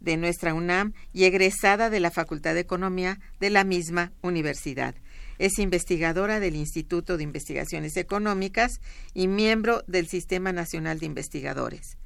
de 0.00 0.18
nuestra 0.18 0.52
UNAM 0.52 0.92
y 1.14 1.24
egresada 1.24 1.88
de 1.88 2.00
la 2.00 2.10
Facultad 2.10 2.52
de 2.52 2.60
Economía 2.60 3.18
de 3.40 3.48
la 3.48 3.64
misma 3.64 4.12
universidad. 4.20 4.94
Es 5.42 5.58
investigadora 5.58 6.38
del 6.38 6.54
Instituto 6.54 7.16
de 7.16 7.24
Investigaciones 7.24 7.96
Económicas 7.96 8.80
y 9.12 9.26
miembro 9.26 9.82
del 9.88 10.06
Sistema 10.06 10.52
Nacional 10.52 11.00
de 11.00 11.06
Investigadores. 11.06 11.98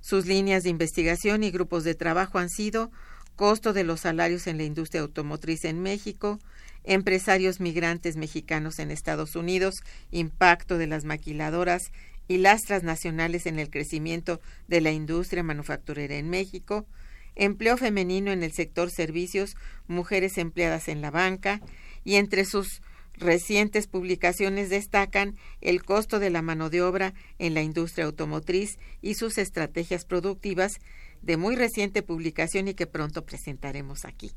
Sus 0.00 0.24
líneas 0.24 0.62
de 0.62 0.70
investigación 0.70 1.44
y 1.44 1.50
grupos 1.50 1.84
de 1.84 1.94
trabajo 1.94 2.38
han 2.38 2.48
sido 2.48 2.90
costo 3.36 3.74
de 3.74 3.84
los 3.84 4.00
salarios 4.00 4.46
en 4.46 4.56
la 4.56 4.64
industria 4.64 5.02
automotriz 5.02 5.66
en 5.66 5.82
México, 5.82 6.38
empresarios 6.82 7.60
migrantes 7.60 8.16
mexicanos 8.16 8.78
en 8.78 8.90
Estados 8.90 9.36
Unidos, 9.36 9.74
impacto 10.10 10.78
de 10.78 10.86
las 10.86 11.04
maquiladoras 11.04 11.82
y 12.28 12.38
las 12.38 12.62
transnacionales 12.62 13.44
en 13.44 13.58
el 13.58 13.68
crecimiento 13.68 14.40
de 14.68 14.80
la 14.80 14.90
industria 14.90 15.42
manufacturera 15.42 16.14
en 16.14 16.30
México, 16.30 16.86
empleo 17.34 17.76
femenino 17.76 18.32
en 18.32 18.42
el 18.42 18.52
sector 18.52 18.90
servicios, 18.90 19.54
mujeres 19.86 20.38
empleadas 20.38 20.88
en 20.88 21.02
la 21.02 21.10
banca, 21.10 21.60
y 22.04 22.16
entre 22.16 22.44
sus 22.44 22.82
recientes 23.20 23.86
publicaciones 23.86 24.70
destacan 24.70 25.36
el 25.60 25.84
costo 25.84 26.18
de 26.18 26.30
la 26.30 26.42
mano 26.42 26.70
de 26.70 26.82
obra 26.82 27.14
en 27.38 27.54
la 27.54 27.62
industria 27.62 28.06
automotriz 28.06 28.78
y 29.02 29.14
sus 29.14 29.38
estrategias 29.38 30.04
productivas 30.04 30.80
de 31.22 31.36
muy 31.36 31.54
reciente 31.54 32.02
publicación 32.02 32.68
y 32.68 32.74
que 32.74 32.86
pronto 32.86 33.24
presentaremos 33.24 34.04
aquí. 34.04 34.32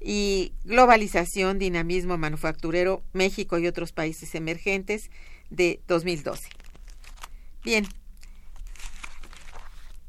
Y 0.00 0.52
globalización, 0.64 1.58
dinamismo 1.58 2.16
manufacturero, 2.18 3.02
México 3.12 3.58
y 3.58 3.66
otros 3.66 3.92
países 3.92 4.34
emergentes 4.34 5.10
de 5.50 5.80
2012. 5.86 6.48
Bien, 7.64 7.86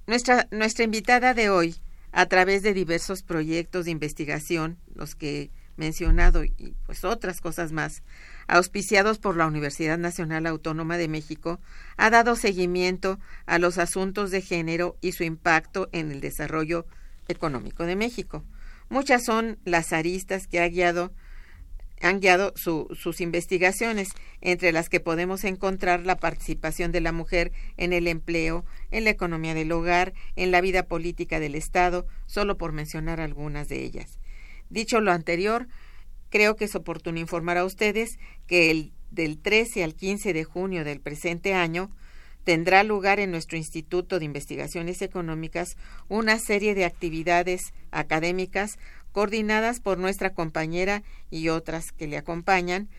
nuestra, 0.08 0.48
nuestra 0.52 0.86
invitada 0.86 1.34
de 1.34 1.50
hoy, 1.50 1.76
a 2.12 2.28
través 2.28 2.64
de 2.64 2.74
diversos 2.74 3.24
proyectos 3.24 3.86
de 3.86 3.92
investigación, 3.92 4.78
los 4.94 5.16
que 5.16 5.52
mencionado 5.80 6.44
y 6.44 6.76
pues 6.86 7.04
otras 7.04 7.42
cosas 7.42 7.72
más, 7.72 8.04
auspiciados 8.48 9.18
por 9.18 9.36
la 9.36 9.48
Universidad 9.48 9.98
Nacional 9.98 10.46
Autónoma 10.46 10.98
de 10.98 11.08
México, 11.08 11.60
ha 11.98 12.10
dado 12.10 12.36
seguimiento 12.36 13.18
a 13.48 13.58
los 13.58 13.80
asuntos 13.80 14.30
de 14.30 14.42
género 14.42 14.98
y 15.02 15.14
su 15.14 15.24
impacto 15.24 15.90
en 15.92 16.12
el 16.12 16.22
desarrollo 16.22 16.86
económico 17.28 17.86
de 17.86 17.96
México. 17.96 18.44
Muchas 18.90 19.24
son 19.24 19.58
las 19.66 19.94
aristas 19.94 20.48
que 20.48 20.60
ha 20.60 20.68
guiado 20.68 21.12
han 22.02 22.20
guiado 22.20 22.54
sus 22.56 23.22
investigaciones, 23.22 24.10
entre 24.42 24.72
las 24.72 24.90
que 24.90 25.00
podemos 25.00 25.44
encontrar 25.44 26.06
la 26.06 26.18
participación 26.18 26.92
de 26.92 27.02
la 27.02 27.12
mujer 27.12 27.52
en 27.78 27.94
el 27.94 28.08
empleo, 28.08 28.66
en 28.92 29.04
la 29.04 29.10
economía 29.10 29.54
del 29.54 29.72
hogar, 29.72 30.14
en 30.36 30.52
la 30.52 30.62
vida 30.62 30.84
política 30.84 31.40
del 31.40 31.56
Estado, 31.56 32.08
solo 32.26 32.58
por 32.58 32.72
mencionar 32.72 33.20
algunas 33.20 33.68
de 33.68 33.84
ellas. 33.84 34.19
Dicho 34.70 35.02
lo 35.02 35.12
anterior, 35.12 35.68
creo 36.30 36.56
que 36.56 36.66
es 36.66 36.76
oportuno 36.76 37.20
informar 37.20 37.58
a 37.58 37.66
ustedes 37.66 38.18
que 38.48 38.72
el, 38.72 38.92
del 39.12 39.40
13 39.40 39.84
al 39.84 39.96
15 39.96 40.34
de 40.34 40.44
junio 40.44 40.84
del 40.84 41.00
presente 41.00 41.54
año 41.54 41.92
tendrá 42.44 42.84
lugar 42.84 43.20
en 43.20 43.32
nuestro 43.32 43.58
Instituto 43.58 44.20
de 44.20 44.26
Investigaciones 44.26 45.02
Económicas 45.02 45.78
una 46.08 46.40
serie 46.40 46.76
de 46.76 46.86
actividades 46.86 47.74
académicas 47.92 48.78
coordinadas 49.12 49.80
por 49.80 49.98
nuestra 49.98 50.34
compañera 50.34 51.04
y 51.30 51.50
otras 51.50 51.92
que 51.92 52.08
le 52.08 52.18
acompañan. 52.18 52.90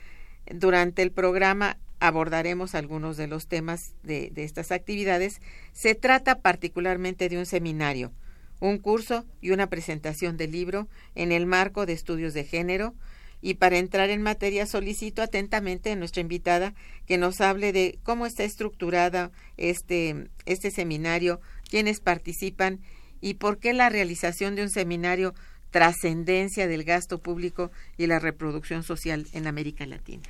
Durante 0.52 1.02
el 1.02 1.12
programa 1.12 1.78
abordaremos 2.00 2.74
algunos 2.74 3.16
de 3.16 3.26
los 3.26 3.46
temas 3.46 3.92
de, 4.02 4.32
estas 4.36 4.72
actividades. 4.72 5.40
Se 5.72 5.94
trata 5.94 6.40
particularmente 6.40 7.28
de 7.28 7.38
un 7.38 7.46
seminario, 7.46 8.12
un 8.60 8.78
curso 8.78 9.24
y 9.40 9.50
una 9.50 9.68
presentación 9.68 10.36
del 10.36 10.52
libro 10.52 10.88
en 11.14 11.32
el 11.32 11.46
marco 11.46 11.86
de 11.86 11.94
estudios 11.94 12.34
de 12.34 12.44
género. 12.44 12.94
Y 13.42 13.54
para 13.54 13.78
entrar 13.78 14.10
en 14.10 14.20
materia 14.22 14.66
solicito 14.66 15.22
atentamente 15.22 15.90
a 15.90 15.96
nuestra 15.96 16.20
invitada 16.20 16.74
que 17.06 17.16
nos 17.16 17.40
hable 17.40 17.72
de 17.72 17.98
cómo 18.02 18.26
está 18.26 18.44
estructurada 18.44 19.32
este, 19.56 20.28
este 20.44 20.70
seminario, 20.70 21.40
quiénes 21.68 22.00
participan 22.00 22.80
y 23.22 23.34
por 23.34 23.58
qué 23.58 23.72
la 23.72 23.88
realización 23.88 24.56
de 24.56 24.62
un 24.62 24.70
seminario 24.70 25.34
trascendencia 25.70 26.66
del 26.66 26.84
gasto 26.84 27.18
público 27.18 27.70
y 27.96 28.06
la 28.06 28.18
reproducción 28.18 28.82
social 28.82 29.26
en 29.32 29.46
América 29.46 29.86
Latina. 29.86 30.24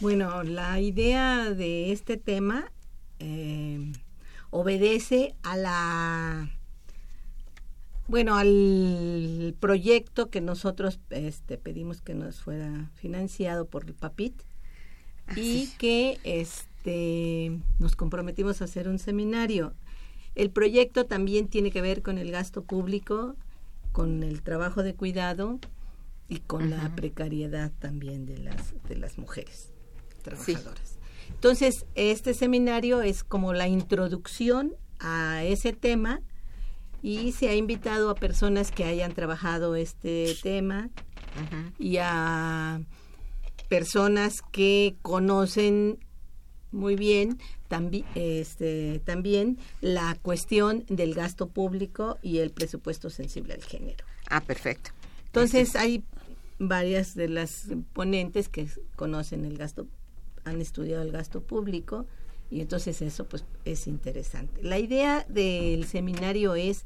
Bueno, 0.00 0.42
la 0.42 0.80
idea 0.80 1.50
de 1.50 1.92
este 1.92 2.16
tema 2.16 2.70
eh, 3.20 3.92
obedece 4.50 5.34
a 5.42 5.56
la 5.56 6.50
bueno 8.08 8.36
al 8.36 9.54
proyecto 9.60 10.30
que 10.30 10.40
nosotros 10.40 11.00
este, 11.10 11.58
pedimos 11.58 12.00
que 12.00 12.14
nos 12.14 12.40
fuera 12.40 12.90
financiado 12.94 13.66
por 13.66 13.84
el 13.84 13.94
PAPIT 13.94 14.42
y 15.36 15.68
que 15.78 16.18
este 16.24 17.60
nos 17.78 17.96
comprometimos 17.96 18.60
a 18.60 18.64
hacer 18.64 18.88
un 18.88 18.98
seminario. 18.98 19.74
El 20.34 20.50
proyecto 20.50 21.06
también 21.06 21.48
tiene 21.48 21.70
que 21.70 21.82
ver 21.82 22.02
con 22.02 22.18
el 22.18 22.30
gasto 22.30 22.62
público 22.64 23.36
con 23.92 24.22
el 24.22 24.42
trabajo 24.42 24.82
de 24.82 24.94
cuidado 24.94 25.58
y 26.28 26.38
con 26.38 26.70
la 26.70 26.94
precariedad 26.96 27.70
también 27.78 28.26
de 28.26 28.38
las 28.38 28.74
de 28.88 28.96
las 28.96 29.18
mujeres 29.18 29.70
trabajadoras. 30.22 30.98
Entonces, 31.28 31.86
este 31.94 32.34
seminario 32.34 33.02
es 33.02 33.24
como 33.24 33.52
la 33.52 33.68
introducción 33.68 34.74
a 34.98 35.44
ese 35.44 35.72
tema 35.72 36.20
y 37.02 37.32
se 37.32 37.48
ha 37.48 37.54
invitado 37.54 38.10
a 38.10 38.14
personas 38.14 38.70
que 38.70 38.84
hayan 38.84 39.12
trabajado 39.12 39.74
este 39.74 40.36
tema 40.42 40.88
y 41.78 41.96
a 41.98 42.80
personas 43.68 44.42
que 44.52 44.94
conocen 45.02 45.98
muy 46.70 46.94
bien 46.94 47.38
también, 47.68 48.06
este, 48.14 49.00
también 49.04 49.58
la 49.80 50.16
cuestión 50.22 50.84
del 50.88 51.14
gasto 51.14 51.48
público 51.48 52.18
y 52.22 52.38
el 52.38 52.50
presupuesto 52.50 53.10
sensible 53.10 53.54
al 53.54 53.62
género. 53.62 54.04
Ah, 54.28 54.40
perfecto. 54.40 54.90
Entonces 55.26 55.74
hay 55.76 56.04
varias 56.58 57.14
de 57.14 57.28
las 57.28 57.66
ponentes 57.92 58.48
que 58.48 58.68
conocen 58.94 59.44
el 59.44 59.58
gasto, 59.58 59.86
han 60.44 60.60
estudiado 60.60 61.02
el 61.02 61.10
gasto 61.10 61.42
público 61.42 62.06
y 62.52 62.60
entonces 62.60 63.00
eso 63.00 63.26
pues 63.26 63.46
es 63.64 63.86
interesante. 63.86 64.62
La 64.62 64.78
idea 64.78 65.24
del 65.26 65.86
seminario 65.86 66.54
es, 66.54 66.84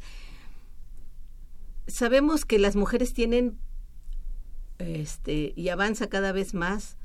sabemos 1.88 2.44
que 2.44 2.60
las 2.60 2.76
mujeres 2.76 3.12
tienen 3.12 3.58
este, 4.78 5.52
y 5.56 5.68
avanza 5.70 6.06
cada 6.08 6.30
vez 6.30 6.54
más 6.54 6.96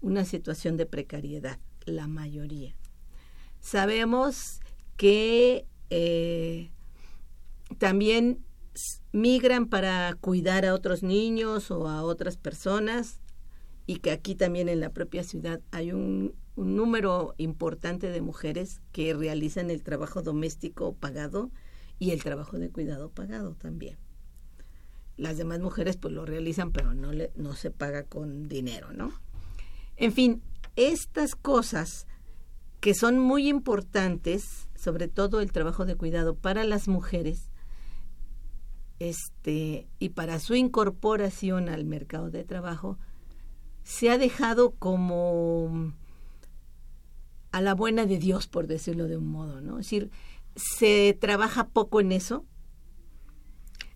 una 0.00 0.24
situación 0.24 0.76
de 0.76 0.84
precariedad 0.84 1.60
la 1.84 2.08
mayoría. 2.08 2.74
Sabemos 3.60 4.58
que 4.96 5.64
eh, 5.90 6.72
también 7.78 8.44
migran 9.12 9.66
para 9.66 10.16
cuidar 10.20 10.66
a 10.66 10.74
otros 10.74 11.04
niños 11.04 11.70
o 11.70 11.86
a 11.86 12.02
otras 12.02 12.36
personas 12.36 13.20
y 13.88 14.00
que 14.00 14.10
aquí 14.10 14.34
también 14.34 14.68
en 14.68 14.80
la 14.80 14.90
propia 14.90 15.24
ciudad 15.24 15.62
hay 15.70 15.92
un, 15.92 16.34
número 16.56 17.34
importante 17.38 18.10
de 18.10 18.20
mujeres 18.20 18.82
que 18.92 19.14
realizan 19.14 19.70
el 19.70 19.82
trabajo 19.82 20.22
doméstico 20.22 20.92
pagado 20.92 21.50
y 21.98 22.10
el 22.10 22.22
trabajo 22.22 22.58
de 22.58 22.68
cuidado 22.68 23.10
pagado 23.10 23.54
también. 23.54 23.96
Las 25.16 25.38
demás 25.38 25.60
mujeres 25.60 25.96
pues 25.96 26.12
lo 26.12 26.26
realizan, 26.26 26.70
pero 26.70 26.92
no, 26.94 27.12
le, 27.12 27.30
no 27.36 27.54
se 27.54 27.70
paga 27.70 28.02
con 28.02 28.48
dinero, 28.48 28.92
¿no? 28.92 29.12
En 29.96 30.12
fin, 30.12 30.42
estas 30.76 31.34
cosas 31.34 32.06
que 32.80 32.92
son 32.92 33.18
muy 33.18 33.48
importantes, 33.48 34.68
sobre 34.74 35.08
todo 35.08 35.40
el 35.40 35.52
trabajo 35.52 35.86
de 35.86 35.94
cuidado 35.94 36.34
para 36.34 36.64
las 36.64 36.88
mujeres, 36.88 37.50
este, 38.98 39.88
y 39.98 40.10
para 40.10 40.40
su 40.40 40.56
incorporación 40.56 41.68
al 41.68 41.84
mercado 41.84 42.30
de 42.30 42.44
trabajo, 42.44 42.98
se 43.88 44.10
ha 44.10 44.18
dejado 44.18 44.72
como 44.72 45.94
a 47.52 47.62
la 47.62 47.74
buena 47.74 48.04
de 48.04 48.18
Dios, 48.18 48.46
por 48.46 48.66
decirlo 48.66 49.08
de 49.08 49.16
un 49.16 49.28
modo, 49.28 49.62
¿no? 49.62 49.78
Es 49.78 49.86
decir, 49.86 50.10
se 50.56 51.16
trabaja 51.18 51.68
poco 51.68 51.98
en 52.02 52.12
eso, 52.12 52.44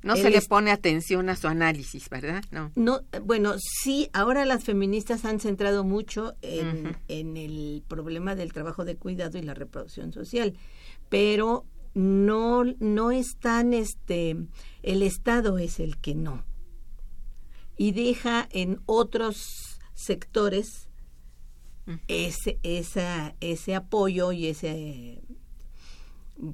no 0.03 0.17
se 0.17 0.31
le 0.31 0.41
pone 0.41 0.71
atención 0.71 1.29
a 1.29 1.37
su 1.37 1.47
análisis, 1.47 2.09
¿verdad? 2.09 2.43
No. 2.51 2.73
No, 2.75 3.03
bueno, 3.23 3.55
sí, 3.59 4.09
ahora 4.15 4.47
las 4.47 4.65
feministas 4.65 5.27
han 5.27 5.41
centrado 5.41 5.85
mucho 5.85 6.37
en, 6.41 6.97
en 7.09 7.37
el 7.37 7.85
problema 7.87 8.35
del 8.35 8.55
trabajo 8.55 8.87
de 8.87 8.97
cuidado 8.97 9.37
y 9.37 9.43
la 9.43 9.53
reproducción 9.53 10.15
social, 10.15 10.57
pero 11.11 11.67
no 11.93 12.65
no 12.65 13.11
es 13.11 13.37
tan 13.37 13.75
este 13.75 14.39
el 14.83 15.03
Estado 15.03 15.59
es 15.59 15.81
el 15.81 15.99
que 15.99 16.15
no. 16.15 16.47
Y 17.77 17.93
deja 17.93 18.49
en 18.51 18.81
otros 18.87 19.72
sectores 19.95 20.89
ese 22.07 22.59
esa, 22.63 23.35
ese 23.41 23.75
apoyo 23.75 24.33
y 24.33 24.47
ese 24.47 25.23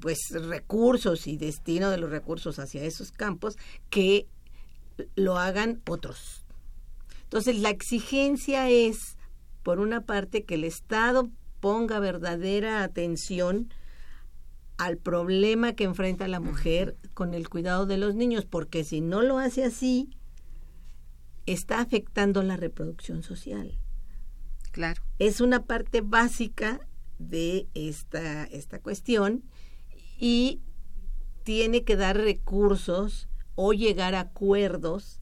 pues 0.01 0.19
recursos 0.31 1.27
y 1.27 1.37
destino 1.37 1.89
de 1.89 1.97
los 1.97 2.09
recursos 2.09 2.59
hacia 2.59 2.83
esos 2.83 3.11
campos 3.11 3.57
que 3.89 4.27
lo 5.15 5.37
hagan 5.37 5.81
otros. 5.87 6.45
Entonces, 7.23 7.59
la 7.59 7.69
exigencia 7.69 8.69
es, 8.69 9.17
por 9.63 9.79
una 9.79 10.01
parte, 10.01 10.43
que 10.43 10.55
el 10.55 10.63
Estado 10.63 11.29
ponga 11.59 11.99
verdadera 11.99 12.83
atención 12.83 13.73
al 14.77 14.97
problema 14.97 15.73
que 15.73 15.83
enfrenta 15.83 16.27
la 16.27 16.39
mujer 16.39 16.95
con 17.13 17.33
el 17.33 17.49
cuidado 17.49 17.85
de 17.85 17.97
los 17.97 18.15
niños, 18.15 18.45
porque 18.45 18.83
si 18.83 19.01
no 19.01 19.21
lo 19.21 19.37
hace 19.37 19.63
así, 19.63 20.09
está 21.53 21.81
afectando 21.81 22.43
la 22.43 22.57
reproducción 22.57 23.23
social. 23.23 23.77
Claro. 24.71 25.01
Es 25.17 25.41
una 25.41 25.65
parte 25.65 26.01
básica 26.01 26.79
de 27.17 27.67
esta, 27.73 28.45
esta 28.45 28.79
cuestión 28.79 29.43
y 30.19 30.61
tiene 31.43 31.83
que 31.83 31.95
dar 31.95 32.17
recursos 32.17 33.27
o 33.55 33.73
llegar 33.73 34.15
a 34.15 34.21
acuerdos 34.21 35.19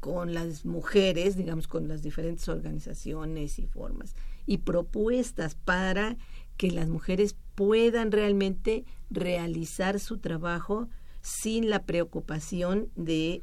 con 0.00 0.34
las 0.34 0.64
mujeres, 0.64 1.36
digamos, 1.36 1.66
con 1.66 1.88
las 1.88 2.02
diferentes 2.02 2.48
organizaciones 2.48 3.58
y 3.58 3.66
formas 3.66 4.14
y 4.46 4.58
propuestas 4.58 5.54
para 5.54 6.16
que 6.56 6.70
las 6.70 6.88
mujeres 6.88 7.36
puedan 7.54 8.12
realmente 8.12 8.84
realizar 9.10 10.00
su 10.00 10.18
trabajo 10.18 10.88
sin 11.20 11.68
la 11.68 11.84
preocupación 11.84 12.90
de 12.96 13.42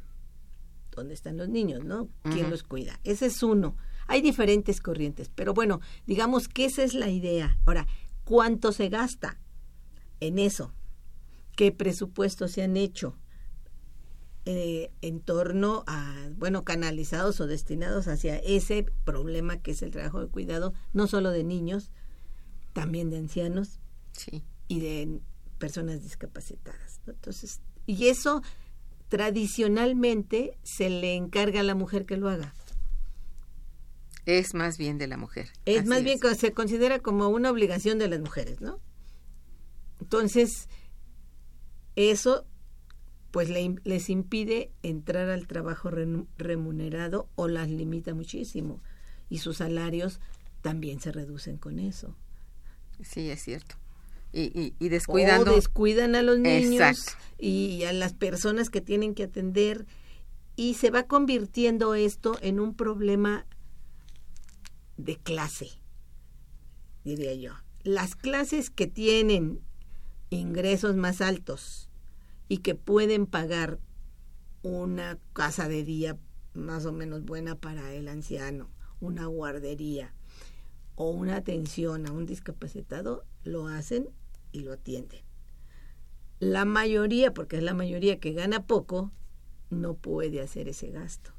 dónde 0.95 1.13
están 1.13 1.37
los 1.37 1.49
niños, 1.49 1.83
¿no? 1.83 2.09
¿Quién 2.23 2.49
los 2.49 2.63
cuida? 2.63 2.99
Ese 3.03 3.27
es 3.27 3.43
uno. 3.43 3.75
Hay 4.07 4.21
diferentes 4.21 4.81
corrientes, 4.81 5.29
pero 5.33 5.53
bueno, 5.53 5.81
digamos 6.05 6.47
que 6.47 6.65
esa 6.65 6.83
es 6.83 6.93
la 6.93 7.09
idea. 7.09 7.57
Ahora, 7.65 7.87
¿cuánto 8.23 8.71
se 8.71 8.89
gasta 8.89 9.39
en 10.19 10.39
eso? 10.39 10.73
qué 11.55 11.71
presupuestos 11.71 12.51
se 12.51 12.63
han 12.63 12.77
hecho 12.77 13.17
eh, 14.45 14.91
en 15.01 15.21
torno 15.21 15.83
a, 15.87 16.29
bueno, 16.37 16.63
canalizados 16.63 17.39
o 17.41 17.47
destinados 17.47 18.07
hacia 18.07 18.37
ese 18.37 18.85
problema 19.03 19.57
que 19.57 19.71
es 19.71 19.81
el 19.81 19.91
trabajo 19.91 20.21
de 20.21 20.27
cuidado, 20.27 20.73
no 20.93 21.07
solo 21.07 21.31
de 21.31 21.43
niños, 21.43 21.91
también 22.73 23.09
de 23.09 23.17
ancianos 23.17 23.79
y 24.67 24.79
de 24.79 25.19
personas 25.57 26.03
discapacitadas. 26.03 27.01
Entonces, 27.07 27.61
y 27.87 28.07
eso 28.07 28.43
tradicionalmente 29.09 30.57
se 30.63 30.89
le 30.89 31.15
encarga 31.15 31.61
a 31.61 31.63
la 31.63 31.75
mujer 31.75 32.05
que 32.05 32.17
lo 32.17 32.29
haga. 32.29 32.53
Es 34.25 34.55
más 34.55 34.77
bien 34.77 34.97
de 34.97 35.07
la 35.07 35.17
mujer. 35.17 35.49
Es 35.65 35.85
más 35.85 36.03
bien 36.03 36.19
que 36.19 36.33
se 36.35 36.51
considera 36.51 36.99
como 36.99 37.29
una 37.29 37.51
obligación 37.51 37.99
de 37.99 38.07
las 38.07 38.19
mujeres, 38.19 38.59
¿no? 38.59 38.79
Entonces, 40.01 40.67
eso 41.95 42.45
pues 43.31 43.49
les 43.49 44.09
impide 44.09 44.71
entrar 44.81 45.29
al 45.29 45.45
trabajo 45.45 45.91
remunerado 46.37 47.29
o 47.35 47.49
las 47.49 47.69
limita 47.69 48.13
muchísimo 48.13 48.81
y 49.29 49.39
sus 49.39 49.57
salarios 49.57 50.21
también 50.61 51.01
se 51.01 51.11
reducen 51.11 51.57
con 51.57 51.79
eso. 51.79 52.15
Sí, 53.03 53.29
es 53.29 53.43
cierto. 53.43 53.75
Y, 54.37 54.73
y, 54.79 54.89
descuidando. 54.89 55.53
O 55.53 55.55
descuidan 55.55 56.13
a 56.13 56.21
los 56.21 56.37
niños 56.39 57.05
y 57.37 57.83
a 57.85 57.93
las 57.93 58.13
personas 58.13 58.69
que 58.69 58.81
tienen 58.81 59.15
que 59.15 59.23
atender 59.23 59.85
y 60.57 60.73
se 60.73 60.89
va 60.89 61.03
convirtiendo 61.03 61.95
esto 61.95 62.37
en 62.41 62.59
un 62.59 62.75
problema 62.75 63.45
de 64.97 65.15
clase, 65.15 65.69
diría 67.05 67.33
yo. 67.33 67.53
Las 67.83 68.15
clases 68.15 68.69
que 68.69 68.87
tienen 68.87 69.61
ingresos 70.29 70.97
más 70.97 71.21
altos 71.21 71.89
y 72.49 72.57
que 72.57 72.75
pueden 72.75 73.27
pagar 73.27 73.79
una 74.63 75.17
casa 75.31 75.69
de 75.69 75.83
día 75.83 76.17
más 76.53 76.85
o 76.85 76.91
menos 76.91 77.23
buena 77.23 77.55
para 77.55 77.93
el 77.93 78.07
anciano, 78.07 78.69
una 78.99 79.27
guardería 79.27 80.13
o 80.95 81.11
una 81.11 81.35
atención 81.35 82.07
a 82.07 82.11
un 82.11 82.25
discapacitado, 82.25 83.25
lo 83.43 83.67
hacen 83.67 84.09
y 84.55 84.61
lo 84.61 84.73
atienden. 84.73 85.21
La 86.39 86.65
mayoría, 86.65 87.33
porque 87.33 87.57
es 87.57 87.63
la 87.63 87.73
mayoría 87.73 88.19
que 88.19 88.31
gana 88.31 88.65
poco, 88.65 89.11
no 89.69 89.95
puede 89.95 90.41
hacer 90.41 90.69
ese 90.69 90.91
gasto. 90.91 91.31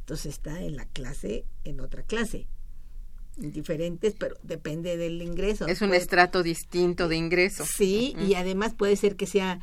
Entonces 0.00 0.34
está 0.34 0.60
en 0.62 0.76
la 0.76 0.86
clase, 0.86 1.44
en 1.64 1.80
otra 1.80 2.02
clase 2.02 2.48
diferentes, 3.36 4.14
pero 4.18 4.36
depende 4.42 4.96
del 4.96 5.22
ingreso. 5.22 5.66
Es 5.66 5.80
un 5.80 5.94
estrato 5.94 6.42
distinto 6.42 7.08
de 7.08 7.16
ingreso. 7.16 7.64
Sí, 7.64 8.14
y 8.18 8.34
además 8.34 8.74
puede 8.74 8.96
ser 8.96 9.16
que 9.16 9.26
sea 9.26 9.60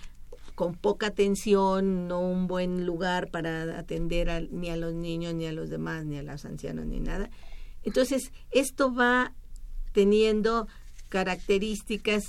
con 0.56 0.74
poca 0.74 1.08
atención, 1.08 2.08
no 2.08 2.22
un 2.22 2.48
buen 2.48 2.86
lugar 2.86 3.30
para 3.30 3.78
atender 3.78 4.48
ni 4.52 4.70
a 4.70 4.78
los 4.78 4.94
niños, 4.94 5.36
ni 5.36 5.46
a 5.46 5.52
los 5.52 5.70
demás, 5.70 6.06
ni 6.06 6.18
a 6.18 6.24
los 6.24 6.46
ancianos, 6.46 6.88
ni 6.88 7.00
nada. 7.00 7.30
Entonces, 7.84 8.32
esto 8.50 8.94
va 8.94 9.34
teniendo 9.92 10.68
características 11.10 12.24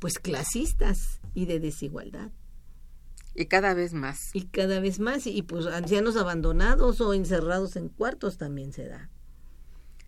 pues 0.00 0.18
clasistas 0.18 1.20
y 1.34 1.46
de 1.46 1.60
desigualdad. 1.60 2.32
Y 3.34 3.46
cada 3.46 3.74
vez 3.74 3.92
más. 3.94 4.18
Y 4.34 4.46
cada 4.46 4.80
vez 4.80 4.98
más, 4.98 5.26
y 5.26 5.42
pues 5.42 5.66
ancianos 5.66 6.16
abandonados 6.16 7.00
o 7.00 7.14
encerrados 7.14 7.76
en 7.76 7.88
cuartos 7.88 8.38
también 8.38 8.72
se 8.72 8.88
da. 8.88 9.08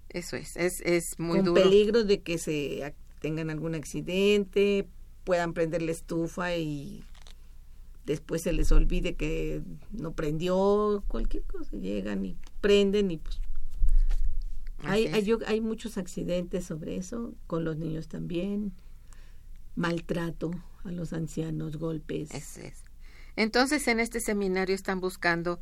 Eso 0.08 0.37
es, 0.37 0.56
es, 0.56 0.80
es 0.84 1.18
muy 1.18 1.38
Con 1.38 1.46
duro. 1.46 1.62
peligro 1.62 2.04
de 2.04 2.20
que 2.22 2.38
se 2.38 2.94
tengan 3.20 3.49
algún 3.49 3.75
accidente, 3.75 4.88
puedan 5.25 5.54
prender 5.54 5.82
la 5.82 5.92
estufa 5.92 6.56
y 6.56 7.04
después 8.04 8.42
se 8.42 8.52
les 8.52 8.72
olvide 8.72 9.14
que 9.14 9.62
no 9.92 10.12
prendió, 10.12 11.04
cualquier 11.06 11.44
cosa, 11.44 11.76
llegan 11.76 12.25
y 12.25 12.37
prenden 12.61 13.11
y 13.11 13.18
pues... 13.18 13.40
Hay, 14.84 15.06
hay, 15.06 15.32
hay, 15.46 15.61
muchos 15.61 15.96
accidentes 15.96 16.64
sobre 16.64 16.96
eso, 16.96 17.34
con 17.46 17.62
los 17.62 17.76
niños 17.76 18.08
también, 18.08 18.72
maltrato 19.75 20.50
a 20.85 20.91
los 20.91 21.12
ancianos, 21.12 21.76
golpes. 21.76 22.31
es. 22.35 22.85
Entonces, 23.37 23.87
en 23.88 24.00
este 24.00 24.21
seminario 24.21 24.75
están 24.75 25.00
buscando 25.00 25.61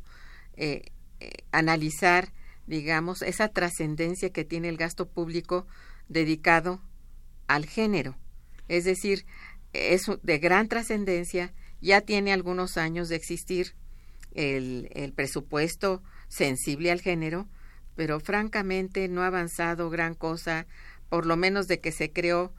eh, 0.55 0.91
eh, 1.19 1.31
analizar 1.51 2.33
digamos, 2.67 3.21
esa 3.21 3.49
trascendencia 3.49 4.31
que 4.31 4.45
tiene 4.45 4.69
el 4.69 4.77
gasto 4.77 5.07
público 5.09 5.67
dedicado 6.07 6.81
al 7.47 7.65
género. 7.65 8.15
Es 8.67 8.85
decir, 8.85 9.25
es 9.73 10.05
de 10.23 10.39
gran 10.39 10.67
trascendencia, 10.67 11.53
ya 11.81 12.01
tiene 12.01 12.31
algunos 12.31 12.77
años 12.77 13.09
de 13.09 13.15
existir 13.15 13.75
el, 14.33 14.89
el 14.93 15.11
presupuesto 15.11 16.01
sensible 16.27 16.91
al 16.91 17.01
género, 17.01 17.49
pero 17.95 18.19
francamente 18.19 19.07
no 19.09 19.23
ha 19.23 19.27
avanzado 19.27 19.89
gran 19.89 20.13
cosa, 20.13 20.65
por 21.09 21.25
lo 21.25 21.35
menos 21.35 21.67
de 21.67 21.81
que 21.81 21.91
se 21.91 22.11
creó 22.11 22.53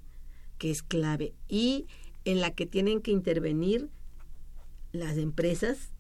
que 0.59 0.71
es 0.71 0.83
clave, 0.83 1.35
y 1.49 1.87
en 2.25 2.41
la 2.41 2.51
que 2.51 2.67
tienen 2.67 3.01
que 3.01 3.11
intervenir 3.11 3.89
las 4.93 5.17
empresas, 5.17 5.94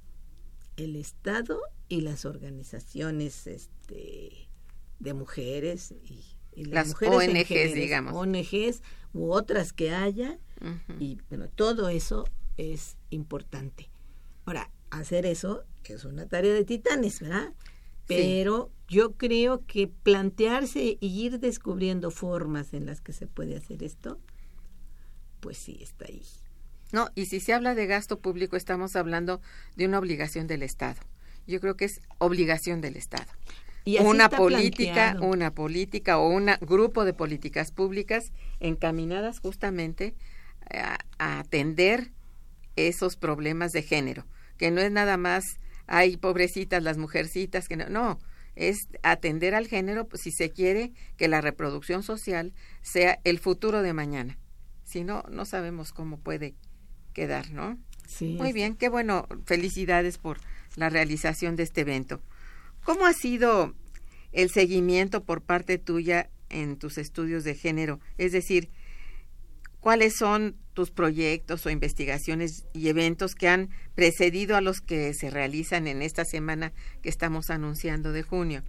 el 0.76 0.96
Estado 0.96 1.60
y 1.88 2.00
las 2.00 2.24
organizaciones 2.24 3.46
este, 3.46 4.48
de 4.98 5.14
mujeres 5.14 5.92
y, 5.92 6.24
las, 6.56 6.88
mujeres 6.88 7.14
ONGs, 7.14 7.74
digamos. 7.74 8.14
ONGs 8.14 8.82
u 9.12 9.32
otras 9.32 9.72
que 9.72 9.90
haya, 9.90 10.38
y 11.00 11.18
bueno, 11.28 11.48
todo 11.48 11.88
eso 11.88 12.24
es 12.56 12.96
importante. 13.10 13.90
Ahora, 14.44 14.70
hacer 14.90 15.26
eso 15.26 15.64
es 15.92 16.04
una 16.04 16.26
tarea 16.26 16.54
de 16.54 16.64
titanes, 16.64 17.20
¿verdad? 17.20 17.52
Pero 18.06 18.70
yo 18.88 19.12
creo 19.12 19.64
que 19.66 19.88
plantearse 19.88 20.98
y 21.00 21.24
ir 21.24 21.40
descubriendo 21.40 22.10
formas 22.10 22.74
en 22.74 22.86
las 22.86 23.00
que 23.00 23.12
se 23.12 23.26
puede 23.26 23.56
hacer 23.56 23.82
esto, 23.82 24.18
pues 25.40 25.58
sí, 25.58 25.78
está 25.80 26.06
ahí. 26.06 26.22
No, 26.92 27.08
y 27.14 27.26
si 27.26 27.40
se 27.40 27.52
habla 27.52 27.74
de 27.74 27.86
gasto 27.86 28.20
público, 28.20 28.56
estamos 28.56 28.96
hablando 28.96 29.40
de 29.76 29.86
una 29.86 29.98
obligación 29.98 30.46
del 30.46 30.62
Estado. 30.62 31.00
Yo 31.46 31.60
creo 31.60 31.76
que 31.76 31.84
es 31.86 32.00
obligación 32.18 32.80
del 32.80 32.96
Estado. 32.96 33.30
Y 33.84 33.98
una 33.98 34.30
política, 34.30 35.16
una 35.20 35.50
política 35.50 36.18
o 36.18 36.28
un 36.28 36.50
grupo 36.60 37.04
de 37.04 37.12
políticas 37.12 37.70
públicas 37.70 38.32
encaminadas 38.58 39.40
justamente 39.40 40.14
a, 40.72 40.98
atender 41.18 42.10
esos 42.76 43.16
problemas 43.16 43.72
de 43.72 43.82
género, 43.82 44.24
que 44.56 44.70
no 44.70 44.80
es 44.80 44.90
nada 44.90 45.18
más, 45.18 45.44
hay 45.86 46.16
pobrecitas 46.16 46.82
las 46.82 46.96
mujercitas, 46.96 47.68
que 47.68 47.76
no, 47.76 47.88
no, 47.90 48.18
es 48.56 48.88
atender 49.02 49.54
al 49.54 49.66
género 49.66 50.08
pues, 50.08 50.22
si 50.22 50.32
se 50.32 50.50
quiere 50.50 50.92
que 51.18 51.28
la 51.28 51.42
reproducción 51.42 52.02
social 52.02 52.54
sea 52.82 53.20
el 53.24 53.38
futuro 53.38 53.82
de 53.82 53.92
mañana. 53.92 54.38
Si 54.84 55.04
no, 55.04 55.24
no 55.30 55.44
sabemos 55.44 55.92
cómo 55.92 56.18
puede 56.18 56.54
quedar, 57.14 57.50
¿no? 57.50 57.78
Sí. 58.06 58.36
Muy 58.38 58.52
bien, 58.52 58.76
qué 58.76 58.90
bueno. 58.90 59.26
Felicidades 59.46 60.18
por 60.18 60.38
la 60.76 60.90
realización 60.90 61.56
de 61.56 61.62
este 61.62 61.80
evento. 61.80 62.20
¿Cómo 62.84 63.06
ha 63.06 63.14
sido 63.14 63.74
el 64.32 64.50
seguimiento 64.50 65.24
por 65.24 65.40
parte 65.40 65.78
tuya 65.78 66.28
en 66.50 66.76
tus 66.76 66.98
estudios 66.98 67.44
de 67.44 67.54
género? 67.54 68.00
Es 68.18 68.32
decir, 68.32 68.68
¿cuáles 69.80 70.16
son 70.16 70.56
tus 70.74 70.90
proyectos 70.90 71.64
o 71.64 71.70
investigaciones 71.70 72.66
y 72.74 72.88
eventos 72.88 73.34
que 73.34 73.48
han 73.48 73.70
precedido 73.94 74.56
a 74.56 74.60
los 74.60 74.80
que 74.80 75.14
se 75.14 75.30
realizan 75.30 75.86
en 75.86 76.02
esta 76.02 76.24
semana 76.24 76.72
que 77.00 77.08
estamos 77.08 77.48
anunciando 77.48 78.12
de 78.12 78.22
junio? 78.22 78.62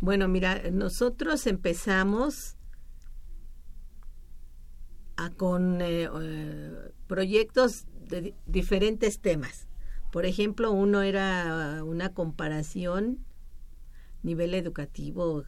Bueno, 0.00 0.28
mira, 0.28 0.70
nosotros 0.70 1.46
empezamos 1.46 2.56
a, 5.16 5.30
con 5.30 5.80
eh, 5.80 6.08
eh, 6.20 6.92
proyectos 7.08 7.86
de 8.08 8.34
diferentes 8.46 9.18
temas. 9.18 9.66
Por 10.12 10.24
ejemplo, 10.26 10.70
uno 10.70 11.02
era 11.02 11.82
una 11.84 12.14
comparación 12.14 13.24
nivel 14.22 14.54
educativo 14.54 15.44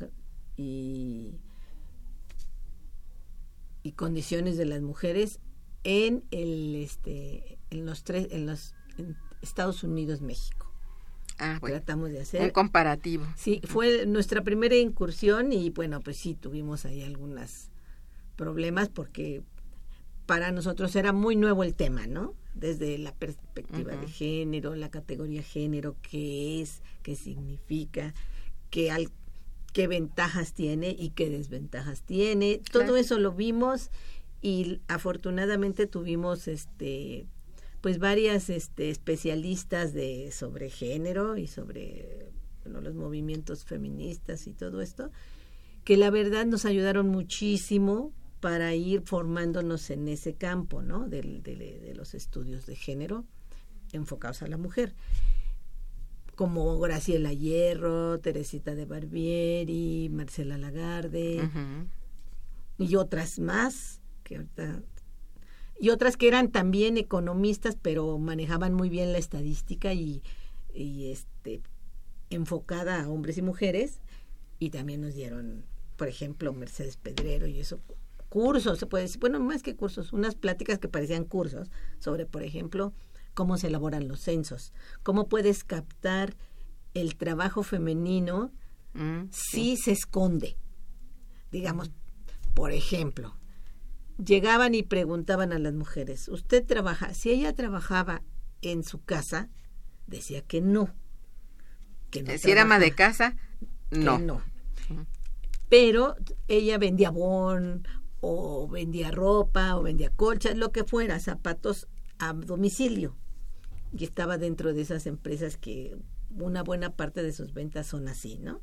y, 0.56 1.34
y 3.82 3.92
condiciones 3.92 4.56
de 4.56 4.64
las 4.66 4.82
mujeres 4.82 5.40
en 5.84 6.24
el 6.30 6.76
este 6.76 7.58
en 7.70 7.86
los 7.86 8.04
tres 8.04 8.28
en 8.30 8.46
los 8.46 8.74
en 8.98 9.16
Estados 9.42 9.82
Unidos 9.82 10.20
México 10.20 10.66
Ah, 11.38 11.56
bueno, 11.58 11.76
tratamos 11.76 12.10
de 12.10 12.20
hacer 12.20 12.42
un 12.42 12.50
comparativo. 12.50 13.24
sí 13.34 13.62
fue 13.64 14.04
nuestra 14.04 14.42
primera 14.42 14.76
incursión 14.76 15.52
y 15.54 15.70
bueno 15.70 16.00
pues 16.00 16.18
sí 16.18 16.34
tuvimos 16.34 16.84
ahí 16.84 17.02
algunos 17.02 17.70
problemas 18.36 18.90
porque 18.90 19.42
para 20.30 20.52
nosotros 20.52 20.94
era 20.94 21.12
muy 21.12 21.34
nuevo 21.34 21.64
el 21.64 21.74
tema 21.74 22.06
no 22.06 22.34
desde 22.54 22.98
la 22.98 23.12
perspectiva 23.12 23.96
de 23.96 24.06
género 24.06 24.76
la 24.76 24.88
categoría 24.88 25.42
género 25.42 25.96
qué 26.08 26.62
es 26.62 26.82
qué 27.02 27.16
significa 27.16 28.14
qué 28.70 28.92
al 28.92 29.10
qué 29.72 29.88
ventajas 29.88 30.52
tiene 30.54 30.94
y 30.96 31.10
qué 31.10 31.30
desventajas 31.30 32.02
tiene. 32.02 32.60
Todo 32.72 32.96
eso 32.96 33.18
lo 33.18 33.32
vimos 33.32 33.90
y 34.40 34.80
afortunadamente 34.88 35.86
tuvimos 35.86 36.48
este 36.48 37.26
pues 37.80 37.98
varias 37.98 38.50
este 38.50 38.90
especialistas 38.90 39.92
de 39.94 40.30
sobre 40.32 40.70
género 40.70 41.38
y 41.38 41.46
sobre 41.46 42.30
bueno, 42.62 42.80
los 42.80 42.94
movimientos 42.94 43.64
feministas 43.64 44.46
y 44.46 44.52
todo 44.52 44.80
esto 44.80 45.10
que 45.84 45.96
la 45.96 46.10
verdad 46.10 46.46
nos 46.46 46.66
ayudaron 46.66 47.08
muchísimo 47.08 48.12
para 48.40 48.74
ir 48.74 49.02
formándonos 49.02 49.90
en 49.90 50.08
ese 50.08 50.34
campo 50.34 50.82
no 50.82 51.08
de 51.08 51.92
los 51.94 52.14
estudios 52.14 52.66
de 52.66 52.74
género 52.74 53.24
enfocados 53.92 54.42
a 54.42 54.46
la 54.46 54.56
mujer. 54.56 54.94
Como 56.34 56.78
Graciela 56.78 57.32
Hierro, 57.32 58.18
Teresita 58.20 58.74
de 58.74 58.86
Barbieri, 58.86 60.08
Marcela 60.10 60.56
Lagarde 60.56 61.48
y 62.78 62.96
otras 62.96 63.38
más 63.38 64.00
que 64.24 64.36
ahorita 64.36 64.82
y 65.78 65.90
otras 65.90 66.16
que 66.16 66.28
eran 66.28 66.50
también 66.50 66.96
economistas 66.96 67.76
pero 67.80 68.18
manejaban 68.18 68.72
muy 68.72 68.88
bien 68.88 69.12
la 69.12 69.18
estadística 69.18 69.92
y, 69.92 70.22
y 70.74 71.10
este 71.10 71.62
enfocada 72.30 73.02
a 73.02 73.08
hombres 73.08 73.36
y 73.36 73.42
mujeres 73.42 74.00
y 74.58 74.70
también 74.70 75.02
nos 75.02 75.14
dieron 75.14 75.64
por 75.96 76.08
ejemplo 76.08 76.54
Mercedes 76.54 76.96
Pedrero 76.96 77.46
y 77.46 77.60
eso 77.60 77.80
cursos 78.30 78.78
se 78.78 78.86
puede 78.86 79.04
decir 79.04 79.20
bueno 79.20 79.38
más 79.40 79.62
que 79.62 79.76
cursos 79.76 80.14
unas 80.14 80.34
pláticas 80.34 80.78
que 80.78 80.88
parecían 80.88 81.24
cursos 81.24 81.70
sobre 81.98 82.24
por 82.24 82.42
ejemplo 82.42 82.94
cómo 83.34 83.58
se 83.58 83.66
elaboran 83.66 84.08
los 84.08 84.20
censos 84.20 84.72
cómo 85.02 85.28
puedes 85.28 85.64
captar 85.64 86.34
el 86.94 87.16
trabajo 87.16 87.62
femenino 87.62 88.52
Mm, 88.94 89.28
sí 89.30 89.76
se 89.76 89.92
esconde. 89.92 90.56
Digamos, 91.50 91.90
por 92.54 92.72
ejemplo, 92.72 93.36
llegaban 94.24 94.74
y 94.74 94.82
preguntaban 94.82 95.52
a 95.52 95.58
las 95.58 95.74
mujeres, 95.74 96.28
¿usted 96.28 96.64
trabaja? 96.64 97.14
Si 97.14 97.30
ella 97.30 97.54
trabajaba 97.54 98.22
en 98.62 98.84
su 98.84 99.02
casa, 99.02 99.48
decía 100.06 100.42
que 100.42 100.60
no. 100.60 100.92
Que 102.10 102.22
no 102.22 102.36
Si 102.36 102.50
era 102.50 102.62
ama 102.62 102.78
de 102.78 102.92
casa, 102.92 103.36
que 103.90 103.98
no. 103.98 104.18
no. 104.18 104.42
Pero 105.68 106.16
ella 106.48 106.78
vendía 106.78 107.10
bon 107.10 107.86
o 108.20 108.68
vendía 108.68 109.10
ropa 109.10 109.76
o 109.76 109.82
vendía 109.82 110.10
colchas, 110.10 110.56
lo 110.56 110.72
que 110.72 110.84
fuera, 110.84 111.18
zapatos 111.20 111.88
a 112.18 112.32
domicilio. 112.32 113.16
Y 113.96 114.04
estaba 114.04 114.38
dentro 114.38 114.72
de 114.72 114.82
esas 114.82 115.06
empresas 115.06 115.56
que 115.56 115.96
una 116.38 116.62
buena 116.62 116.94
parte 116.94 117.22
de 117.22 117.32
sus 117.32 117.52
ventas 117.54 117.86
son 117.86 118.06
así, 118.08 118.38
¿no? 118.38 118.60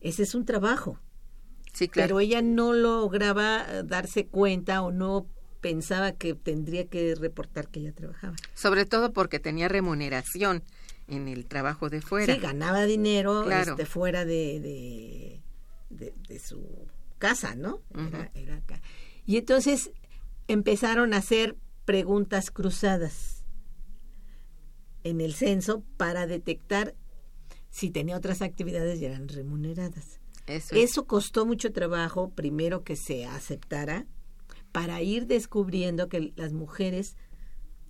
Ese 0.00 0.22
es 0.22 0.34
un 0.34 0.44
trabajo. 0.44 0.98
Sí, 1.72 1.88
claro. 1.88 2.08
Pero 2.08 2.20
ella 2.20 2.42
no 2.42 2.72
lograba 2.72 3.64
eh, 3.68 3.82
darse 3.84 4.26
cuenta 4.26 4.82
o 4.82 4.90
no 4.92 5.26
pensaba 5.60 6.12
que 6.12 6.34
tendría 6.34 6.86
que 6.86 7.14
reportar 7.14 7.68
que 7.68 7.80
ella 7.80 7.92
trabajaba. 7.92 8.36
Sobre 8.54 8.84
todo 8.84 9.12
porque 9.12 9.40
tenía 9.40 9.68
remuneración 9.68 10.62
en 11.08 11.26
el 11.28 11.46
trabajo 11.46 11.88
de 11.88 12.00
fuera. 12.00 12.34
Sí, 12.34 12.40
ganaba 12.40 12.84
dinero 12.84 13.44
Claro. 13.44 13.72
este, 13.72 13.86
fuera 13.86 14.24
de, 14.24 14.60
de, 14.60 15.40
de- 15.90 16.14
de 16.28 16.38
su 16.38 16.60
casa, 17.18 17.54
¿no? 17.54 17.82
Era- 17.94 18.30
era 18.34 18.56
acá. 18.56 18.80
Y 19.26 19.36
entonces 19.36 19.90
empezaron 20.46 21.12
a 21.12 21.18
hacer 21.18 21.56
preguntas 21.84 22.50
cruzadas 22.50 23.44
en 25.04 25.20
el 25.20 25.34
censo 25.34 25.84
para 25.96 26.26
detectar 26.26 26.94
si 27.70 27.90
tenía 27.90 28.16
otras 28.16 28.42
actividades 28.42 29.00
y 29.00 29.04
eran 29.04 29.28
remuneradas. 29.28 30.20
Eso 30.46 30.74
es. 30.74 30.90
Eso 30.90 31.06
costó 31.06 31.44
mucho 31.46 31.72
trabajo, 31.72 32.30
primero 32.30 32.82
que 32.82 32.96
se 32.96 33.26
aceptara, 33.26 34.06
para 34.72 35.02
ir 35.02 35.26
descubriendo 35.26 36.08
que 36.08 36.32
las 36.36 36.52
mujeres 36.52 37.16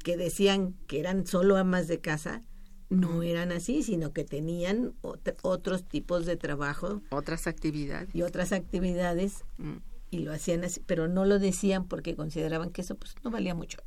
que 0.04 0.16
decían 0.16 0.74
que 0.86 1.00
eran 1.00 1.26
solo 1.26 1.56
amas 1.56 1.86
de 1.88 2.00
casa, 2.00 2.42
no 2.90 3.22
eran 3.22 3.52
así, 3.52 3.82
sino 3.82 4.12
que 4.12 4.24
tenían 4.24 4.94
ot- 5.02 5.36
otros 5.42 5.84
tipos 5.84 6.24
de 6.26 6.36
trabajo 6.36 7.02
Otras 7.10 7.46
actividades. 7.46 8.14
y 8.14 8.22
otras 8.22 8.52
actividades 8.52 9.44
Mm, 9.58 9.76
y 10.10 10.18
lo 10.20 10.32
hacían 10.32 10.64
así, 10.64 10.80
pero 10.86 11.06
no 11.08 11.24
lo 11.26 11.38
decían 11.38 11.86
porque 11.86 12.16
consideraban 12.16 12.70
que 12.70 12.80
eso 12.80 12.94
pues 12.96 13.14
no 13.24 13.30
valía 13.30 13.54
mucho. 13.54 13.78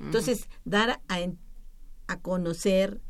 ¿no? 0.00 0.06
Entonces, 0.06 0.48
dar 0.64 1.00
a, 1.08 1.18
a 2.08 2.20
conocer 2.20 3.00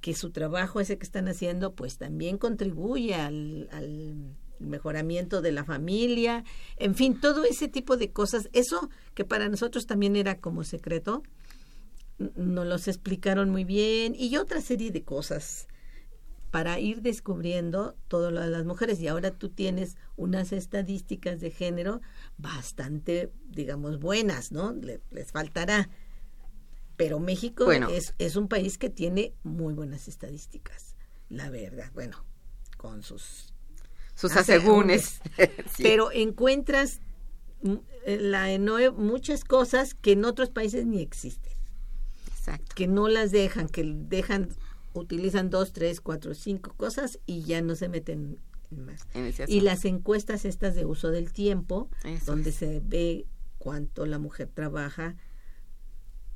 que 0.00 0.14
su 0.14 0.30
trabajo 0.30 0.80
ese 0.80 0.98
que 0.98 1.04
están 1.04 1.28
haciendo 1.28 1.74
pues 1.74 1.96
también 1.98 2.36
contribuye 2.38 3.14
al, 3.14 3.68
al 3.72 4.34
mejoramiento 4.58 5.42
de 5.42 5.52
la 5.52 5.64
familia, 5.64 6.44
en 6.76 6.94
fin, 6.94 7.20
todo 7.20 7.44
ese 7.44 7.68
tipo 7.68 7.96
de 7.96 8.10
cosas, 8.10 8.48
eso 8.52 8.88
que 9.14 9.24
para 9.24 9.48
nosotros 9.48 9.86
también 9.86 10.16
era 10.16 10.38
como 10.40 10.64
secreto, 10.64 11.22
nos 12.18 12.66
los 12.66 12.88
explicaron 12.88 13.50
muy 13.50 13.64
bien 13.64 14.14
y 14.16 14.36
otra 14.36 14.60
serie 14.60 14.90
de 14.90 15.04
cosas 15.04 15.66
para 16.50 16.78
ir 16.78 17.02
descubriendo 17.02 17.96
todo 18.08 18.30
lo 18.30 18.40
de 18.40 18.48
las 18.48 18.64
mujeres 18.64 19.00
y 19.00 19.08
ahora 19.08 19.32
tú 19.32 19.50
tienes 19.50 19.96
unas 20.16 20.52
estadísticas 20.52 21.40
de 21.40 21.50
género 21.50 22.00
bastante 22.38 23.32
digamos 23.48 23.98
buenas 23.98 24.52
no 24.52 24.72
Le- 24.72 25.00
les 25.10 25.32
faltará 25.32 25.90
pero 26.96 27.18
México 27.20 27.66
Bueno. 27.66 27.88
es, 27.90 28.14
es 28.18 28.36
un 28.36 28.48
país 28.48 28.78
que 28.78 28.88
tiene 28.88 29.34
muy 29.42 29.74
buenas 29.74 30.08
estadísticas 30.08 30.96
la 31.28 31.50
verdad 31.50 31.90
bueno 31.94 32.24
con 32.78 33.02
sus 33.02 33.52
Sus 34.14 34.34
asegúnes. 34.36 35.20
Sí. 35.76 35.82
pero 35.82 36.10
encuentras 36.12 37.00
mm, 37.62 37.74
en 38.06 38.30
la 38.30 38.50
ENOE 38.50 38.92
muchas 38.92 39.44
cosas 39.44 39.92
que 39.94 40.12
en 40.12 40.24
otros 40.24 40.48
países 40.48 40.86
ni 40.86 41.02
existen 41.02 41.52
Exacto. 42.46 42.74
que 42.74 42.86
no 42.86 43.08
las 43.08 43.30
dejan, 43.32 43.68
que 43.68 43.82
dejan, 43.84 44.48
utilizan 44.92 45.50
dos, 45.50 45.72
tres, 45.72 46.00
cuatro, 46.00 46.34
cinco 46.34 46.74
cosas 46.76 47.18
y 47.26 47.42
ya 47.42 47.60
no 47.62 47.74
se 47.74 47.88
meten 47.88 48.38
en 48.70 48.84
más. 48.84 49.00
Y 49.48 49.60
las 49.60 49.84
encuestas 49.84 50.44
estas 50.44 50.74
de 50.74 50.84
uso 50.84 51.10
del 51.10 51.32
tiempo, 51.32 51.88
Eso 52.04 52.26
donde 52.32 52.50
es. 52.50 52.56
se 52.56 52.80
ve 52.84 53.26
cuánto 53.58 54.06
la 54.06 54.18
mujer 54.18 54.48
trabaja 54.52 55.16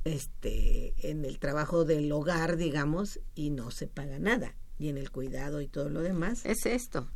este 0.05 0.95
en 1.11 1.25
el 1.25 1.39
trabajo 1.39 1.85
del 1.85 2.11
hogar, 2.13 2.57
digamos, 2.57 3.21
y 3.35 3.51
no 3.51 3.71
se 3.71 3.87
paga 3.87 4.19
nada, 4.19 4.55
y 4.79 4.89
en 4.89 4.97
el 4.97 5.11
cuidado 5.11 5.61
y 5.61 5.69
todo 5.69 5.91
lo 5.91 6.01
demás. 6.03 6.45
Es 6.47 6.67
esto. 6.67 7.09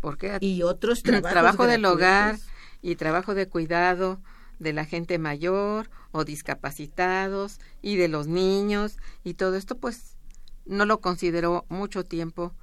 Porque 0.00 0.38
Y 0.40 0.62
otros 0.62 1.02
trabajos 1.02 1.30
trabajo 1.30 1.66
del 1.66 1.84
hogar 1.84 2.38
y 2.80 2.96
trabajo 2.96 3.34
de 3.34 3.48
cuidado 3.48 4.20
de 4.62 4.72
la 4.72 4.84
gente 4.84 5.18
mayor 5.18 5.90
o 6.12 6.24
discapacitados 6.24 7.58
y 7.82 7.96
de 7.96 8.08
los 8.08 8.26
niños 8.28 8.96
y 9.24 9.34
todo 9.34 9.56
esto 9.56 9.76
pues 9.78 10.16
no 10.64 10.86
lo 10.86 11.00
consideró 11.00 11.66
mucho 11.68 12.04
tiempo 12.04 12.54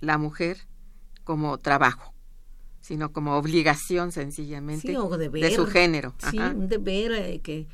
la 0.00 0.18
mujer 0.18 0.58
como 1.24 1.58
trabajo. 1.58 2.14
sino 2.80 3.12
como 3.12 3.36
obligación 3.36 4.12
sencillamente 4.12 4.88
Sí, 4.88 4.96
o 4.96 5.18
deber. 5.18 5.42
de 5.42 5.54
su 5.54 5.66
género. 5.66 6.14
Sí, 6.30 6.38
Ajá. 6.38 6.54
un 6.56 6.68
deber 6.68 7.12
eh, 7.12 7.40
que 7.42 7.66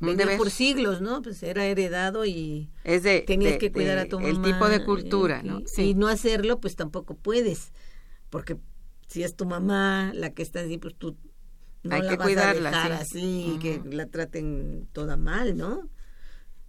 Un 0.00 0.08
venía 0.08 0.16
deber. 0.26 0.38
por 0.38 0.50
siglos, 0.50 1.00
¿no? 1.00 1.22
Pues 1.22 1.42
era 1.42 1.64
heredado 1.64 2.24
y 2.24 2.70
Es 2.84 3.02
de, 3.02 3.22
tenías 3.22 3.52
de- 3.54 3.58
que 3.58 3.72
cuidar 3.72 3.96
de 3.96 4.02
a 4.02 4.08
tu 4.08 4.18
el 4.20 4.34
mamá. 4.34 4.44
tipo 4.44 4.68
de 4.68 4.84
cultura, 4.84 5.40
y, 5.42 5.48
¿no? 5.48 5.60
y- 5.60 5.66
Sí. 5.66 5.82
y 5.90 5.94
no 5.94 6.06
hacerlo, 6.06 6.60
pues 6.60 6.76
tampoco 6.76 7.16
puedes, 7.16 7.72
porque 8.28 8.58
si 9.08 9.24
es 9.24 9.34
tu 9.34 9.44
mamá 9.46 10.12
la 10.14 10.34
que 10.34 10.42
está 10.42 10.60
así, 10.60 10.78
pues 10.78 10.94
tú 10.94 11.16
no 11.82 11.94
Hay 11.94 12.02
la 12.02 12.10
que 12.10 12.16
vas 12.16 12.26
cuidarla, 12.26 12.68
a 12.68 12.72
dejar 12.88 13.06
sí. 13.06 13.52
así, 13.52 13.58
que 13.60 13.82
la 13.90 14.06
traten 14.06 14.88
toda 14.92 15.16
mal, 15.16 15.56
¿no? 15.56 15.88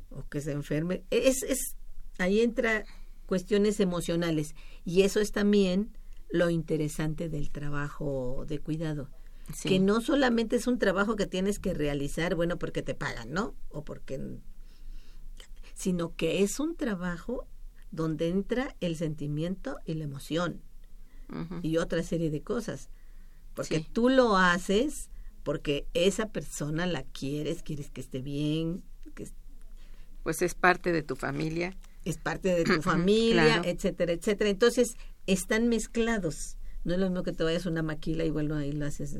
O 0.09 0.23
que 0.29 0.41
se 0.41 0.51
enferme. 0.51 1.03
Es, 1.09 1.43
es, 1.43 1.75
ahí 2.17 2.41
entra 2.41 2.85
cuestiones 3.25 3.79
emocionales 3.79 4.55
y 4.83 5.03
eso 5.03 5.19
es 5.19 5.31
también 5.31 5.97
lo 6.29 6.49
interesante 6.49 7.29
del 7.29 7.51
trabajo 7.51 8.45
de 8.47 8.59
cuidado 8.59 9.09
Sí. 9.53 9.67
que 9.67 9.79
no 9.79 9.99
solamente 9.99 10.55
es 10.55 10.65
un 10.67 10.77
trabajo 10.79 11.17
que 11.17 11.25
tienes 11.27 11.59
que 11.59 11.73
realizar, 11.73 12.35
bueno, 12.35 12.57
porque 12.57 12.83
te 12.83 12.95
pagan, 12.95 13.31
¿no? 13.33 13.53
O 13.69 13.83
porque 13.83 14.37
sino 15.73 16.15
que 16.15 16.43
es 16.43 16.59
un 16.59 16.75
trabajo 16.77 17.47
donde 17.91 18.29
entra 18.29 18.75
el 18.79 18.95
sentimiento 18.95 19.77
y 19.85 19.95
la 19.95 20.05
emoción 20.05 20.61
y 21.61 21.77
otra 21.77 22.03
serie 22.03 22.29
de 22.29 22.41
cosas. 22.43 22.89
Porque 23.55 23.79
Sí. 23.79 23.87
tú 23.91 24.09
lo 24.09 24.37
haces 24.37 25.09
porque 25.43 25.87
esa 25.93 26.29
persona 26.29 26.85
la 26.85 27.03
quieres, 27.03 27.63
quieres 27.63 27.89
que 27.89 28.01
esté 28.01 28.21
bien, 28.21 28.83
que 29.15 29.23
es- 29.23 29.33
Pues 30.23 30.41
es 30.41 30.53
parte 30.53 30.91
de 30.91 31.01
tu 31.03 31.15
familia. 31.15 31.75
es 32.05 32.17
parte 32.17 32.53
de 32.55 32.63
tu 32.63 32.81
familia, 32.81 33.43
Claro. 33.45 33.63
etcétera, 33.65 34.11
etcétera. 34.13 34.49
Entonces, 34.49 34.95
están 35.27 35.67
mezclados. 35.67 36.57
No 36.83 36.93
es 36.93 36.99
lo 36.99 37.07
mismo 37.09 37.23
que 37.23 37.31
te 37.31 37.43
vayas 37.43 37.65
a 37.65 37.69
una 37.69 37.83
maquila 37.83 38.23
y 38.25 38.29
bueno, 38.31 38.55
ahí 38.55 38.71
lo 38.71 38.85
haces 38.85 39.15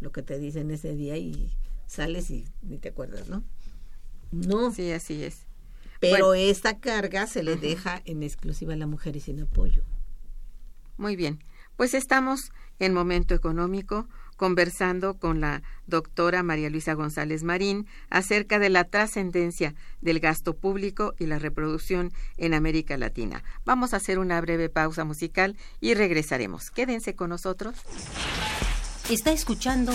lo 0.00 0.10
que 0.12 0.22
te 0.22 0.38
dicen 0.38 0.70
ese 0.72 0.94
día 0.96 1.16
y 1.16 1.50
sales 1.86 2.30
y 2.30 2.44
ni 2.62 2.78
te 2.78 2.88
acuerdas, 2.88 3.28
¿no? 3.28 3.44
No, 4.32 4.72
Sí, 4.72 4.90
así 4.92 5.22
es. 5.22 5.46
pero 6.00 6.28
bueno. 6.28 6.34
esta 6.50 6.78
carga 6.80 7.26
se 7.28 7.42
le 7.44 7.54
deja 7.56 8.02
en 8.04 8.22
exclusiva 8.24 8.72
a 8.72 8.76
la 8.76 8.86
mujer 8.88 9.14
y 9.14 9.20
sin 9.20 9.40
apoyo. 9.40 9.84
Muy 10.96 11.14
bien. 11.16 11.38
Pues 11.82 11.94
estamos 11.94 12.52
en 12.78 12.94
Momento 12.94 13.34
Económico 13.34 14.06
conversando 14.36 15.18
con 15.18 15.40
la 15.40 15.64
doctora 15.88 16.44
María 16.44 16.70
Luisa 16.70 16.94
González 16.94 17.42
Marín 17.42 17.88
acerca 18.08 18.60
de 18.60 18.68
la 18.68 18.84
trascendencia 18.84 19.74
del 20.00 20.20
gasto 20.20 20.54
público 20.54 21.14
y 21.18 21.26
la 21.26 21.40
reproducción 21.40 22.12
en 22.36 22.54
América 22.54 22.96
Latina. 22.96 23.42
Vamos 23.64 23.94
a 23.94 23.96
hacer 23.96 24.20
una 24.20 24.40
breve 24.40 24.68
pausa 24.68 25.02
musical 25.02 25.56
y 25.80 25.94
regresaremos. 25.94 26.70
Quédense 26.70 27.16
con 27.16 27.30
nosotros. 27.30 27.74
Está 29.10 29.32
escuchando 29.32 29.92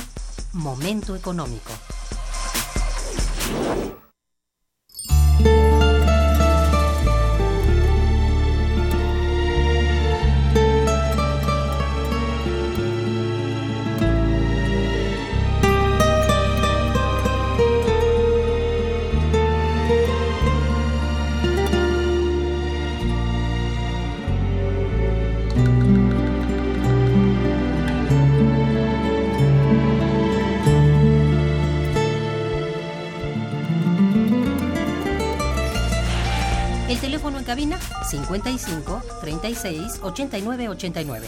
Momento 0.52 1.16
Económico. 1.16 1.72
Cabina 37.48 37.80
55 38.12 39.02
36 39.22 40.00
89 40.04 40.68
89. 40.68 41.28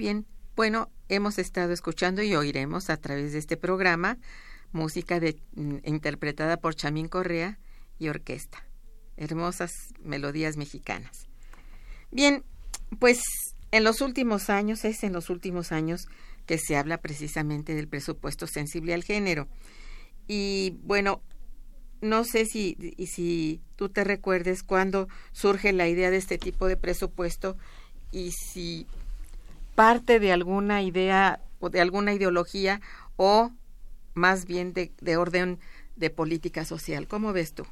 Bien. 0.00 0.26
Bueno, 0.56 0.90
hemos 1.10 1.38
estado 1.38 1.74
escuchando 1.74 2.22
y 2.22 2.34
oiremos 2.34 2.88
a 2.88 2.96
través 2.96 3.32
de 3.34 3.38
este 3.38 3.58
programa 3.58 4.16
música 4.72 5.20
mm, 5.20 5.76
interpretada 5.84 6.56
por 6.56 6.74
Chamín 6.74 7.06
Correa 7.06 7.58
y 7.98 8.08
orquesta. 8.08 8.64
Hermosas 9.18 9.72
melodías 10.02 10.56
mexicanas. 10.56 11.28
Bien, 12.10 12.44
pues 12.98 13.20
en 13.72 13.84
los 13.84 14.00
últimos 14.00 14.48
años, 14.48 14.86
es 14.86 15.04
en 15.04 15.12
los 15.12 15.28
últimos 15.28 15.70
años 15.70 16.08
que 16.46 16.56
se 16.56 16.76
habla 16.76 16.96
precisamente 16.96 17.74
del 17.74 17.86
presupuesto 17.86 18.46
sensible 18.46 18.94
al 18.94 19.04
género. 19.04 19.48
Y 20.26 20.78
bueno, 20.82 21.20
no 22.00 22.24
sé 22.24 22.46
si, 22.46 22.96
si 23.06 23.60
tú 23.76 23.90
te 23.90 24.02
recuerdes 24.02 24.62
cuando 24.62 25.08
surge 25.32 25.74
la 25.74 25.88
idea 25.88 26.10
de 26.10 26.16
este 26.16 26.38
tipo 26.38 26.68
de 26.68 26.78
presupuesto 26.78 27.58
y 28.12 28.32
si 28.32 28.86
parte 29.74 30.20
de 30.20 30.32
alguna 30.32 30.82
idea 30.82 31.40
o 31.60 31.70
de 31.70 31.80
alguna 31.80 32.12
ideología 32.14 32.80
o 33.16 33.50
más 34.14 34.46
bien 34.46 34.72
de, 34.72 34.92
de 35.00 35.16
orden 35.16 35.58
de 35.96 36.10
política 36.10 36.64
social. 36.64 37.06
¿Cómo 37.06 37.32
ves 37.32 37.52
tú? 37.54 37.64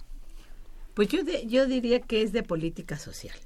Pues 0.95 1.09
yo, 1.09 1.23
de- 1.25 1.47
yo 1.47 1.67
diría 1.67 2.01
que 2.01 2.23
es 2.23 2.33
de 2.33 2.43
política 2.43 2.99
social. 2.99 3.37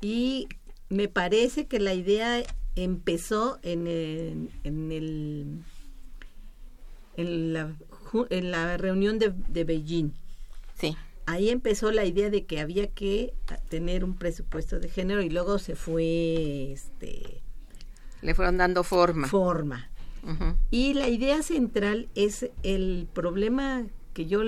Y 0.00 0.48
me 0.88 1.08
parece 1.08 1.66
que 1.66 1.78
la 1.80 1.94
idea 1.94 2.42
empezó 2.76 3.58
en 3.62 3.86
el, 3.86 4.50
en 4.64 4.92
el 4.92 5.46
en 7.16 7.52
la, 7.52 7.74
en 8.30 8.50
la 8.50 8.76
reunión 8.76 9.18
de, 9.18 9.32
de 9.48 9.64
Beijing. 9.64 10.12
Sí, 10.78 10.96
Ahí 11.26 11.50
empezó 11.50 11.92
la 11.92 12.04
idea 12.04 12.30
de 12.30 12.46
que 12.46 12.58
había 12.60 12.88
que 12.88 13.32
tener 13.68 14.04
un 14.04 14.16
presupuesto 14.16 14.80
de 14.80 14.88
género 14.88 15.22
y 15.22 15.30
luego 15.30 15.58
se 15.58 15.76
fue 15.76 16.72
este 16.72 17.40
le 18.22 18.34
fueron 18.34 18.56
dando 18.56 18.84
forma. 18.84 19.28
forma. 19.28 19.88
Y 20.70 20.94
la 20.94 21.08
idea 21.08 21.42
central 21.42 22.08
es 22.14 22.48
el 22.62 23.08
problema 23.12 23.84
que 24.14 24.26
yo 24.26 24.42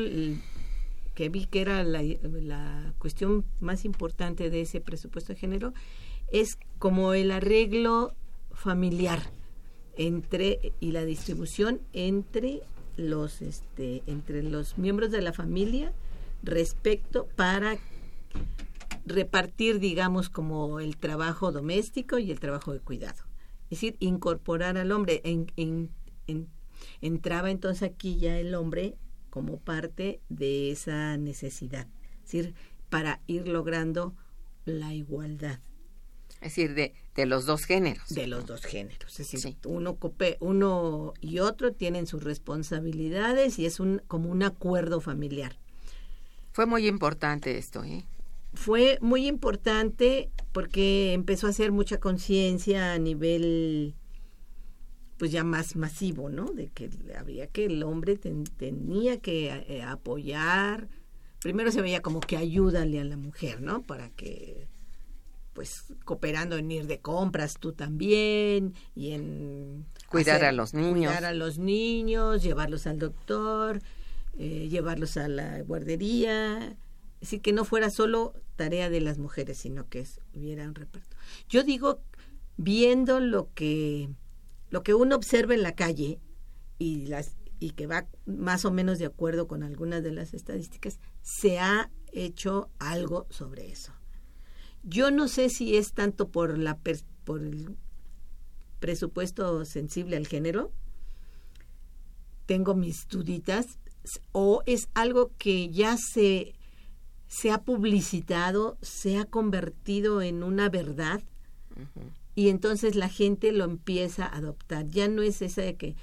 que 1.14 1.28
vi 1.28 1.46
que 1.46 1.60
era 1.60 1.82
la, 1.82 2.02
la 2.22 2.92
cuestión 2.98 3.44
más 3.60 3.84
importante 3.84 4.50
de 4.50 4.60
ese 4.60 4.80
presupuesto 4.80 5.32
de 5.32 5.38
género 5.38 5.74
es 6.30 6.58
como 6.78 7.12
el 7.14 7.30
arreglo 7.30 8.14
familiar 8.52 9.22
entre 9.96 10.72
y 10.80 10.92
la 10.92 11.04
distribución 11.04 11.80
entre 11.92 12.62
los 12.96 13.42
este 13.42 14.02
entre 14.06 14.42
los 14.42 14.78
miembros 14.78 15.10
de 15.10 15.22
la 15.22 15.32
familia 15.32 15.92
respecto 16.42 17.26
para 17.36 17.76
repartir 19.06 19.78
digamos 19.78 20.28
como 20.30 20.80
el 20.80 20.96
trabajo 20.96 21.52
doméstico 21.52 22.18
y 22.18 22.30
el 22.30 22.40
trabajo 22.40 22.72
de 22.72 22.80
cuidado 22.80 23.23
es 23.74 23.80
decir 23.80 23.96
incorporar 24.00 24.76
al 24.78 24.90
hombre 24.92 25.20
en, 25.24 25.46
en- 25.56 25.90
en- 26.26 26.48
entraba 27.00 27.50
entonces 27.50 27.82
aquí 27.90 28.18
ya 28.18 28.38
el 28.38 28.54
hombre 28.54 28.96
como 29.30 29.58
parte 29.58 30.20
de 30.28 30.70
esa 30.70 31.16
necesidad 31.16 31.86
es 32.16 32.22
decir 32.32 32.54
para 32.90 33.20
ir 33.26 33.48
logrando 33.48 34.14
la 34.64 34.94
igualdad 34.94 35.60
Es 36.40 36.54
decir, 36.56 36.74
de, 36.74 36.94
de 37.14 37.26
los 37.26 37.44
dos 37.46 37.64
géneros. 37.64 38.08
de 38.08 38.26
los 38.26 38.44
dos 38.46 38.64
géneros. 38.64 39.10
Es 39.12 39.30
decir, 39.30 39.40
Sí. 39.40 39.56
uno, 39.66 39.98
uno 40.40 41.14
y 41.20 41.38
otro 41.38 41.72
tienen 41.72 42.06
sus 42.06 42.22
responsabilidades 42.22 43.58
y 43.58 43.66
es 43.66 43.80
un, 43.80 44.02
como 44.08 44.30
un 44.30 44.42
acuerdo 44.42 45.00
familiar. 45.00 45.58
Fue 46.52 46.66
muy 46.66 46.86
importante 46.86 47.56
esto, 47.58 47.82
¿eh? 47.84 48.04
Fue 48.54 48.98
muy 49.00 49.26
importante 49.26 50.30
porque 50.52 51.12
empezó 51.12 51.46
a 51.46 51.50
hacer 51.50 51.72
mucha 51.72 51.98
conciencia 51.98 52.92
a 52.94 52.98
nivel 52.98 53.94
pues 55.16 55.30
ya 55.30 55.44
más 55.44 55.76
masivo, 55.76 56.28
¿no? 56.28 56.46
De 56.46 56.68
que 56.68 56.90
había 57.18 57.46
que 57.46 57.66
el 57.66 57.82
hombre 57.84 58.16
ten- 58.16 58.44
tenía 58.44 59.18
que 59.20 59.46
eh, 59.68 59.82
apoyar. 59.82 60.88
Primero 61.40 61.70
se 61.70 61.82
veía 61.82 62.02
como 62.02 62.20
que 62.20 62.36
ayúdale 62.36 63.00
a 63.00 63.04
la 63.04 63.16
mujer, 63.16 63.60
¿no? 63.60 63.82
Para 63.82 64.10
que 64.10 64.66
pues 65.52 65.84
cooperando 66.04 66.56
en 66.56 66.68
ir 66.72 66.86
de 66.88 66.98
compras 66.98 67.58
tú 67.60 67.72
también 67.72 68.74
y 68.96 69.12
en 69.12 69.86
Cuidar 70.08 70.36
hacer- 70.36 70.48
a 70.48 70.52
los 70.52 70.74
niños. 70.74 71.12
cuidar 71.12 71.24
a 71.24 71.32
los 71.32 71.58
niños 71.58 72.42
llevarlos 72.42 72.88
al 72.88 72.98
doctor 72.98 73.80
eh, 74.36 74.66
llevarlos 74.68 75.16
a 75.16 75.28
la 75.28 75.60
guardería 75.62 76.76
es 77.24 77.30
decir 77.30 77.40
que 77.40 77.52
no 77.52 77.64
fuera 77.64 77.90
solo 77.90 78.34
tarea 78.56 78.90
de 78.90 79.00
las 79.00 79.18
mujeres 79.18 79.58
sino 79.58 79.88
que 79.88 80.06
hubiera 80.34 80.68
un 80.68 80.74
reparto 80.74 81.16
yo 81.48 81.62
digo 81.62 82.00
viendo 82.56 83.20
lo 83.20 83.52
que 83.54 84.10
lo 84.70 84.82
que 84.82 84.94
uno 84.94 85.16
observa 85.16 85.54
en 85.54 85.62
la 85.62 85.74
calle 85.74 86.20
y 86.78 87.06
las 87.06 87.36
y 87.60 87.70
que 87.70 87.86
va 87.86 88.06
más 88.26 88.64
o 88.64 88.70
menos 88.70 88.98
de 88.98 89.06
acuerdo 89.06 89.48
con 89.48 89.62
algunas 89.62 90.02
de 90.02 90.12
las 90.12 90.34
estadísticas 90.34 90.98
se 91.22 91.58
ha 91.58 91.90
hecho 92.12 92.68
algo 92.78 93.26
sobre 93.30 93.70
eso 93.70 93.92
yo 94.82 95.10
no 95.10 95.28
sé 95.28 95.48
si 95.48 95.76
es 95.76 95.92
tanto 95.92 96.28
por 96.28 96.58
la 96.58 96.78
por 97.24 97.40
el 97.40 97.76
presupuesto 98.84 99.64
sensible 99.64 100.18
al 100.18 100.26
género. 100.26 100.70
Tengo 102.44 102.74
mis 102.74 103.08
duditas 103.08 103.78
o 104.32 104.62
es 104.66 104.88
algo 104.92 105.32
que 105.38 105.70
ya 105.70 105.96
se 105.96 106.54
se 107.26 107.50
ha 107.50 107.62
publicitado, 107.62 108.78
se 108.82 109.18
ha 109.18 109.24
convertido 109.24 110.22
en 110.22 110.42
una 110.42 110.68
verdad 110.68 111.22
y 112.34 112.48
entonces 112.48 112.94
la 112.94 113.08
gente 113.08 113.52
lo 113.52 113.64
empieza 113.64 114.26
a 114.26 114.36
adoptar. 114.36 114.86
Ya 114.88 115.08
no 115.08 115.22
es 115.22 115.42
esa 115.42 115.62
de 115.62 115.76
que 115.76 115.96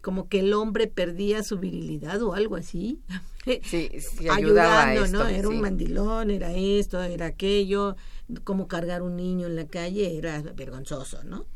como 0.00 0.28
que 0.28 0.40
el 0.40 0.54
hombre 0.54 0.86
perdía 0.86 1.42
su 1.42 1.58
virilidad 1.58 2.22
o 2.22 2.34
algo 2.34 2.56
así. 2.56 3.00
Sí, 3.44 3.60
sí 4.00 4.28
ayudaba 4.28 4.82
a 4.82 4.88
ayudando, 4.88 5.04
esto, 5.04 5.18
¿no? 5.18 5.28
Era 5.28 5.48
sí. 5.48 5.54
un 5.54 5.60
mandilón, 5.60 6.30
era 6.30 6.52
esto, 6.54 7.02
era 7.02 7.26
aquello, 7.26 7.96
como 8.44 8.68
cargar 8.68 9.02
un 9.02 9.16
niño 9.16 9.46
en 9.46 9.56
la 9.56 9.66
calle 9.66 10.16
era 10.16 10.40
vergonzoso, 10.40 11.22
¿no? 11.24 11.46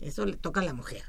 Eso 0.00 0.26
le 0.26 0.36
toca 0.36 0.60
a 0.60 0.64
la 0.64 0.74
mujer. 0.74 1.02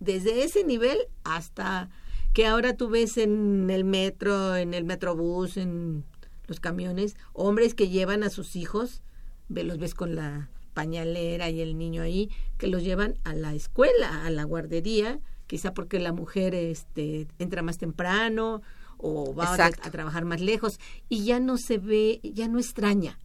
Desde 0.00 0.44
ese 0.44 0.64
nivel 0.64 0.98
hasta 1.24 1.90
que 2.32 2.46
ahora 2.46 2.76
tú 2.76 2.88
ves 2.88 3.18
en 3.18 3.68
el 3.68 3.84
metro, 3.84 4.56
en 4.56 4.72
el 4.72 4.84
metrobús, 4.84 5.56
en 5.56 6.04
los 6.48 6.58
camiones, 6.58 7.16
hombres 7.34 7.74
que 7.74 7.88
llevan 7.88 8.24
a 8.24 8.30
sus 8.30 8.56
hijos, 8.56 9.02
ve, 9.48 9.62
los 9.62 9.78
ves 9.78 9.94
con 9.94 10.16
la 10.16 10.50
pañalera 10.74 11.50
y 11.50 11.60
el 11.60 11.78
niño 11.78 12.02
ahí, 12.02 12.30
que 12.56 12.66
los 12.66 12.82
llevan 12.82 13.18
a 13.24 13.34
la 13.34 13.54
escuela, 13.54 14.24
a 14.24 14.30
la 14.30 14.44
guardería, 14.44 15.20
quizá 15.46 15.74
porque 15.74 16.00
la 16.00 16.12
mujer 16.12 16.54
este, 16.54 17.28
entra 17.38 17.62
más 17.62 17.78
temprano 17.78 18.62
o 18.96 19.34
va 19.34 19.54
a, 19.54 19.70
trabajar 19.70 20.24
más 20.24 20.40
lejos 20.40 20.80
y 21.08 21.24
ya 21.24 21.38
no 21.38 21.58
se 21.58 21.78
ve, 21.78 22.20
ya 22.22 22.48
no 22.48 22.58
extraña 22.58 23.18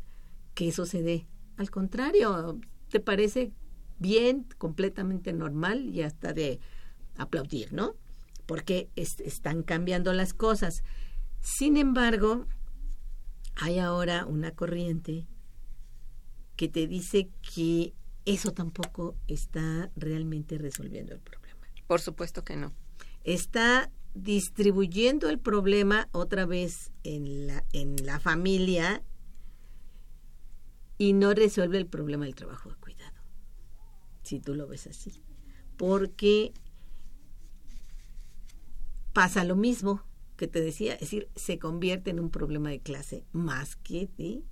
que 0.53 0.67
eso 0.67 0.85
se 0.85 1.01
dé. 1.01 1.27
Al 1.57 1.69
contrario, 1.71 2.59
¿te 2.89 2.99
parece 2.99 3.51
bien, 3.99 4.45
completamente 4.57 5.33
normal 5.33 5.89
y 5.89 6.01
hasta 6.01 6.33
de 6.33 6.59
aplaudir, 7.17 7.73
¿no? 7.73 7.95
Porque 8.45 8.89
es- 8.95 9.19
están 9.21 9.63
cambiando 9.63 10.13
las 10.13 10.33
cosas. 10.33 10.83
Sin 11.39 11.77
embargo, 11.77 12.47
hay 13.55 13.79
ahora 13.79 14.25
una 14.25 14.51
corriente 14.51 15.27
que 16.55 16.67
te 16.67 16.87
dice 16.87 17.29
que 17.53 17.93
eso 18.25 18.51
tampoco 18.51 19.15
está 19.27 19.91
realmente 19.95 20.57
resolviendo 20.57 21.13
el 21.13 21.19
problema. 21.19 21.67
Por 21.87 21.99
supuesto 21.99 22.43
que 22.43 22.55
no. 22.55 22.73
Está 23.23 23.91
distribuyendo 24.13 25.29
el 25.29 25.39
problema 25.39 26.07
otra 26.11 26.45
vez 26.45 26.91
en 27.03 27.47
la, 27.47 27.65
en 27.73 28.05
la 28.05 28.19
familia 28.19 29.03
y 30.97 31.13
no 31.13 31.33
resuelve 31.33 31.77
el 31.77 31.87
problema 31.87 32.25
del 32.25 32.35
trabajo 32.35 32.69
de 32.69 32.75
cuidado, 32.75 33.21
si 34.21 34.39
tú 34.39 34.53
lo 34.53 34.67
ves 34.67 34.87
así. 34.87 35.23
Porque 35.77 36.53
pasa 39.11 39.43
lo 39.43 39.55
mismo 39.55 40.03
que 40.43 40.47
te 40.49 40.59
decía, 40.59 40.95
es 40.95 40.99
decir, 40.99 41.29
se 41.37 41.57
convierte 41.57 42.09
en 42.09 42.19
un 42.19 42.29
problema 42.29 42.69
de 42.69 42.81
clase 42.81 43.23
más 43.31 43.77
que 43.77 44.09
de 44.17 44.43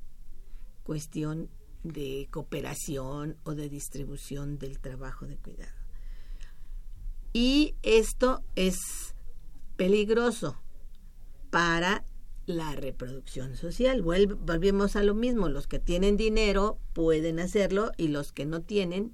cuestión 0.84 1.50
de 1.84 2.30
cooperación 2.32 3.36
o 3.44 3.56
de 3.56 3.68
distribución 3.68 4.58
del 4.58 4.80
trabajo 4.80 5.26
de 5.26 5.36
cuidado. 5.36 5.76
Y 7.34 7.76
esto 7.84 8.42
es 8.56 8.78
peligroso 9.76 10.62
para 11.50 12.06
la 12.46 12.74
reproducción 12.74 13.58
social. 13.58 14.02
Volvemos 14.02 14.96
a 14.96 15.04
lo 15.04 15.14
mismo, 15.14 15.50
los 15.50 15.68
que 15.68 15.80
tienen 15.80 16.16
dinero 16.16 16.80
pueden 16.94 17.38
hacerlo 17.38 17.92
y 17.98 18.08
los 18.08 18.32
que 18.32 18.46
no 18.46 18.62
tienen 18.62 19.14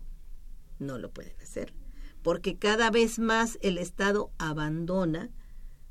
no 0.78 1.00
lo 1.00 1.10
pueden 1.10 1.42
hacer, 1.42 1.74
porque 2.22 2.60
cada 2.60 2.92
vez 2.92 3.18
más 3.18 3.58
el 3.64 3.80
Estado 3.80 4.30
abandona 4.38 5.32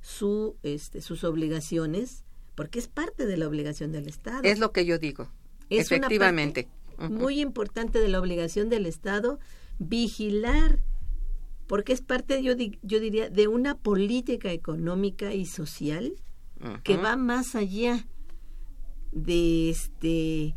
su, 0.06 0.56
este, 0.62 1.02
sus 1.02 1.24
obligaciones, 1.24 2.24
porque 2.54 2.78
es 2.78 2.86
parte 2.86 3.26
de 3.26 3.36
la 3.36 3.48
obligación 3.48 3.90
del 3.90 4.06
Estado. 4.06 4.42
Es 4.44 4.60
lo 4.60 4.70
que 4.70 4.86
yo 4.86 4.98
digo. 5.00 5.24
Es 5.68 5.90
una 5.90 5.96
Efectivamente. 6.06 6.68
muy 7.10 7.40
importante 7.40 7.98
de 7.98 8.06
la 8.06 8.20
obligación 8.20 8.68
del 8.68 8.86
Estado 8.86 9.40
vigilar, 9.80 10.78
porque 11.66 11.92
es 11.92 12.02
parte, 12.02 12.40
yo, 12.44 12.54
di- 12.54 12.78
yo 12.82 13.00
diría, 13.00 13.28
de 13.30 13.48
una 13.48 13.76
política 13.76 14.52
económica 14.52 15.34
y 15.34 15.44
social 15.44 16.12
que 16.84 16.96
va 16.96 17.16
más 17.16 17.56
allá 17.56 18.06
de 19.10 19.70
este 19.70 20.54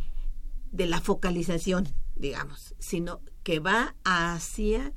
de 0.71 0.85
la 0.85 1.01
focalización, 1.01 1.89
digamos, 2.15 2.75
sino 2.77 3.19
que 3.43 3.59
va 3.59 3.95
hacia 4.05 4.93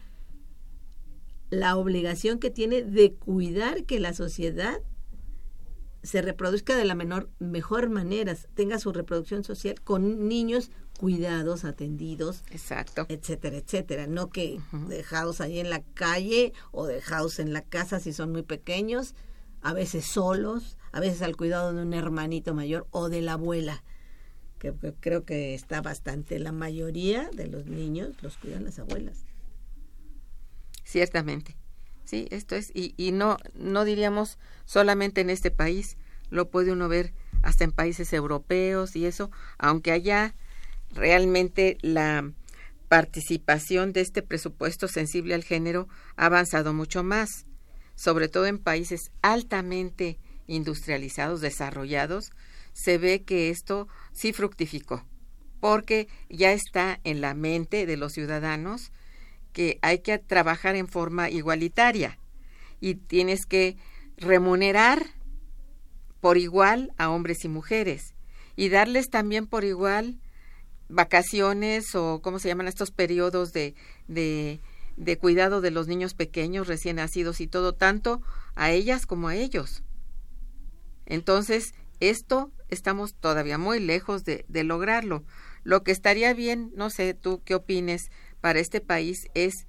la 1.52 1.76
obligación 1.76 2.38
que 2.38 2.50
tiene 2.50 2.82
de 2.82 3.12
cuidar 3.12 3.84
que 3.84 4.00
la 4.00 4.14
sociedad 4.14 4.80
se 6.02 6.22
reproduzca 6.22 6.74
de 6.74 6.86
la 6.86 6.94
menor 6.94 7.28
mejor 7.40 7.90
manera, 7.90 8.34
tenga 8.54 8.78
su 8.78 8.90
reproducción 8.90 9.44
social 9.44 9.78
con 9.82 10.28
niños 10.28 10.70
cuidados, 10.98 11.66
atendidos, 11.66 12.42
Exacto. 12.50 13.04
etcétera, 13.10 13.58
etcétera, 13.58 14.06
no 14.06 14.30
que 14.30 14.60
dejados 14.88 15.42
ahí 15.42 15.60
en 15.60 15.68
la 15.68 15.82
calle 15.92 16.54
o 16.70 16.86
dejados 16.86 17.38
en 17.38 17.52
la 17.52 17.60
casa 17.60 18.00
si 18.00 18.14
son 18.14 18.32
muy 18.32 18.44
pequeños, 18.44 19.14
a 19.60 19.74
veces 19.74 20.06
solos, 20.06 20.78
a 20.90 21.00
veces 21.00 21.20
al 21.20 21.36
cuidado 21.36 21.74
de 21.74 21.82
un 21.82 21.92
hermanito 21.92 22.54
mayor 22.54 22.86
o 22.92 23.10
de 23.10 23.20
la 23.20 23.34
abuela, 23.34 23.84
que, 24.58 24.72
que 24.72 24.94
creo 24.94 25.26
que 25.26 25.52
está 25.52 25.82
bastante. 25.82 26.38
La 26.38 26.52
mayoría 26.52 27.28
de 27.36 27.46
los 27.46 27.66
niños 27.66 28.22
los 28.22 28.38
cuidan 28.38 28.64
las 28.64 28.78
abuelas. 28.78 29.26
Ciertamente. 30.92 31.56
Sí, 32.04 32.28
esto 32.30 32.54
es, 32.54 32.70
y, 32.74 32.92
y 32.98 33.12
no, 33.12 33.38
no 33.54 33.86
diríamos 33.86 34.38
solamente 34.66 35.22
en 35.22 35.30
este 35.30 35.50
país, 35.50 35.96
lo 36.28 36.50
puede 36.50 36.70
uno 36.70 36.86
ver 36.86 37.14
hasta 37.40 37.64
en 37.64 37.72
países 37.72 38.12
europeos 38.12 38.94
y 38.94 39.06
eso, 39.06 39.30
aunque 39.56 39.90
allá 39.90 40.34
realmente 40.90 41.78
la 41.80 42.30
participación 42.90 43.94
de 43.94 44.02
este 44.02 44.20
presupuesto 44.20 44.86
sensible 44.86 45.32
al 45.32 45.44
género 45.44 45.88
ha 46.16 46.26
avanzado 46.26 46.74
mucho 46.74 47.02
más, 47.02 47.46
sobre 47.94 48.28
todo 48.28 48.44
en 48.44 48.58
países 48.58 49.12
altamente 49.22 50.18
industrializados, 50.46 51.40
desarrollados, 51.40 52.32
se 52.74 52.98
ve 52.98 53.22
que 53.22 53.48
esto 53.48 53.88
sí 54.12 54.34
fructificó, 54.34 55.06
porque 55.58 56.06
ya 56.28 56.52
está 56.52 57.00
en 57.04 57.22
la 57.22 57.32
mente 57.32 57.86
de 57.86 57.96
los 57.96 58.12
ciudadanos 58.12 58.92
que 59.52 59.78
hay 59.82 60.00
que 60.00 60.18
trabajar 60.18 60.76
en 60.76 60.88
forma 60.88 61.30
igualitaria 61.30 62.18
y 62.80 62.94
tienes 62.94 63.46
que 63.46 63.76
remunerar 64.16 65.06
por 66.20 66.38
igual 66.38 66.92
a 66.98 67.10
hombres 67.10 67.44
y 67.44 67.48
mujeres 67.48 68.14
y 68.56 68.68
darles 68.68 69.10
también 69.10 69.46
por 69.46 69.64
igual 69.64 70.18
vacaciones 70.88 71.94
o 71.94 72.20
cómo 72.22 72.38
se 72.38 72.48
llaman 72.48 72.68
estos 72.68 72.90
periodos 72.90 73.52
de, 73.52 73.74
de, 74.08 74.60
de 74.96 75.18
cuidado 75.18 75.60
de 75.60 75.70
los 75.70 75.88
niños 75.88 76.14
pequeños 76.14 76.68
recién 76.68 76.96
nacidos 76.96 77.40
y 77.40 77.46
todo 77.46 77.74
tanto 77.74 78.22
a 78.54 78.70
ellas 78.70 79.06
como 79.06 79.28
a 79.28 79.36
ellos. 79.36 79.82
Entonces, 81.06 81.74
esto 82.00 82.52
estamos 82.68 83.14
todavía 83.14 83.58
muy 83.58 83.80
lejos 83.80 84.24
de, 84.24 84.44
de 84.48 84.64
lograrlo. 84.64 85.24
Lo 85.64 85.82
que 85.82 85.92
estaría 85.92 86.34
bien, 86.34 86.72
no 86.74 86.90
sé 86.90 87.14
tú 87.14 87.42
qué 87.44 87.54
opines, 87.54 88.10
para 88.42 88.58
este 88.58 88.82
país 88.82 89.28
es 89.32 89.66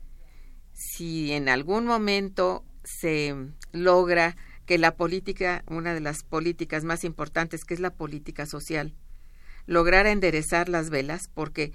si 0.74 1.32
en 1.32 1.48
algún 1.48 1.86
momento 1.86 2.66
se 2.84 3.34
logra 3.72 4.36
que 4.66 4.78
la 4.78 4.96
política, 4.96 5.64
una 5.68 5.94
de 5.94 6.02
las 6.02 6.24
políticas 6.24 6.84
más 6.84 7.04
importantes, 7.04 7.64
que 7.64 7.76
es 7.76 7.80
la 7.80 7.94
política 7.94 8.46
social, 8.46 8.94
lograra 9.68 10.12
enderezar 10.12 10.68
las 10.68 10.90
velas, 10.90 11.30
porque 11.34 11.72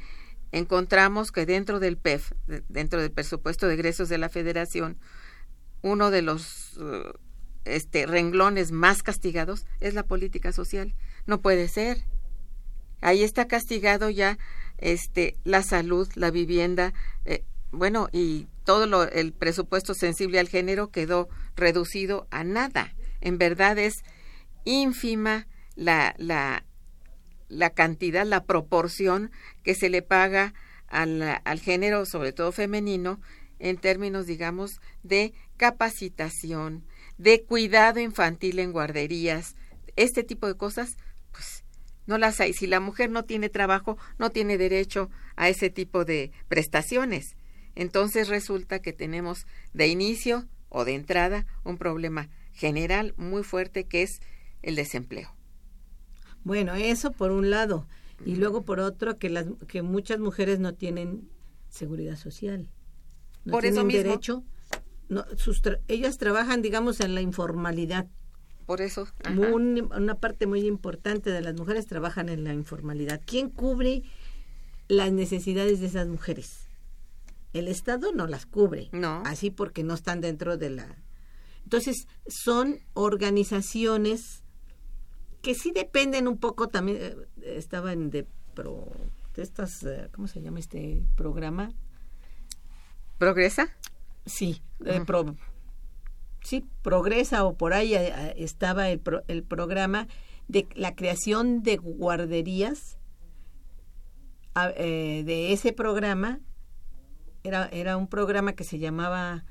encontramos 0.52 1.30
que 1.32 1.46
dentro 1.46 1.80
del 1.80 1.96
PEF, 1.96 2.32
dentro 2.68 3.00
del 3.00 3.12
presupuesto 3.12 3.68
de 3.68 3.74
egresos 3.74 4.08
de 4.08 4.18
la 4.18 4.28
Federación, 4.28 4.98
uno 5.82 6.11
de 6.11 6.22
los 6.22 6.76
uh, 6.78 7.12
este, 7.64 8.06
renglones 8.06 8.72
más 8.72 9.02
castigados 9.02 9.66
es 9.80 9.94
la 9.94 10.02
política 10.02 10.52
social. 10.52 10.94
No 11.26 11.40
puede 11.40 11.68
ser. 11.68 12.04
Ahí 13.00 13.22
está 13.22 13.46
castigado 13.46 14.11
ya 14.11 14.38
este, 14.79 15.37
la 15.45 15.62
salud, 15.62 16.09
la 16.14 16.31
vivienda, 16.31 16.95
eh, 17.25 17.45
bueno, 17.71 18.09
y 18.12 18.47
todo 18.64 18.87
lo, 18.87 19.03
el 19.05 19.33
presupuesto 19.33 19.95
sensible 19.95 20.38
al 20.38 20.49
género 20.49 20.91
quedó 20.91 21.29
reducido 21.57 22.27
a 22.31 22.45
nada. 22.45 22.95
En 23.21 23.38
verdad 23.38 23.79
es 23.79 24.03
ínfima 24.64 25.47
la, 25.75 26.14
la, 26.19 26.64
la 27.49 27.71
cantidad, 27.71 28.27
la 28.27 28.45
proporción 28.45 29.31
que 29.62 29.75
se 29.75 29.88
le 29.88 30.03
paga 30.03 30.55
al, 30.88 31.41
al 31.45 31.61
género, 31.61 32.07
sobre 32.07 32.33
todo 32.33 32.53
femenino, 32.53 33.21
en 33.59 33.77
términos, 33.77 34.27
digamos, 34.27 34.81
de 35.03 35.35
capacitación, 35.57 36.85
de 37.19 37.43
cuidado 37.45 38.01
infantil 38.01 38.61
en 38.61 38.73
guarderías, 38.73 39.57
este 39.97 40.23
tipo 40.23 40.47
de 40.47 40.55
cosas, 40.55 40.97
no 42.09 42.16
las 42.18 42.40
hay. 42.40 42.55
Si 42.55 42.66
la 42.66 42.81
mujer 42.81 43.11
no 43.11 43.25
tiene 43.25 43.51
trabajo, 43.51 43.99
no 44.18 44.31
tiene 44.31 44.57
derecho 44.57 45.11
a 45.37 45.51
ese 45.51 45.68
tipo 45.68 46.07
de 46.07 46.33
prestaciones. 46.49 47.37
Entonces 47.75 48.29
resulta 48.29 48.81
que 48.81 48.94
tenemos 48.94 49.47
de 49.75 49.88
inicio 49.88 50.49
o 50.71 50.87
de 50.87 50.94
entrada 50.94 51.47
un 51.64 51.77
problema 51.77 52.31
general 52.53 53.14
muy 53.18 53.44
fuerte 53.44 53.85
que 53.85 54.03
es 54.03 54.21
el 54.62 54.75
desempleo. 54.75 55.37
Bueno, 56.44 56.75
eso 56.75 57.12
por 57.12 57.31
un 57.31 57.51
lado. 57.51 57.87
Y 58.25 58.37
luego 58.37 58.64
por 58.64 58.81
otro, 58.81 59.18
que, 59.18 59.29
las, 59.29 59.47
que 59.68 59.83
muchas 59.83 60.18
mujeres 60.18 60.59
no 60.59 60.75
tienen 60.75 61.29
seguridad 61.68 62.16
social. 62.16 62.71
No 63.44 63.53
por 63.53 63.66
eso 63.66 63.85
mismo. 63.85 64.03
derecho. 64.03 64.44
No, 65.11 65.25
sus 65.37 65.61
tra 65.61 65.79
ellas 65.88 66.16
trabajan, 66.16 66.62
digamos, 66.62 67.01
en 67.01 67.14
la 67.14 67.21
informalidad. 67.21 68.09
Por 68.68 68.83
eso. 68.83 69.09
Un, 69.37 69.90
una 69.92 70.14
parte 70.14 70.46
muy 70.46 70.61
importante 70.66 71.31
de 71.31 71.40
las 71.40 71.54
mujeres 71.54 71.87
trabajan 71.87 72.28
en 72.28 72.44
la 72.44 72.52
informalidad. 72.52 73.20
¿Quién 73.26 73.50
cubre 73.50 74.02
las 74.87 75.11
necesidades 75.11 75.81
de 75.81 75.87
esas 75.87 76.07
mujeres? 76.07 76.68
el 77.52 77.68
Estado 77.68 78.12
no 78.12 78.26
las 78.26 78.46
cubre. 78.46 78.88
No. 78.92 79.22
Así 79.24 79.50
porque 79.50 79.83
no 79.83 79.94
están 79.94 80.20
dentro 80.20 80.57
de 80.57 80.70
la... 80.70 80.96
Entonces, 81.64 82.07
son 82.26 82.78
organizaciones 82.94 84.42
que 85.42 85.54
sí 85.54 85.72
dependen 85.72 86.28
un 86.28 86.38
poco 86.38 86.68
también, 86.68 86.98
eh, 87.00 87.16
estaban 87.42 88.11
de 88.11 88.26
pro, 88.54 88.90
de 89.35 89.42
estas, 89.42 89.83
eh, 89.85 90.09
¿cómo 90.12 90.28
se 90.28 90.40
llama 90.40 90.59
este 90.59 91.02
programa? 91.16 91.70
¿Progresa? 93.18 93.68
Sí, 94.26 94.62
uh 94.81 95.04
pro, 95.04 95.37
sí, 96.48 96.64
Progresa 96.82 97.44
o 97.44 97.54
por 97.54 97.74
ahí 97.74 97.94
eh, 97.94 98.34
estaba 98.38 98.88
el, 98.88 98.98
pro, 99.00 99.22
el 99.28 99.42
programa 99.42 100.08
de 100.48 100.66
la 100.74 100.94
creación 100.94 101.62
de 101.62 101.76
guarderías 101.76 102.96
eh, 104.76 105.22
de 105.24 105.52
ese 105.52 105.72
programa 105.72 106.40
era, 107.44 107.68
era 107.70 107.96
un 107.96 108.08
programa 108.08 108.54
que 108.54 108.64
se 108.64 108.78
llamaba 108.78 109.44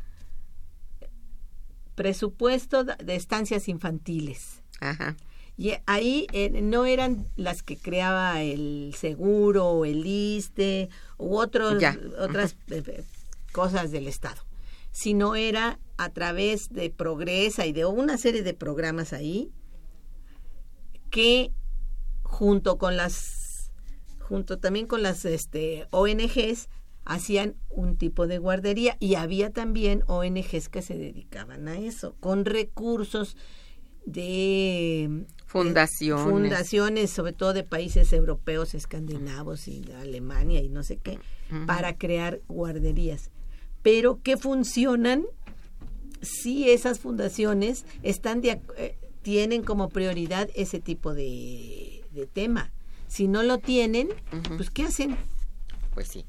Presupuesto 1.96 2.84
de 2.84 3.16
Estancias 3.16 3.68
Infantiles. 3.68 4.64
Ajá. 4.82 5.16
Y 5.56 5.74
ahí 5.88 6.28
eh, 6.34 6.62
no 6.62 6.86
eran 6.86 7.26
las 7.36 7.64
que 7.64 7.78
creaba 7.78 8.44
el 8.44 8.94
seguro 8.96 9.66
o 9.68 9.86
el 9.86 10.06
ISTE 10.06 10.90
u 11.18 11.38
otros, 11.38 11.80
Ya. 11.82 11.98
otras 12.20 12.56
eh, 12.70 13.04
cosas 13.52 13.90
del 13.90 14.08
Estado, 14.08 14.42
sino 14.98 15.36
era 15.36 15.80
a 15.98 16.10
través 16.10 16.70
de 16.70 16.90
Progresa 16.90 17.68
y 17.68 17.72
de 17.72 17.86
una 17.86 18.18
serie 18.18 18.42
de 18.42 18.56
programas 18.56 19.14
ahí 19.14 19.52
que 21.12 21.52
junto 22.24 22.80
con 22.80 22.98
las 22.98 23.72
junto 24.18 24.58
también 24.58 24.88
con 24.88 25.04
las 25.04 25.24
este, 25.26 25.86
ONGs 25.92 26.70
hacían 27.06 27.58
un 27.70 27.96
tipo 27.96 28.26
de 28.26 28.40
guardería 28.40 28.98
y 29.00 29.14
había 29.14 29.52
también 29.52 30.04
ONGs 30.08 30.68
que 30.68 30.82
se 30.82 30.98
dedicaban 30.98 31.68
a 31.68 31.78
eso, 31.78 32.16
con 32.20 32.44
recursos 32.44 33.38
de 34.08 35.28
fundaciones, 35.46 36.26
de 36.26 36.32
fundaciones 36.32 37.10
sobre 37.12 37.34
todo 37.34 37.54
de 37.54 37.64
países 37.64 38.12
europeos, 38.14 38.74
escandinavos 38.74 39.68
y 39.68 39.82
de 39.82 39.94
Alemania 39.94 40.60
y 40.60 40.70
no 40.70 40.82
sé 40.82 40.98
qué, 40.98 41.20
uh 41.52 41.54
-huh. 41.54 41.66
para 41.68 42.00
crear 42.00 42.42
guarderías. 42.48 43.30
Pero 43.88 44.22
que 44.22 44.36
funcionan 44.36 45.26
si 46.22 46.70
esas 46.70 47.00
fundaciones 47.00 47.86
están 48.04 48.42
de, 48.42 48.60
eh, 48.78 48.98
tienen 49.22 49.64
como 49.64 49.88
prioridad 49.88 50.50
ese 50.56 50.82
tipo 50.82 51.14
de, 51.14 52.04
de 52.12 52.26
tema. 52.26 52.74
Si 53.08 53.30
no 53.30 53.44
lo 53.44 53.60
tienen, 53.60 54.10
uh 54.10 54.36
-huh. 54.36 54.58
pues 54.58 54.70
¿qué 54.72 54.84
hacen? 54.84 55.16
Pues 55.94 56.10
sí 56.10 56.26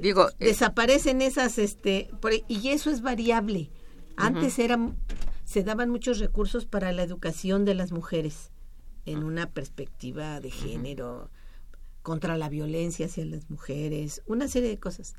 digo 0.00 0.28
eh, 0.30 0.46
desaparecen 0.46 1.22
esas 1.22 1.58
este 1.58 2.10
por, 2.20 2.32
y 2.48 2.68
eso 2.68 2.90
es 2.90 3.02
variable 3.02 3.70
antes 4.16 4.54
uh 4.54 4.62
-huh. 4.62 4.64
eran 4.64 4.96
se 5.44 5.62
daban 5.62 5.90
muchos 5.90 6.18
recursos 6.18 6.64
para 6.64 6.92
la 6.92 7.02
educación 7.02 7.64
de 7.64 7.74
las 7.74 7.92
mujeres 7.92 8.50
en 9.04 9.24
una 9.24 9.50
perspectiva 9.50 10.40
de 10.40 10.50
género 10.50 11.30
contra 12.02 12.36
la 12.38 12.48
violencia 12.48 13.06
hacia 13.06 13.24
las 13.24 13.50
mujeres 13.50 14.22
una 14.26 14.48
serie 14.48 14.70
de 14.70 14.78
cosas 14.78 15.14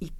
y, 0.00 0.12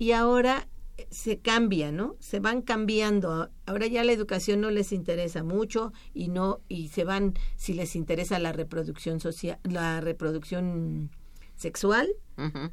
y 0.00 0.12
ahora 0.12 0.66
se 1.10 1.40
cambia, 1.40 1.92
¿no? 1.92 2.16
Se 2.20 2.40
van 2.40 2.62
cambiando. 2.62 3.50
Ahora 3.66 3.86
ya 3.86 4.02
la 4.02 4.12
educación 4.12 4.62
no 4.62 4.70
les 4.70 4.92
interesa 4.92 5.44
mucho 5.44 5.92
y 6.14 6.28
no 6.28 6.60
y 6.68 6.88
se 6.88 7.04
van 7.04 7.34
si 7.56 7.74
les 7.74 7.94
interesa 7.94 8.38
la 8.38 8.52
reproducción 8.52 9.20
social, 9.20 9.58
la 9.62 10.00
reproducción 10.00 11.10
sexual, 11.54 12.08
uh 12.38 12.44
-huh. 12.44 12.72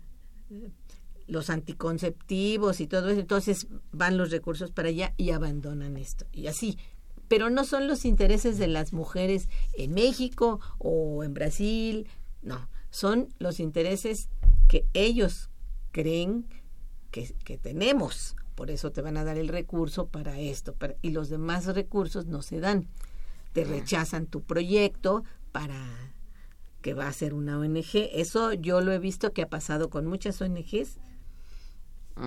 los 1.27 1.49
anticonceptivos 1.49 2.79
y 2.79 2.87
todo 2.87 3.09
eso, 3.09 3.19
entonces 3.19 3.67
van 3.91 4.15
los 4.15 4.31
recursos 4.31 4.71
para 4.71 4.87
allá 4.87 5.13
y 5.17 5.31
abandonan 5.31 5.97
esto. 5.97 6.25
Y 6.31 6.47
así, 6.47 6.77
pero 7.27 7.49
no 7.49 7.65
son 7.65 7.89
los 7.89 8.05
intereses 8.05 8.57
de 8.57 8.67
las 8.67 8.93
mujeres 8.93 9.49
en 9.73 9.93
México 9.93 10.61
o 10.77 11.25
en 11.25 11.33
Brasil, 11.33 12.07
no, 12.41 12.69
son 12.89 13.27
los 13.37 13.59
intereses 13.59 14.29
que 14.69 14.85
ellos 14.93 15.49
creen 15.91 16.45
que, 17.25 17.33
que 17.43 17.57
tenemos 17.57 18.35
por 18.55 18.71
eso 18.71 18.91
te 18.91 19.01
van 19.03 19.17
a 19.17 19.23
dar 19.23 19.37
el 19.37 19.47
recurso 19.49 20.07
para 20.07 20.39
esto, 20.39 20.73
para- 20.73 20.95
y 21.03 21.11
los 21.11 21.29
demás 21.29 21.65
recursos 21.67 22.25
no 22.25 22.41
se 22.41 22.59
dan. 22.59 22.87
Te 23.53 23.63
rechazan 23.63 24.25
tu 24.25 24.41
proyecto 24.41 25.23
para 25.51 25.79
que 26.81 26.95
va 26.95 27.07
a 27.07 27.13
ser 27.13 27.35
una 27.35 27.59
ONG. 27.59 28.09
Eso 28.13 28.53
yo 28.53 28.81
lo 28.81 28.91
he 28.93 28.97
visto 28.99 29.31
que 29.31 29.43
ha 29.43 29.47
pasado 29.49 29.89
con 29.91 30.07
muchas 30.07 30.41
ONGs 30.41 30.97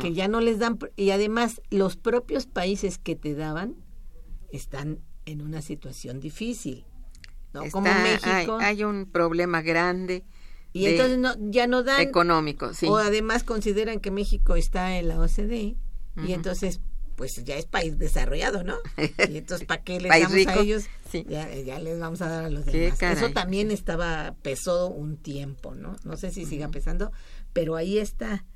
que 0.01 0.13
ya 0.13 0.29
no 0.29 0.41
les 0.41 0.61
dan 0.61 0.79
y 0.95 1.11
además 1.11 1.61
los 1.71 1.97
propios 1.97 2.47
países 2.47 2.97
que 2.99 3.17
te 3.17 3.35
daban 3.35 3.75
están 4.53 5.01
en 5.27 5.43
una 5.43 5.63
situación 5.63 6.21
difícil. 6.21 6.85
¿no? 7.53 7.63
Como 7.73 7.89
México. 8.05 8.59
Hay, 8.61 8.77
hay 8.77 8.85
un 8.85 9.07
problema 9.07 9.63
grande 9.63 10.23
y 10.73 10.85
de- 10.85 10.91
entonces 10.93 11.19
no, 11.19 11.35
ya 11.51 11.67
no 11.67 11.83
dan 11.83 12.01
económico, 12.01 12.73
sí. 12.75 12.87
o 12.87 12.97
además 12.97 13.43
consideran 13.45 14.01
que 14.01 14.11
México 14.11 14.57
está 14.57 14.97
en 14.99 15.09
la 15.09 15.19
OCDE 15.21 15.77
Ujú. 16.17 16.27
y 16.27 16.33
entonces 16.33 16.81
pues 17.17 17.33
ya 17.45 17.57
es 17.57 17.67
país 17.67 17.99
desarrollado, 17.99 18.65
¿no? 18.65 18.77
Y 19.29 19.37
entonces 19.37 19.67
¿para 19.67 19.83
qué 19.85 20.01
les 20.01 20.11
damos 20.11 20.33
rico, 20.33 20.53
a 20.53 20.61
ellos? 20.63 20.85
sí. 21.11 21.27
Ya, 21.29 21.55
ya 21.55 21.79
les 21.79 21.99
vamos 22.01 22.23
a 22.23 22.29
dar 22.31 22.45
a 22.45 22.51
los 22.51 22.65
demás. 22.65 23.03
Eso 23.03 23.31
también 23.33 23.71
estaba 23.71 24.35
pesó 24.41 24.89
un 24.89 25.19
tiempo, 25.19 25.75
¿no? 25.75 25.97
No 26.05 26.17
sé 26.17 26.31
si 26.31 26.47
siga 26.47 26.69
pesando, 26.69 27.13
pero 27.53 27.77
ahí 27.77 27.99
está. 27.99 28.47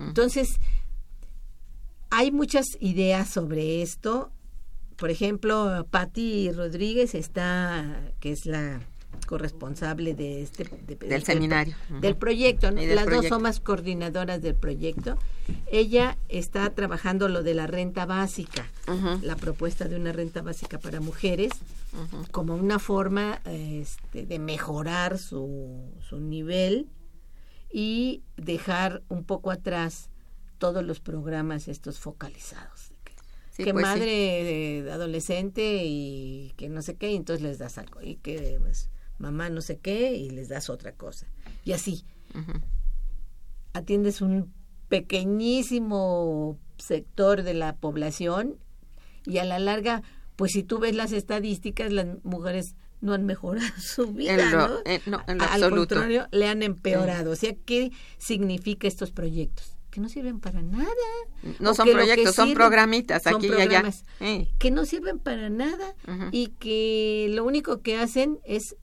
Entonces 0.00 0.58
hay 2.10 2.32
muchas 2.32 2.66
ideas 2.80 3.28
sobre 3.28 3.82
esto. 3.82 4.32
Por 4.96 5.10
ejemplo, 5.10 5.86
Patti 5.90 6.50
Rodríguez 6.50 7.14
está, 7.14 8.12
que 8.20 8.32
es 8.32 8.46
la 8.46 8.80
corresponsable 9.26 10.14
de 10.14 10.42
este 10.42 10.64
de- 10.64 10.96
de- 10.96 11.08
Del 11.08 11.22
seminario. 11.22 11.74
Ujú. 11.90 12.00
del 12.00 12.16
proyecto, 12.16 12.70
¿no? 12.70 12.80
Del 12.80 12.94
las 12.94 13.04
dos 13.04 13.14
proyecto. 13.14 13.34
somos 13.36 13.60
coordinadoras 13.60 14.40
del 14.40 14.54
proyecto. 14.54 15.18
Ella 15.70 16.16
está 16.28 16.70
trabajando 16.74 17.28
lo 17.28 17.42
de 17.42 17.54
la 17.54 17.66
renta 17.66 18.06
básica, 18.06 18.66
la 19.22 19.36
propuesta 19.36 19.86
de 19.86 19.96
una 19.96 20.12
renta 20.12 20.40
básica 20.42 20.78
para 20.78 21.00
mujeres 21.00 21.52
como 22.30 22.54
una 22.54 22.78
forma 22.78 23.40
este, 23.44 24.26
de 24.26 24.38
mejorar 24.38 25.18
su, 25.18 25.92
su 26.08 26.20
nivel 26.20 26.88
y 27.70 28.22
dejar 28.36 29.02
un 29.08 29.24
poco 29.24 29.50
atrás 29.50 30.10
todos 30.58 30.84
los 30.84 31.00
programas 31.00 31.68
estos 31.68 31.98
focalizados. 31.98 32.92
Sí, 33.50 33.64
que 33.64 33.72
pues 33.72 33.84
sí. 33.84 33.90
madre 33.90 34.78
eh, 34.78 34.90
adolescente 34.92 35.82
y 35.84 36.52
que 36.56 36.68
no 36.68 36.80
sé 36.80 36.94
qué, 36.96 37.10
y 37.10 37.16
entonces 37.16 37.42
les 37.42 37.58
das 37.58 37.76
algo. 37.78 38.00
Y 38.02 38.16
que 38.16 38.56
pues, 38.60 38.88
mamá 39.18 39.50
no 39.50 39.60
sé 39.60 39.78
qué, 39.78 40.12
y 40.14 40.30
les 40.30 40.48
das 40.48 40.70
otra 40.70 40.92
cosa. 40.92 41.26
Y 41.64 41.72
así, 41.72 42.04
atiendes 43.72 44.20
un 44.20 44.52
pequeñísimo 44.88 46.58
sector 46.78 47.42
de 47.42 47.54
la 47.54 47.76
población 47.76 48.56
y 49.26 49.38
a 49.38 49.44
la 49.44 49.58
larga, 49.58 50.02
pues 50.36 50.52
si 50.52 50.62
tú 50.62 50.78
ves 50.78 50.94
las 50.94 51.12
estadísticas, 51.12 51.92
las 51.92 52.06
mujeres 52.24 52.76
no 53.00 53.12
han 53.14 53.26
mejorado 53.26 53.66
su 53.78 54.12
vida, 54.12 54.34
En 54.34 54.50
lo- 54.52 54.68
¿no? 54.68 54.74
en- 54.84 55.02
no, 55.06 55.22
en 55.26 55.38
lo 55.38 55.44
Al 55.44 55.62
absoluto. 55.64 55.94
contrario, 55.94 56.26
le 56.30 56.48
han 56.48 56.62
empeorado. 56.62 57.32
O 57.32 57.36
sea, 57.36 57.54
¿qué 57.64 57.90
significa 58.18 58.88
estos 58.88 59.10
proyectos? 59.12 59.74
Que 59.90 60.00
no 60.00 60.08
sirven 60.08 60.38
para 60.40 60.62
nada. 60.62 60.84
No 61.60 61.70
O 61.70 61.74
son 61.74 61.90
proyectos, 61.90 62.34
son 62.34 62.46
sirven 62.48 62.56
programitas 62.58 63.22
son 63.22 63.36
aquí 63.36 63.46
y 63.46 63.52
allá. 63.52 63.62
programas 63.64 64.04
Eh, 64.20 64.48
Que 64.58 64.70
no 64.70 64.84
sirven 64.84 65.18
para 65.18 65.48
nada 65.50 65.94
y 66.30 66.48
que 66.58 67.28
lo 67.30 67.44
único 67.44 67.80
que 67.82 67.96
hacen 67.98 68.38
es 68.44 68.76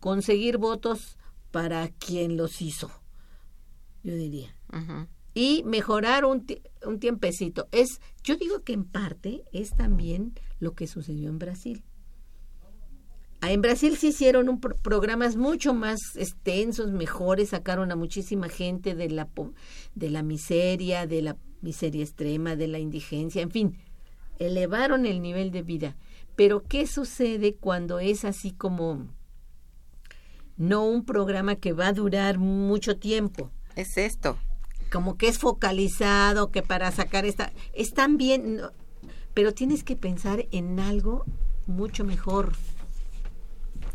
conseguir 0.00 0.58
votos 0.58 1.16
para 1.50 1.88
quien 1.88 2.36
los 2.36 2.60
hizo, 2.60 2.90
yo 4.02 4.14
diría. 4.14 4.54
Y 5.34 5.62
mejorar 5.64 6.24
un, 6.24 6.46
un 6.84 6.98
tiempecito. 6.98 7.68
Es, 7.70 8.00
yo 8.24 8.36
digo 8.36 8.62
que 8.64 8.72
en 8.72 8.84
parte 8.84 9.44
es 9.52 9.70
también 9.76 10.34
lo 10.58 10.74
que 10.74 10.86
sucedió 10.86 11.28
en 11.30 11.38
Brasil. 11.38 11.84
Ah, 13.40 13.52
En 13.52 13.62
Brasil 13.62 13.96
se 13.96 14.08
hicieron 14.08 14.48
un 14.48 14.60
pro- 14.60 14.76
programas 14.76 15.36
mucho 15.36 15.74
más 15.74 16.16
extensos, 16.16 16.90
mejores, 16.90 17.50
sacaron 17.50 17.92
a 17.92 17.96
muchísima 17.96 18.48
gente 18.48 18.96
de 18.96 19.10
la, 19.10 19.28
de 19.94 20.10
la 20.10 20.22
miseria, 20.24 21.06
de 21.06 21.22
la 21.22 21.36
miseria 21.62 22.02
extrema, 22.02 22.56
de 22.56 22.66
la 22.66 22.80
indigencia, 22.80 23.40
en 23.40 23.50
fin, 23.52 23.78
elevaron 24.40 25.06
el 25.06 25.22
nivel 25.22 25.52
de 25.52 25.62
vida. 25.62 25.96
Pero 26.34 26.64
¿qué 26.64 26.86
sucede 26.88 27.54
cuando 27.54 28.00
es 28.00 28.24
así 28.24 28.50
como 28.50 29.06
no 30.58 30.84
un 30.84 31.04
programa 31.04 31.56
que 31.56 31.72
va 31.72 31.88
a 31.88 31.92
durar 31.92 32.38
mucho 32.38 32.98
tiempo? 32.98 33.50
Es 33.76 33.96
esto. 33.96 34.36
como 34.90 35.16
que 35.18 35.28
es 35.28 35.38
focalizado, 35.38 36.50
que 36.50 36.62
para 36.62 36.90
sacar 36.90 37.24
esta... 37.26 37.52
Es 37.74 37.92
también, 37.92 38.56
no, 38.56 38.72
pero 39.34 39.52
tienes 39.52 39.84
que 39.84 39.96
pensar 39.96 40.46
en 40.50 40.80
algo 40.80 41.24
mucho 41.66 42.04
mejor. 42.04 42.52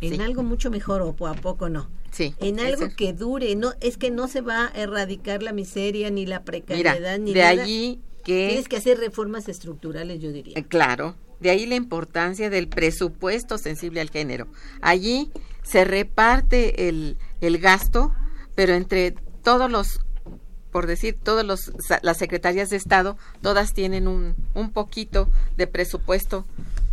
En 0.01 0.15
Sí. 0.15 0.21
algo 0.21 0.43
mucho 0.43 0.69
mejor, 0.69 1.01
o 1.01 1.27
a 1.27 1.33
poco 1.33 1.69
no. 1.69 1.89
Sí. 2.11 2.35
En 2.39 2.59
algo 2.59 2.89
que 2.95 3.13
dure, 3.13 3.55
no 3.55 3.73
es 3.81 3.97
que 3.97 4.11
no 4.11 4.27
se 4.27 4.41
va 4.41 4.67
a 4.67 4.69
erradicar 4.81 5.41
la 5.41 5.51
miseria 5.53 6.11
ni 6.11 6.25
la 6.27 6.39
Mira, 6.39 6.45
precariedad 6.45 7.17
ni 7.19 7.33
de 7.33 7.39
nada. 7.39 7.63
allí 7.63 7.99
que 8.23 8.47
Tienes 8.49 8.67
que 8.69 8.77
hacer 8.77 8.99
reformas 8.99 9.49
estructurales, 9.49 10.21
yo 10.21 10.31
diría. 10.31 10.53
Eh, 10.57 10.63
Claro, 10.63 11.15
de 11.43 11.51
ahí 11.51 11.65
la 11.67 11.75
importancia 11.75 12.49
del 12.49 12.67
presupuesto 12.67 13.57
sensible 13.59 14.01
al 14.01 14.09
género. 14.09 14.47
Allí 14.81 15.31
se 15.61 15.85
reparte 15.85 16.89
el, 16.89 17.17
el 17.41 17.59
gasto, 17.59 18.13
pero 18.55 18.73
entre 18.73 19.11
todos 19.43 19.69
los, 19.69 19.99
por 20.71 20.87
decir, 20.87 21.17
sa- 21.87 21.99
las 22.01 22.17
secretarías 22.17 22.69
de 22.69 22.77
Estado, 22.77 23.17
todas 23.41 23.73
tienen 23.73 24.07
un, 24.07 24.35
un 24.55 24.71
poquito 24.71 25.29
de 25.57 25.67
presupuesto 25.67 26.45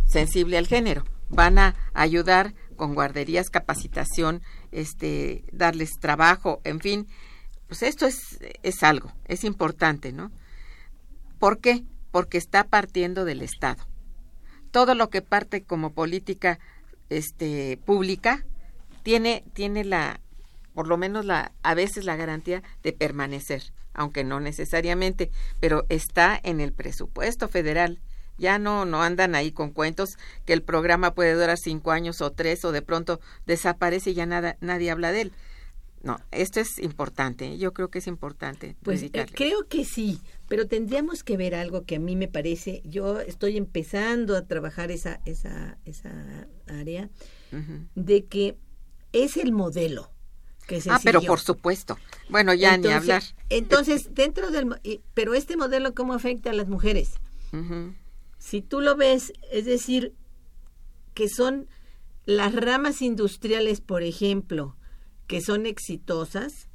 sensible 0.05 0.57
al 0.57 0.67
género. 0.67 1.03
Van 1.29 1.57
a 1.57 1.75
ayudar 1.93 2.53
con 2.75 2.93
guarderías, 2.93 3.49
capacitación, 3.49 4.41
este, 4.71 5.43
darles 5.51 5.91
trabajo, 5.99 6.61
en 6.63 6.79
fin. 6.79 7.07
Pues 7.67 7.83
esto 7.83 8.05
es, 8.05 8.39
es 8.63 8.83
algo, 8.83 9.13
es 9.25 9.43
importante, 9.45 10.11
¿no? 10.11 10.31
¿Por 11.39 11.59
qué? 11.59 11.83
Porque 12.11 12.37
está 12.37 12.65
partiendo 12.65 13.23
del 13.23 13.41
Estado. 13.41 13.87
Todo 14.71 14.95
lo 14.95 15.09
que 15.09 15.21
parte 15.21 15.63
como 15.63 15.93
política 15.93 16.59
este, 17.09 17.77
pública 17.85 18.45
tiene, 19.03 19.43
tiene 19.53 19.83
la, 19.83 20.19
por 20.73 20.87
lo 20.87 20.97
menos 20.97 21.25
la, 21.25 21.51
a 21.63 21.73
veces 21.73 22.05
la 22.05 22.15
garantía 22.15 22.63
de 22.83 22.93
permanecer, 22.93 23.73
aunque 23.93 24.23
no 24.23 24.39
necesariamente, 24.39 25.29
pero 25.59 25.85
está 25.89 26.39
en 26.41 26.61
el 26.61 26.71
presupuesto 26.71 27.47
federal. 27.47 27.99
Ya 28.37 28.57
no, 28.57 28.85
no 28.85 29.03
andan 29.03 29.35
ahí 29.35 29.51
con 29.51 29.71
cuentos 29.71 30.17
que 30.45 30.53
el 30.53 30.63
programa 30.63 31.13
puede 31.13 31.33
durar 31.33 31.57
cinco 31.57 31.91
años 31.91 32.21
o 32.21 32.31
tres 32.31 32.65
o 32.65 32.71
de 32.71 32.81
pronto 32.81 33.19
desaparece 33.45 34.11
y 34.11 34.13
ya 34.15 34.25
nada, 34.25 34.57
nadie 34.61 34.89
habla 34.89 35.11
de 35.11 35.21
él. 35.21 35.33
No, 36.03 36.19
esto 36.31 36.59
es 36.59 36.79
importante. 36.79 37.57
Yo 37.57 37.73
creo 37.73 37.89
que 37.89 37.99
es 37.99 38.07
importante. 38.07 38.75
Pues 38.81 39.03
eh, 39.03 39.11
creo 39.33 39.67
que 39.67 39.85
sí, 39.85 40.19
pero 40.47 40.67
tendríamos 40.67 41.23
que 41.23 41.37
ver 41.37 41.53
algo 41.53 41.85
que 41.85 41.97
a 41.97 41.99
mí 41.99 42.15
me 42.15 42.27
parece, 42.27 42.81
yo 42.85 43.19
estoy 43.19 43.57
empezando 43.57 44.35
a 44.35 44.47
trabajar 44.47 44.91
esa, 44.91 45.21
esa, 45.25 45.77
esa 45.85 46.47
área, 46.67 47.09
de 47.95 48.25
que 48.25 48.57
es 49.11 49.37
el 49.37 49.51
modelo 49.51 50.09
que 50.67 50.81
se 50.81 50.89
Ah, 50.89 50.99
pero 51.03 51.21
por 51.21 51.39
supuesto. 51.39 51.97
Bueno, 52.29 52.53
ya 52.53 52.77
ni 52.77 52.87
hablar. 52.87 53.23
Entonces, 53.49 54.13
dentro 54.13 54.51
del... 54.51 54.79
Pero 55.13 55.33
este 55.33 55.57
modelo, 55.57 55.93
¿cómo 55.93 56.13
afecta 56.13 56.49
a 56.49 56.53
las 56.53 56.67
mujeres? 56.67 57.15
Si 58.39 58.61
tú 58.61 58.81
lo 58.81 58.95
ves, 58.95 59.33
es 59.51 59.65
decir, 59.65 60.15
que 61.13 61.27
son 61.29 61.67
las 62.25 62.55
ramas 62.55 63.01
industriales, 63.01 63.81
por 63.81 64.03
ejemplo, 64.03 64.77
que 65.31 65.39
son 65.41 65.65
exitosas, 65.65 66.67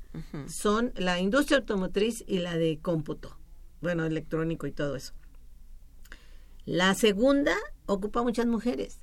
son 0.49 0.95
la 0.97 1.21
industria 1.21 1.59
automotriz 1.59 2.25
y 2.27 2.39
la 2.39 2.57
de 2.57 2.79
cómputo, 2.81 3.39
bueno, 3.83 4.07
electrónico 4.07 4.67
y 4.67 4.73
todo 4.73 4.97
eso. 4.97 5.13
La 6.65 6.95
segunda 6.95 7.55
ocupa 7.85 8.23
muchas 8.23 8.47
mujeres, 8.47 8.99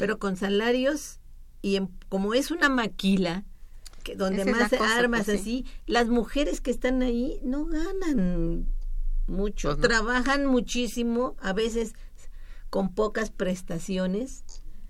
pero 0.00 0.18
con 0.18 0.36
salarios 0.36 1.20
y 1.62 1.76
en- 1.76 1.88
como 2.08 2.34
es 2.34 2.50
una 2.50 2.68
maquila, 2.68 3.44
que 4.02 4.16
donde 4.16 4.42
Esa 4.42 4.50
más 4.50 4.70
cosa, 4.70 4.98
armas 4.98 5.26
pues, 5.26 5.40
así, 5.40 5.64
las 5.86 6.08
mujeres 6.08 6.60
que 6.60 6.72
están 6.72 7.02
ahí 7.02 7.38
no 7.44 7.64
ganan 7.66 8.66
mucho, 9.28 9.68
Pues 9.68 9.78
no. 9.78 9.86
trabajan 9.88 10.46
muchísimo, 10.46 11.36
a 11.40 11.52
veces 11.52 11.92
con 12.70 12.92
pocas 12.92 13.30
prestaciones, 13.30 14.44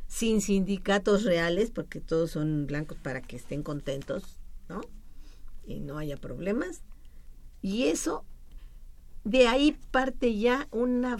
sin 0.08 0.40
sindicatos 0.40 1.24
reales, 1.24 1.70
porque 1.70 2.00
todos 2.00 2.30
son 2.32 2.66
blancos 2.66 2.98
para 3.02 3.20
que 3.22 3.36
estén 3.36 3.62
contentos, 3.62 4.38
¿no? 4.68 4.80
Y 5.66 5.80
no 5.80 5.98
haya 5.98 6.16
problemas. 6.16 6.82
Y 7.62 7.84
eso, 7.84 8.24
de 9.24 9.48
ahí 9.48 9.76
parte 9.90 10.36
ya 10.38 10.68
una 10.70 11.16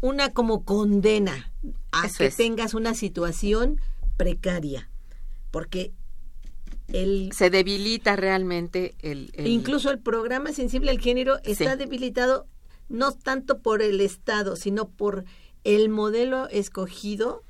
una 0.00 0.30
como 0.32 0.64
condena 0.64 1.50
a 1.92 2.06
Eso 2.06 2.18
que 2.18 2.26
es. 2.26 2.36
tengas 2.36 2.74
una 2.74 2.94
situación 2.94 3.80
precaria, 4.16 4.90
porque 5.50 5.92
el 6.88 7.30
se 7.32 7.48
debilita 7.48 8.14
realmente 8.16 8.94
el, 9.00 9.30
el- 9.34 9.46
incluso 9.46 9.90
el 9.90 9.98
programa 10.00 10.52
sensible 10.52 10.90
al 10.90 11.00
género 11.00 11.38
está 11.44 11.72
Sí. 11.72 11.78
debilitado 11.78 12.46
no 12.90 13.12
tanto 13.12 13.60
por 13.60 13.80
el 13.80 14.02
Estado, 14.02 14.56
sino 14.56 14.90
por 14.90 15.24
el 15.64 15.88
modelo 15.88 16.48
escogido 16.48 17.42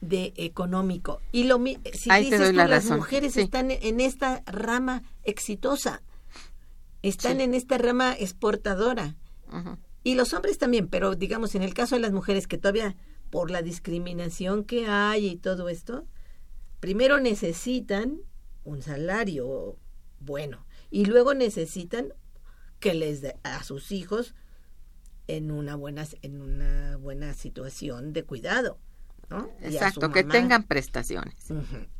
de 0.00 0.32
económico. 0.36 1.20
Y 1.32 1.44
lo 1.44 1.58
si 1.92 2.10
dices 2.20 2.38
doy 2.40 2.50
tú, 2.50 2.56
la 2.56 2.68
las 2.68 2.90
mujeres 2.90 3.34
sí. 3.34 3.40
están 3.40 3.70
en 3.70 4.00
esta 4.00 4.42
rama 4.46 5.02
exitosa, 5.24 6.02
están 7.02 7.38
Sí. 7.38 7.42
en 7.44 7.54
esta 7.54 7.78
rama 7.78 8.14
exportadora. 8.18 9.16
Y 10.04 10.14
los 10.14 10.32
hombres 10.34 10.58
también, 10.58 10.88
pero 10.88 11.14
digamos 11.14 11.54
en 11.54 11.62
el 11.62 11.72
caso 11.74 11.94
de 11.96 12.00
las 12.00 12.12
mujeres 12.12 12.46
que 12.46 12.58
todavía 12.58 12.96
por 13.30 13.50
la 13.50 13.62
discriminación 13.62 14.64
que 14.64 14.86
hay 14.86 15.26
y 15.26 15.36
todo 15.36 15.68
esto, 15.68 16.04
primero 16.80 17.18
necesitan 17.20 18.18
un 18.64 18.82
salario 18.82 19.76
bueno 20.20 20.66
y 20.90 21.06
luego 21.06 21.34
necesitan 21.34 22.12
que 22.80 22.94
les 22.94 23.20
dé 23.20 23.36
a 23.42 23.62
sus 23.64 23.90
hijos 23.92 24.34
en 25.28 25.50
una 25.50 25.74
buena 25.76 26.06
en 26.22 26.40
una 26.40 26.96
buena 26.98 27.34
situación 27.34 28.12
de 28.12 28.24
cuidado, 28.24 28.78
¿no? 29.28 29.48
Exacto 29.60 30.10
que 30.10 30.24
tengan 30.24 30.62
prestaciones. 30.64 31.34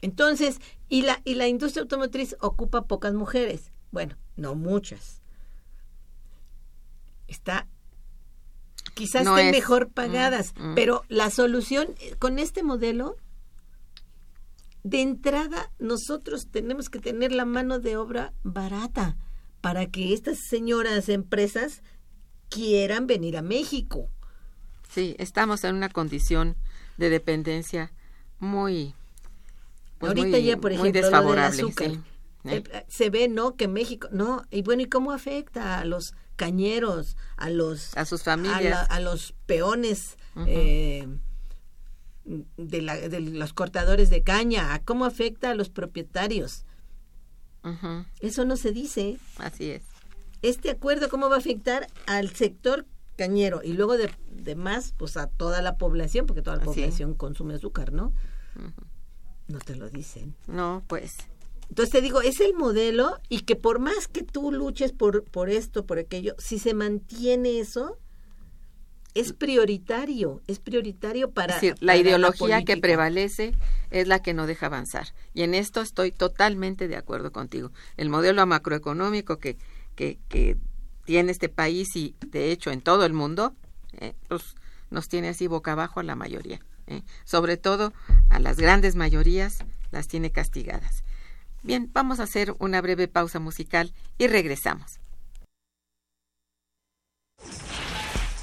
Entonces, 0.01 0.61
y 0.89 1.03
la, 1.03 1.21
y 1.25 1.35
la 1.35 1.49
industria 1.49 1.83
automotriz 1.83 2.37
ocupa 2.41 2.87
pocas 2.87 3.15
mujeres. 3.15 3.73
Bueno, 3.91 4.17
no 4.37 4.55
muchas. 4.55 5.23
Está, 7.27 7.67
quizás 8.95 9.25
No 9.25 9.37
estén 9.37 9.55
es- 9.55 9.61
mejor 9.61 9.91
pagadas, 9.91 10.55
mm, 10.57 10.71
mm. 10.71 10.75
pero 10.75 11.03
la 11.09 11.31
solución 11.31 11.89
eh, 12.01 12.15
con 12.19 12.39
este 12.39 12.63
modelo, 12.63 13.17
de 14.85 15.03
entrada, 15.03 15.73
nosotros 15.81 16.49
tenemos 16.53 16.89
que 16.89 17.01
tener 17.01 17.33
la 17.33 17.45
mano 17.45 17.81
de 17.81 17.97
obra 17.97 18.33
barata 18.45 19.17
para 19.61 19.87
que 19.87 20.13
estas 20.15 20.39
señoras 20.49 21.09
empresas 21.09 21.83
quieran 22.49 23.07
venir 23.07 23.37
a 23.37 23.43
México. 23.43 24.09
sí 24.89 25.15
estamos 25.19 25.65
en 25.65 25.75
una 25.77 25.89
condición 25.89 26.57
de 26.97 27.11
dependencia 27.11 27.93
muy 28.39 28.95
pues, 29.99 30.11
Ahorita 30.11 30.29
muy- 30.37 30.45
ya, 30.45 30.57
por 30.59 30.73
ejemplo, 30.73 30.91
lo 30.91 30.93
del 30.93 31.03
desfavorable 31.03 31.63
azúcar. 31.63 31.91
sí. 31.91 32.01
Eh, 32.49 32.63
se 32.87 33.11
ve, 33.11 33.27
¿no? 33.29 33.57
Que 33.57 33.67
México, 33.67 34.09
no, 34.13 34.45
y 34.51 34.63
bueno, 34.63 34.83
¿y 34.83 34.87
cómo 34.87 35.11
afecta 35.11 35.81
a 35.81 35.85
los 35.85 36.13
cañeros, 36.37 37.17
a 37.37 37.51
los 37.51 37.97
a 37.97 38.05
sus 38.05 38.27
a, 38.29 38.37
la- 38.37 38.43
familias 38.43 38.87
a 38.91 39.01
los 39.01 39.35
peones 39.47 40.17
eh, 40.47 41.09
de, 42.25 42.83
la- 42.83 42.97
de 43.09 43.21
los 43.21 43.53
cortadores 43.53 44.11
de 44.11 44.23
caña? 44.23 44.75
¿A 44.75 44.79
¿Cómo 44.83 45.05
afecta 45.07 45.51
a 45.51 45.55
los 45.55 45.71
propietarios? 45.71 46.65
Eso 48.21 48.45
no 48.45 48.57
se 48.57 48.71
dice. 48.71 49.19
así 49.39 49.71
es 49.73 49.83
Este 50.47 50.71
acuerdo, 50.71 51.09
¿cómo 51.09 51.29
va 51.29 51.35
a 51.35 51.39
afectar 51.39 51.89
al 52.07 52.31
sector 52.31 52.87
cañero? 53.17 53.63
Y 53.65 53.73
luego 53.73 53.97
de, 53.97 54.09
de 54.31 54.55
más, 54.55 54.95
pues 54.97 55.17
a 55.17 55.27
toda 55.27 55.61
la 55.61 55.77
población, 55.77 56.25
porque 56.25 56.41
toda 56.41 56.57
la 56.57 56.63
Así 56.63 56.83
población 56.83 57.15
consume 57.15 57.55
azúcar, 57.55 57.93
¿no? 57.93 58.13
No 59.49 59.59
te 59.59 59.75
lo 59.75 59.91
dicen. 59.91 60.37
no 60.47 60.85
pues 60.87 61.17
Entonces 61.69 61.91
te 61.91 62.01
digo, 62.01 62.23
es 62.23 62.39
el 62.39 62.55
modelo 62.55 63.19
y 63.29 63.41
que 63.41 63.57
por 63.57 63.81
más 63.81 64.07
que 64.07 64.23
tú 64.23 64.53
luches 64.53 64.93
por, 64.93 65.25
por 65.25 65.51
esto, 65.51 65.85
por 65.85 65.99
aquello, 65.99 66.37
si 66.39 66.61
se 66.61 66.75
mantiene 66.75 67.59
eso, 67.59 67.99
es 69.15 69.33
prioritario, 69.33 70.43
es 70.47 70.61
prioritario 70.61 71.31
para... 71.31 71.57
Es 71.57 71.61
decir, 71.61 71.77
la 71.81 71.95
para 71.95 71.99
ideología 71.99 72.65
que 72.65 72.77
prevalece 72.77 73.53
es 73.91 74.07
la 74.07 74.21
que 74.21 74.33
no 74.33 74.47
deja 74.47 74.67
avanzar. 74.67 75.09
Y 75.35 75.43
en 75.43 75.55
esto 75.55 75.81
estoy 75.81 76.13
totalmente 76.13 76.87
de 76.87 76.97
acuerdo 76.97 77.33
contigo. 77.33 77.73
El 77.97 78.11
modelo 78.11 78.47
macroeconómico 78.47 79.39
que, 79.39 79.57
que, 79.97 80.57
tiene 81.05 81.31
este 81.31 81.49
país 81.49 81.95
y 81.95 82.17
de 82.27 82.51
hecho 82.51 82.73
en 82.73 82.81
todo 82.81 83.07
el 83.07 83.13
mundo, 83.13 83.55
eh, 83.93 84.15
pues, 84.29 84.57
nos 84.91 85.09
tiene 85.09 85.29
así 85.29 85.47
boca 85.47 85.73
abajo 85.73 86.01
a 86.01 86.03
la 86.03 86.17
mayoría. 86.17 86.61
eh. 86.89 87.03
Sobre 87.25 87.57
todo 87.57 87.93
a 88.29 88.41
las 88.41 88.57
grandes 88.57 88.97
mayorías 88.97 89.59
las 89.93 90.09
tiene 90.09 90.33
castigadas. 90.33 91.05
Bien, 91.63 91.91
vamos 91.93 92.19
a 92.21 92.25
hacer 92.25 92.55
una 92.59 92.81
breve 92.81 93.09
pausa 93.09 93.39
musical 93.39 93.93
y 94.19 94.27
regresamos. 94.27 94.99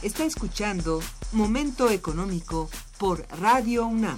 Está 0.01 0.25
escuchando 0.25 1.01
Momento 1.31 1.89
Económico 1.89 2.69
por 2.97 3.25
Radio 3.39 3.87
UNAM. 3.87 4.17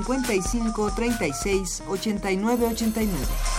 55 0.00 0.90
36 0.96 1.82
89 1.88 2.62
89. 2.64 3.51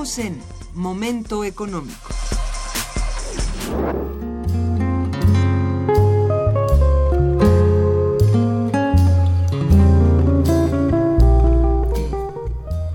En 0.00 0.40
Momento 0.72 1.44
Económico. 1.44 2.08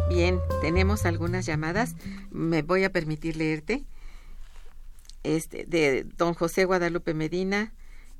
Bien, 0.10 0.40
tenemos 0.62 1.06
algunas 1.06 1.46
llamadas. 1.46 1.96
Me 2.32 2.64
voy 2.64 2.84
a 2.84 2.92
permitir 2.92 3.38
leerte. 3.38 3.86
Este, 5.22 5.66
de 5.66 6.06
don 6.06 6.34
José 6.34 6.66
Guadalupe 6.66 7.14
Medina, 7.14 7.72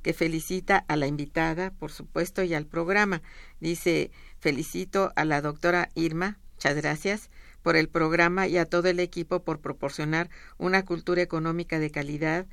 que 0.02 0.12
felicita 0.12 0.84
a 0.86 0.94
la 0.94 1.08
invitada, 1.08 1.72
por 1.72 1.90
supuesto, 1.90 2.44
y 2.44 2.54
al 2.54 2.66
programa. 2.66 3.20
Dice, 3.58 4.12
felicito 4.38 5.12
a 5.16 5.24
la 5.24 5.40
doctora 5.40 5.88
Irma, 5.96 6.38
muchas 6.54 6.76
gracias, 6.76 7.30
por 7.66 7.74
el 7.74 7.88
programa 7.88 8.46
y 8.46 8.58
a 8.58 8.66
todo 8.66 8.86
el 8.86 9.00
equipo 9.00 9.42
por 9.42 9.60
proporcionar 9.60 10.30
una 10.56 10.84
cultura 10.84 11.20
económica 11.20 11.80
de 11.80 11.90
calidad. 11.90 12.46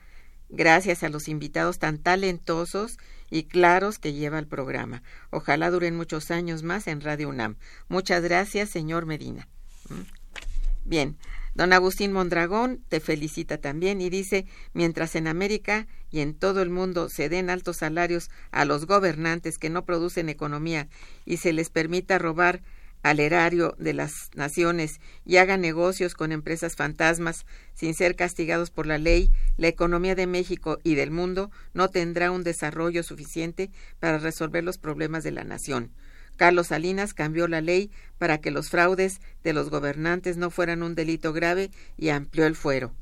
Gracias 0.49 1.03
a 1.03 1.09
los 1.09 1.27
invitados 1.27 1.77
tan 1.77 1.99
talentosos 1.99 2.97
y 3.29 3.43
claros 3.43 3.99
que 3.99 4.13
lleva 4.13 4.39
el 4.39 4.47
programa. 4.47 5.03
Ojalá 5.29 5.69
duren 5.69 5.95
muchos 5.95 6.31
años 6.31 6.63
más 6.63 6.87
en 6.87 6.99
Radio 6.99 7.29
UNAM. 7.29 7.57
Muchas 7.89 8.23
gracias, 8.23 8.71
señor 8.71 9.05
Medina. 9.05 9.47
¿Mm? 9.89 10.89
Bien, 10.89 11.17
Don 11.53 11.73
Agustín 11.73 12.11
Mondragón 12.11 12.83
te 12.89 12.99
felicita 12.99 13.59
también 13.59 14.01
y 14.01 14.09
dice, 14.09 14.47
mientras 14.73 15.13
en 15.13 15.27
América 15.27 15.85
y 16.09 16.21
en 16.21 16.33
todo 16.33 16.63
el 16.63 16.71
mundo 16.71 17.07
se 17.07 17.29
den 17.29 17.51
altos 17.51 17.77
salarios 17.77 18.31
a 18.49 18.65
los 18.65 18.87
gobernantes 18.87 19.59
que 19.59 19.69
no 19.69 19.85
producen 19.85 20.29
economía 20.29 20.87
y 21.23 21.37
se 21.37 21.53
les 21.53 21.69
permita 21.69 22.17
robar 22.17 22.63
al 23.03 23.19
erario 23.19 23.75
de 23.77 23.93
las 23.93 24.31
naciones 24.33 24.99
y 25.25 25.37
hagan 25.37 25.61
negocios 25.61 26.15
con 26.15 26.31
empresas 26.31 26.75
fantasmas 26.75 27.45
sin 27.73 27.93
ser 27.93 28.15
castigados 28.15 28.71
por 28.71 28.87
la 28.87 28.97
ley, 28.97 29.29
la 29.57 29.67
economía 29.67 30.15
de 30.15 30.25
México 30.25 30.79
y 30.83 30.95
del 30.95 31.11
mundo 31.11 31.51
no 31.73 31.89
tendrá 31.89 32.31
un 32.31 32.43
desarrollo 32.43 33.03
suficiente 33.03 33.69
para 33.99 34.17
resolver 34.17 34.63
los 34.63 34.77
problemas 34.77 35.23
de 35.23 35.31
la 35.31 35.43
nación. 35.43 35.91
Carlos 36.37 36.67
Salinas 36.67 37.13
cambió 37.13 37.47
la 37.47 37.61
ley 37.61 37.91
para 38.17 38.39
que 38.39 38.51
los 38.51 38.69
fraudes 38.69 39.19
de 39.43 39.53
los 39.53 39.69
gobernantes 39.69 40.37
no 40.37 40.49
fueran 40.49 40.81
un 40.81 40.95
delito 40.95 41.33
grave 41.33 41.69
y 41.97 42.09
amplió 42.09 42.47
el 42.47 42.55
fuero. 42.55 42.93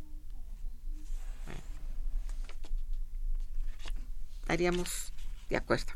Estaríamos 4.42 5.14
de 5.50 5.58
acuerdo. 5.58 5.94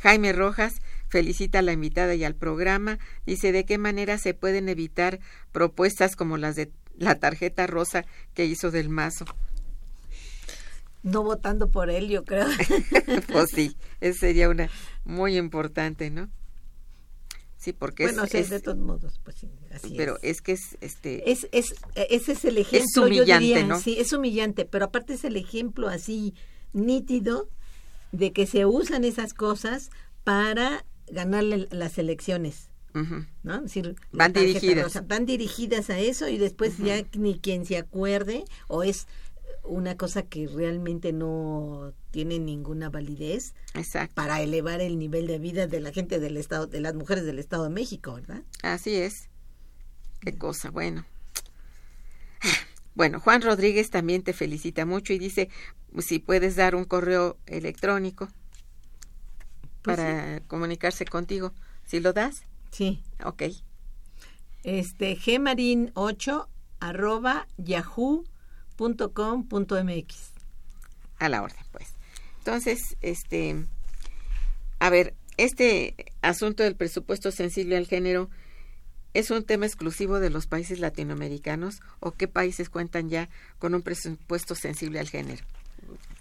Jaime 0.00 0.32
Rojas 0.34 0.82
felicita 1.14 1.60
a 1.60 1.62
la 1.62 1.70
invitada 1.70 2.16
y 2.16 2.24
al 2.24 2.34
programa. 2.34 2.98
Dice 3.24 3.52
de 3.52 3.64
qué 3.64 3.78
manera 3.78 4.18
se 4.18 4.34
pueden 4.34 4.68
evitar 4.68 5.20
propuestas 5.52 6.16
como 6.16 6.38
las 6.38 6.56
de 6.56 6.72
la 6.98 7.20
tarjeta 7.20 7.68
rosa 7.68 8.04
que 8.34 8.46
hizo 8.46 8.72
del 8.72 8.88
mazo. 8.88 9.24
No 11.04 11.22
votando 11.22 11.70
por 11.70 11.88
él, 11.88 12.08
yo 12.08 12.24
creo. 12.24 12.48
pues 13.32 13.50
sí, 13.54 13.76
eso 14.00 14.18
sería 14.18 14.48
una 14.48 14.68
muy 15.04 15.36
importante, 15.36 16.10
¿no? 16.10 16.30
Sí, 17.58 17.72
porque 17.72 18.06
bueno, 18.06 18.24
es, 18.24 18.50
de 18.50 18.58
todos 18.58 18.76
modos, 18.76 19.20
pues 19.22 19.36
sí, 19.36 19.48
así 19.72 19.94
pero 19.96 20.18
es. 20.20 20.42
que 20.42 20.52
es 20.52 20.76
este 20.80 21.30
es, 21.30 21.46
es 21.52 21.76
ese 21.94 22.32
es 22.32 22.44
el 22.44 22.58
ejemplo 22.58 23.06
es 23.06 23.12
humillante, 23.12 23.64
¿no? 23.64 23.78
Sí, 23.78 23.96
es 24.00 24.12
humillante, 24.12 24.64
pero 24.64 24.86
aparte 24.86 25.14
es 25.14 25.22
el 25.22 25.36
ejemplo 25.36 25.86
así 25.88 26.34
nítido 26.72 27.48
de 28.10 28.32
que 28.32 28.46
se 28.46 28.66
usan 28.66 29.04
esas 29.04 29.32
cosas 29.32 29.90
para 30.24 30.84
ganarle 31.10 31.68
las 31.70 31.98
elecciones. 31.98 32.70
¿no? 33.42 33.62
decir, 33.62 33.96
van 34.12 34.32
dirigidas. 34.32 35.06
van 35.08 35.26
dirigidas 35.26 35.90
a 35.90 35.98
eso 35.98 36.28
y 36.28 36.38
después 36.38 36.78
ya 36.78 37.04
ni 37.14 37.40
quien 37.40 37.66
se 37.66 37.76
acuerde 37.76 38.44
o 38.68 38.84
es 38.84 39.08
una 39.64 39.96
cosa 39.96 40.22
que 40.22 40.46
realmente 40.46 41.12
no 41.12 41.92
tiene 42.12 42.38
ninguna 42.38 42.90
validez 42.90 43.54
Exacto. 43.74 44.14
para 44.14 44.40
elevar 44.42 44.80
el 44.80 44.98
nivel 44.98 45.26
de 45.26 45.38
vida 45.38 45.66
de 45.66 45.80
la 45.80 45.90
gente 45.90 46.20
del 46.20 46.36
estado 46.36 46.68
de 46.68 46.80
las 46.80 46.94
mujeres 46.94 47.24
del 47.24 47.40
estado 47.40 47.64
de 47.64 47.70
México 47.70 48.14
verdad 48.14 48.42
así 48.62 48.94
es 48.94 49.28
qué 50.20 50.36
cosa 50.38 50.70
bueno 50.70 51.04
bueno 52.94 53.18
Juan 53.18 53.42
Rodríguez 53.42 53.90
también 53.90 54.22
te 54.22 54.34
felicita 54.34 54.86
mucho 54.86 55.12
y 55.12 55.18
dice 55.18 55.48
si 55.98 56.18
puedes 56.18 56.56
dar 56.56 56.74
un 56.74 56.84
correo 56.84 57.38
electrónico 57.46 58.28
pues 59.84 59.98
para 59.98 60.40
comunicarse 60.48 61.04
contigo 61.04 61.52
si 61.84 62.00
lo 62.00 62.12
das 62.12 62.42
sí 62.72 63.02
ok 63.22 63.44
este 64.64 65.16
gmarin8 65.16 66.48
arroba 66.80 67.46
yahoo 67.58 68.24
.com.mx. 68.76 70.32
A 71.18 71.28
la 71.28 71.42
orden, 71.42 71.64
pues. 71.72 71.94
Entonces, 72.38 72.96
este, 73.00 73.64
a 74.78 74.90
ver, 74.90 75.14
este 75.36 75.94
asunto 76.22 76.62
del 76.62 76.76
presupuesto 76.76 77.30
sensible 77.30 77.76
al 77.76 77.86
género 77.86 78.30
es 79.14 79.30
un 79.30 79.44
tema 79.44 79.66
exclusivo 79.66 80.18
de 80.18 80.30
los 80.30 80.46
países 80.46 80.80
latinoamericanos 80.80 81.80
o 82.00 82.12
qué 82.12 82.26
países 82.28 82.68
cuentan 82.68 83.08
ya 83.08 83.28
con 83.58 83.74
un 83.74 83.82
presupuesto 83.82 84.54
sensible 84.54 84.98
al 84.98 85.08
género. 85.08 85.44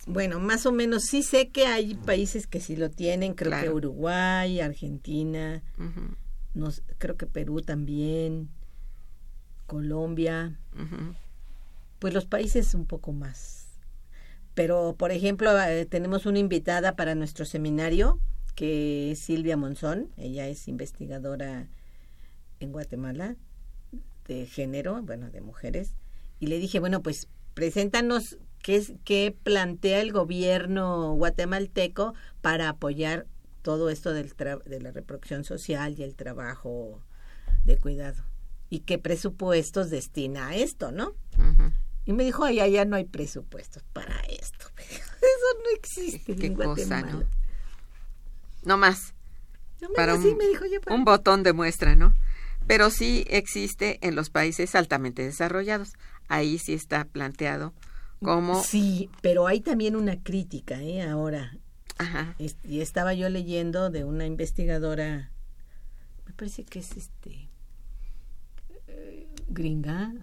Bueno, 0.06 0.40
más 0.40 0.66
o 0.66 0.72
menos 0.72 1.04
sí 1.04 1.24
sé 1.24 1.50
que 1.50 1.66
hay 1.66 1.96
países 1.96 2.46
que 2.46 2.60
sí 2.60 2.76
lo 2.76 2.90
tienen, 2.90 3.34
creo 3.34 3.62
que 3.62 3.70
Uruguay, 3.70 4.60
Argentina, 4.60 5.64
creo 6.98 7.16
que 7.16 7.26
Perú 7.26 7.62
también, 7.62 8.50
Colombia 9.66 10.58
pues 12.04 12.14
los 12.14 12.26
países 12.26 12.74
un 12.74 12.86
poco 12.86 13.14
más. 13.14 13.70
Pero, 14.56 14.94
por 14.98 15.14
ejemplo, 15.14 15.58
eh, 15.62 15.86
tenemos 15.86 16.26
una 16.26 16.38
invitada 16.38 16.98
para 16.98 17.16
nuestro 17.16 17.46
seminario, 17.46 18.20
que 18.56 19.12
es 19.12 19.20
Silvia 19.20 19.56
Monzón. 19.56 20.10
Ella 20.18 20.50
es 20.50 20.68
investigadora 20.68 21.70
en 22.60 22.74
Guatemala 22.74 23.38
de 24.28 24.46
género, 24.48 25.02
bueno, 25.02 25.30
de 25.30 25.40
mujeres. 25.40 25.96
Y 26.42 26.48
le 26.48 26.60
dije, 26.60 26.82
bueno, 26.82 27.02
pues 27.02 27.30
preséntanos 27.54 28.38
qué, 28.64 28.78
es, 28.78 28.94
qué 29.04 29.36
plantea 29.44 30.02
el 30.02 30.12
gobierno 30.12 31.14
guatemalteco 31.14 32.16
para 32.42 32.70
apoyar 32.70 33.28
todo 33.62 33.90
esto 33.92 34.14
del 34.14 34.34
de 34.66 34.80
la 34.82 34.92
reproducción 34.92 35.44
social 35.44 35.96
y 36.00 36.04
el 36.04 36.16
trabajo 36.16 37.00
de 37.66 37.78
cuidado. 37.78 38.24
Y 38.70 38.80
qué 38.80 38.98
presupuestos 38.98 39.92
destina 39.92 40.48
a 40.48 40.56
esto, 40.56 40.92
¿no? 40.92 41.14
Y 42.06 42.14
me 42.14 42.24
dijo, 42.24 42.44
ay, 42.44 42.60
allá 42.60 42.86
no 42.86 42.96
hay 42.96 43.06
presupuestos 43.06 43.84
para 43.94 44.18
esto. 44.22 44.66
Eso 44.78 45.60
no 45.64 45.76
existe 45.76 46.36
¿Qué 46.36 46.48
en 46.48 46.56
Cosa, 46.56 47.02
¿no? 47.02 47.24
no 48.64 48.78
más. 48.78 49.14
para 49.96 50.16
un, 50.16 50.38
me 50.38 50.48
dijo, 50.48 50.66
un 50.90 51.06
botón 51.06 51.44
de 51.44 51.54
muestra, 51.54 51.96
¿no? 51.96 52.14
Pero 52.66 52.90
sí 52.90 53.26
existe 53.30 54.00
en 54.02 54.16
los 54.16 54.30
países 54.30 54.74
altamente 54.74 55.22
desarrollados. 55.24 55.94
Ahí 56.28 56.58
sí 56.58 56.74
está 56.74 57.06
planteado 57.06 57.74
como... 58.24 58.64
Sí, 58.64 59.10
pero 59.22 59.48
hay 59.48 59.62
también 59.62 59.96
una 59.96 60.22
crítica, 60.22 60.82
¿eh? 60.82 61.02
Ahora. 61.04 61.58
Ajá. 62.00 62.36
y 62.40 62.82
estaba 62.82 63.14
yo 63.14 63.30
leyendo 63.30 63.92
de 63.92 64.04
una 64.04 64.26
investigadora, 64.26 65.32
me 66.26 66.34
parece 66.34 66.64
que 66.64 66.80
es 66.80 66.98
este... 66.98 67.50
Eh, 68.88 69.28
gringa, 69.48 70.14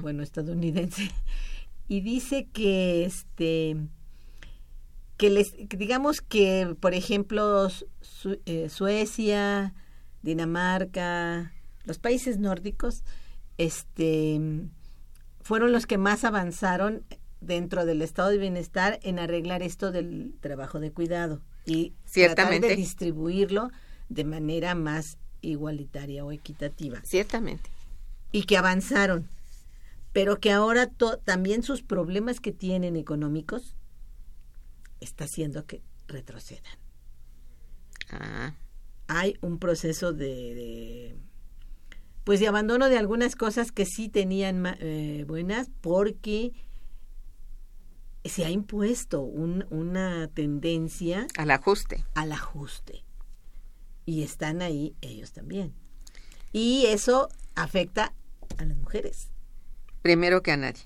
bueno, 0.00 0.22
estadounidense, 0.22 1.10
y 1.88 2.00
dice 2.00 2.46
que 2.52 3.04
este 3.04 3.76
que 5.16 5.30
les 5.30 5.54
digamos 5.68 6.20
que 6.20 6.76
por 6.78 6.94
ejemplo 6.94 7.68
eh, 8.44 8.68
Suecia, 8.68 9.74
Dinamarca, 10.22 11.52
los 11.84 11.98
países 11.98 12.38
nórdicos 12.38 13.02
este 13.56 14.68
fueron 15.46 15.72
los 15.72 15.86
que 15.86 15.98
más 15.98 16.24
avanzaron 16.24 17.04
dentro 17.40 17.86
del 17.86 18.02
estado 18.02 18.30
de 18.30 18.38
bienestar 18.38 18.98
en 19.02 19.18
arreglar 19.18 19.62
esto 19.62 19.92
del 19.92 20.34
trabajo 20.40 20.80
de 20.80 20.92
cuidado 20.92 21.40
y 21.64 21.94
Ciertamente. 22.04 22.60
tratar 22.60 22.70
de 22.70 22.76
distribuirlo 22.76 23.70
de 24.08 24.24
manera 24.24 24.74
más 24.74 25.18
igualitaria 25.40 26.24
o 26.24 26.32
equitativa. 26.32 27.00
Ciertamente. 27.04 27.70
Y 28.32 28.44
que 28.44 28.56
avanzaron 28.56 29.28
pero 30.16 30.40
que 30.40 30.50
ahora 30.50 30.90
también 31.24 31.62
sus 31.62 31.82
problemas 31.82 32.40
que 32.40 32.50
tienen 32.50 32.96
económicos 32.96 33.76
está 34.98 35.24
haciendo 35.24 35.66
que 35.66 35.82
retrocedan. 36.08 36.78
Ah. 38.08 38.54
Hay 39.08 39.36
un 39.42 39.58
proceso 39.58 40.14
de, 40.14 41.18
pues 42.26 42.40
de 42.40 42.48
abandono 42.48 42.90
de 42.90 42.98
algunas 42.98 43.36
cosas 43.36 43.72
que 43.72 43.86
sí 43.86 44.10
tenían 44.10 44.66
eh, 44.80 45.24
buenas 45.26 45.70
porque 45.80 46.52
se 48.26 48.44
ha 48.44 48.50
impuesto 48.50 49.22
una 49.22 50.28
tendencia 50.34 51.26
al 51.38 51.50
ajuste. 51.52 52.04
Al 52.14 52.32
ajuste. 52.32 53.04
Y 54.04 54.24
están 54.24 54.60
ahí 54.60 54.94
ellos 55.00 55.32
también. 55.32 55.72
Y 56.52 56.84
eso 56.86 57.30
afecta 57.54 58.12
a 58.58 58.64
las 58.66 58.76
mujeres 58.76 59.30
primero 60.06 60.40
que 60.40 60.52
a 60.52 60.56
nadie. 60.56 60.84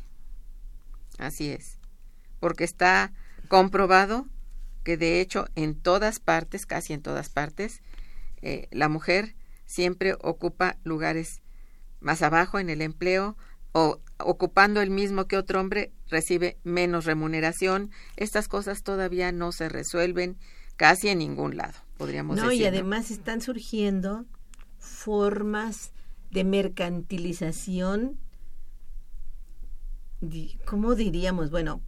Así 1.19 1.51
es. 1.51 1.79
Porque 2.39 2.65
está 2.65 3.13
comprobado 3.49 4.27
que 4.83 4.97
de 4.97 5.21
hecho 5.21 5.45
en 5.57 5.75
todas 5.75 6.21
partes, 6.21 6.65
casi 6.65 6.95
en 6.95 7.03
todas 7.03 7.29
partes, 7.29 7.83
eh, 8.41 8.67
la 8.71 8.89
mujer 8.89 9.37
siempre 9.71 10.15
ocupa 10.21 10.79
lugares 10.83 11.43
más 12.01 12.23
abajo 12.23 12.59
en 12.59 12.71
el 12.71 12.83
empleo 12.83 13.37
o 13.73 14.01
ocupando 14.19 14.81
el 14.81 14.91
mismo 14.91 15.27
que 15.27 15.37
otro 15.37 15.61
hombre 15.61 15.93
recibe 16.09 16.59
menos 16.65 17.05
remuneración. 17.05 17.91
Estas 18.17 18.49
cosas 18.49 18.83
todavía 18.83 19.31
no 19.31 19.53
se 19.53 19.69
resuelven 19.69 20.39
casi 20.77 21.09
en 21.09 21.19
ningún 21.19 21.57
lado, 21.57 21.79
podríamos 21.97 22.37
decir. 22.37 22.53
y 22.63 22.65
además 22.65 23.11
están 23.11 23.41
surgiendo 23.41 24.27
formas 24.79 25.93
de 26.31 26.43
mercantilización 26.45 28.19
¿cómo 30.67 30.95
diríamos? 30.95 31.51
Bueno, 31.51 31.81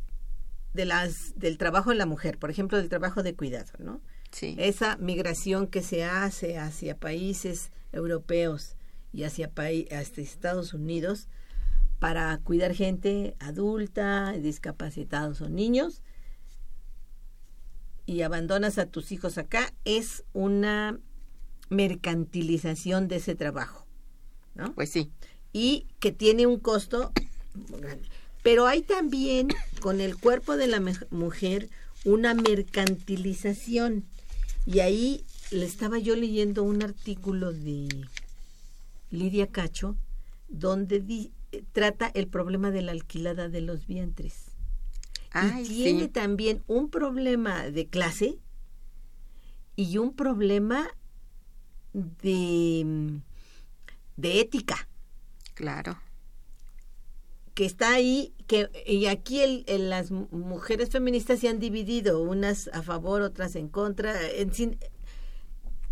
de 0.72 0.85
las 0.85 1.39
del 1.39 1.59
trabajo 1.59 1.91
de 1.91 1.97
la 1.97 2.07
mujer, 2.07 2.39
por 2.39 2.51
ejemplo, 2.51 2.78
del 2.78 2.89
trabajo 2.89 3.22
de 3.22 3.35
cuidado, 3.35 3.72
¿no? 3.78 4.01
Sí. 4.33 4.57
Esa 4.59 4.97
migración 4.97 5.66
que 5.66 5.83
se 5.83 6.05
hace 6.05 6.59
hacia 6.59 6.97
países 6.97 7.70
europeos 7.93 8.76
y 9.12 9.24
hacia, 9.24 9.53
hacia 9.55 10.22
Estados 10.22 10.74
Unidos 10.74 11.28
para 11.99 12.37
cuidar 12.39 12.74
gente 12.74 13.37
adulta, 13.39 14.33
discapacitados 14.33 15.41
o 15.41 15.49
niños, 15.49 16.03
y 18.07 18.22
abandonas 18.22 18.78
a 18.78 18.87
tus 18.87 19.12
hijos 19.12 19.39
acá, 19.39 19.72
es 19.85 20.24
una 20.33 20.99
mercantilización 21.70 23.09
de 23.09 23.16
ese 23.16 23.35
trabajo, 23.35 23.87
¿no? 24.55 24.74
Pues 24.74 24.91
sí. 24.91 25.11
Y 25.53 25.87
que 26.01 26.11
tiene 26.11 26.47
un 26.47 26.59
costo 26.59 27.12
grande. 27.55 28.09
Pero 28.43 28.66
hay 28.66 28.83
también 28.83 29.49
con 29.80 30.01
el 30.01 30.16
cuerpo 30.18 30.57
de 30.57 30.66
la 30.66 30.83
mujer 31.11 31.70
una 32.05 32.35
mercantilización. 32.35 34.05
Y 34.67 34.81
ahí 34.81 35.25
le 35.51 35.65
estaba 35.65 35.99
yo 35.99 36.17
leyendo 36.17 36.63
un 36.63 36.83
artículo 36.83 37.53
de 37.53 37.89
Lidia 39.11 39.49
Cacho 39.49 39.97
donde 40.49 41.31
trata 41.73 42.11
el 42.15 42.29
problema 42.29 42.71
de 42.71 42.83
la 42.83 42.93
alquilada 42.93 43.49
de 43.49 43.61
los 43.61 43.87
vientres. 43.87 44.53
y 45.61 45.65
tiene 45.67 46.09
también 46.09 46.63
un 46.67 46.91
problema 46.91 47.65
de 47.71 47.87
clase 47.87 48.39
y 49.77 49.99
un 49.99 50.15
problema 50.15 50.89
de, 51.93 53.21
de 54.17 54.41
ética. 54.41 54.89
Claro 55.55 55.99
que 57.55 57.64
está 57.64 57.92
ahí, 57.92 58.32
que 58.46 58.70
y 58.86 59.07
aquí 59.07 59.40
el, 59.40 59.90
las 59.90 60.11
mujeres 60.11 60.90
feministas 60.90 61.40
se 61.40 61.48
han 61.48 61.59
dividido, 61.59 62.22
unas 62.22 62.68
a 62.72 62.82
favor, 62.82 63.22
otras 63.22 63.57
en 63.57 63.68
contra, 63.68 64.14
en, 64.30 64.78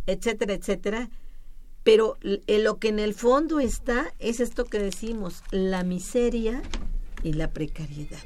etcétera, 0.07 0.55
etcétera. 0.55 1.11
Pero 1.83 2.19
lo 2.23 2.79
que 2.79 2.89
en 2.89 2.99
el 2.99 3.15
fondo 3.15 3.59
está 3.59 4.13
es 4.19 4.41
esto 4.41 4.65
que 4.65 4.79
decimos, 4.79 5.43
la 5.51 5.83
miseria 5.83 6.63
y 7.23 7.33
la 7.33 7.51
precariedad. 7.51 8.21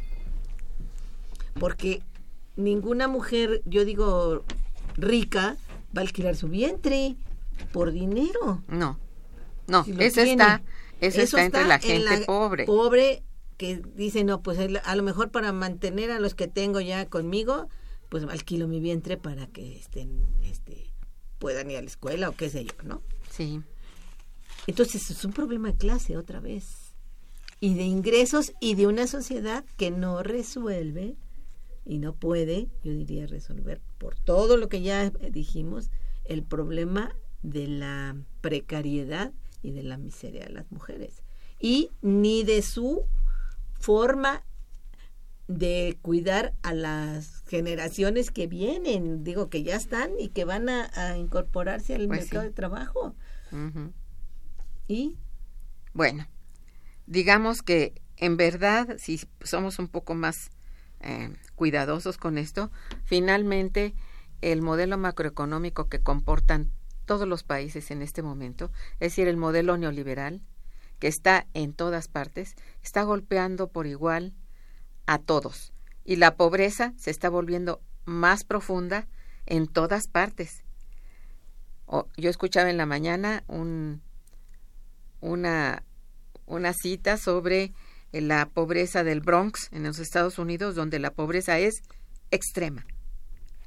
Porque 1.58 2.02
ninguna 2.56 3.06
mujer, 3.06 3.62
yo 3.64 3.84
digo, 3.84 4.44
rica, 4.96 5.56
va 5.96 6.00
a 6.00 6.04
alquilar 6.04 6.34
su 6.34 6.48
vientre 6.48 7.16
por 7.72 7.92
dinero. 7.92 8.62
No, 8.68 8.98
no, 9.68 9.84
eso 9.98 10.20
está 10.20 10.62
eso, 11.00 11.20
está, 11.20 11.44
entre 11.44 11.64
la 11.64 11.78
gente 11.78 12.24
pobre. 12.26 12.64
Pobre 12.64 13.22
que 13.56 13.82
dice, 13.94 14.24
no, 14.24 14.42
pues 14.42 14.58
a 14.58 14.96
lo 14.96 15.02
mejor 15.02 15.30
para 15.30 15.52
mantener 15.52 16.10
a 16.10 16.18
los 16.18 16.34
que 16.34 16.48
tengo 16.48 16.80
ya 16.80 17.06
conmigo, 17.06 17.68
pues 18.08 18.24
alquilo 18.24 18.68
mi 18.68 18.80
vientre 18.80 19.16
para 19.16 19.46
que 19.46 19.76
estén, 19.76 20.24
este, 20.42 20.92
puedan 21.38 21.70
ir 21.70 21.78
a 21.78 21.82
la 21.82 21.86
escuela 21.86 22.28
o 22.28 22.36
qué 22.36 22.50
sé 22.50 22.64
yo, 22.64 22.74
¿no? 22.82 23.02
Sí. 23.30 23.62
Entonces 24.66 25.10
es 25.10 25.24
un 25.24 25.32
problema 25.32 25.68
de 25.72 25.76
clase 25.76 26.16
otra 26.16 26.40
vez. 26.40 26.94
Y 27.60 27.74
de 27.74 27.84
ingresos 27.84 28.52
y 28.60 28.74
de 28.74 28.86
una 28.86 29.06
sociedad 29.06 29.64
que 29.76 29.90
no 29.90 30.22
resuelve 30.22 31.16
y 31.84 31.98
no 31.98 32.14
puede, 32.14 32.68
yo 32.82 32.92
diría, 32.92 33.26
resolver 33.26 33.80
por 33.98 34.16
todo 34.16 34.56
lo 34.56 34.68
que 34.68 34.82
ya 34.82 35.10
dijimos, 35.10 35.90
el 36.24 36.42
problema 36.42 37.14
de 37.42 37.66
la 37.68 38.16
precariedad 38.40 39.32
y 39.64 39.72
de 39.72 39.82
la 39.82 39.96
miseria 39.96 40.44
de 40.44 40.52
las 40.52 40.70
mujeres. 40.70 41.22
Y 41.58 41.90
ni 42.02 42.44
de 42.44 42.62
su 42.62 43.06
forma 43.80 44.44
de 45.48 45.98
cuidar 46.02 46.54
a 46.62 46.72
las 46.72 47.42
generaciones 47.46 48.30
que 48.30 48.46
vienen, 48.46 49.24
digo 49.24 49.50
que 49.50 49.62
ya 49.62 49.76
están 49.76 50.10
y 50.18 50.28
que 50.28 50.44
van 50.44 50.68
a, 50.68 51.16
incorporarse 51.16 51.94
al 51.94 52.06
pues 52.06 52.20
mercado 52.20 52.44
de 52.44 52.50
trabajo. 52.50 53.14
Y 54.86 55.16
bueno, 55.92 56.26
digamos 57.06 57.62
que 57.62 57.94
en 58.16 58.36
verdad, 58.36 58.96
si 58.98 59.20
somos 59.42 59.78
un 59.78 59.88
poco 59.88 60.14
más 60.14 60.50
eh, 61.00 61.34
cuidadosos 61.54 62.16
con 62.16 62.38
esto, 62.38 62.70
finalmente 63.04 63.94
el 64.40 64.62
modelo 64.62 64.98
macroeconómico 64.98 65.88
que 65.88 66.00
comportan 66.00 66.70
todos 67.04 67.28
los 67.28 67.42
países 67.42 67.90
en 67.90 68.02
este 68.02 68.22
momento, 68.22 68.70
es 68.94 69.12
decir, 69.12 69.28
el 69.28 69.36
modelo 69.36 69.76
neoliberal, 69.76 70.42
que 70.98 71.08
está 71.08 71.46
en 71.54 71.72
todas 71.72 72.08
partes, 72.08 72.54
está 72.82 73.02
golpeando 73.02 73.68
por 73.68 73.86
igual 73.86 74.32
a 75.06 75.18
todos. 75.18 75.72
Y 76.04 76.16
la 76.16 76.36
pobreza 76.36 76.92
se 76.96 77.10
está 77.10 77.28
volviendo 77.28 77.80
más 78.04 78.44
profunda 78.44 79.06
en 79.46 79.66
todas 79.66 80.08
partes. 80.08 80.64
yo 82.16 82.30
escuchaba 82.30 82.70
en 82.70 82.76
la 82.76 82.86
mañana 82.86 83.44
un, 83.46 84.02
una, 85.20 85.84
una 86.46 86.72
cita 86.72 87.16
sobre 87.16 87.72
la 88.12 88.46
pobreza 88.46 89.04
del 89.04 89.20
Bronx 89.20 89.68
en 89.72 89.82
los 89.82 89.98
Estados 89.98 90.38
Unidos, 90.38 90.74
donde 90.74 90.98
la 90.98 91.12
pobreza 91.12 91.58
es 91.58 91.82
extrema, 92.30 92.86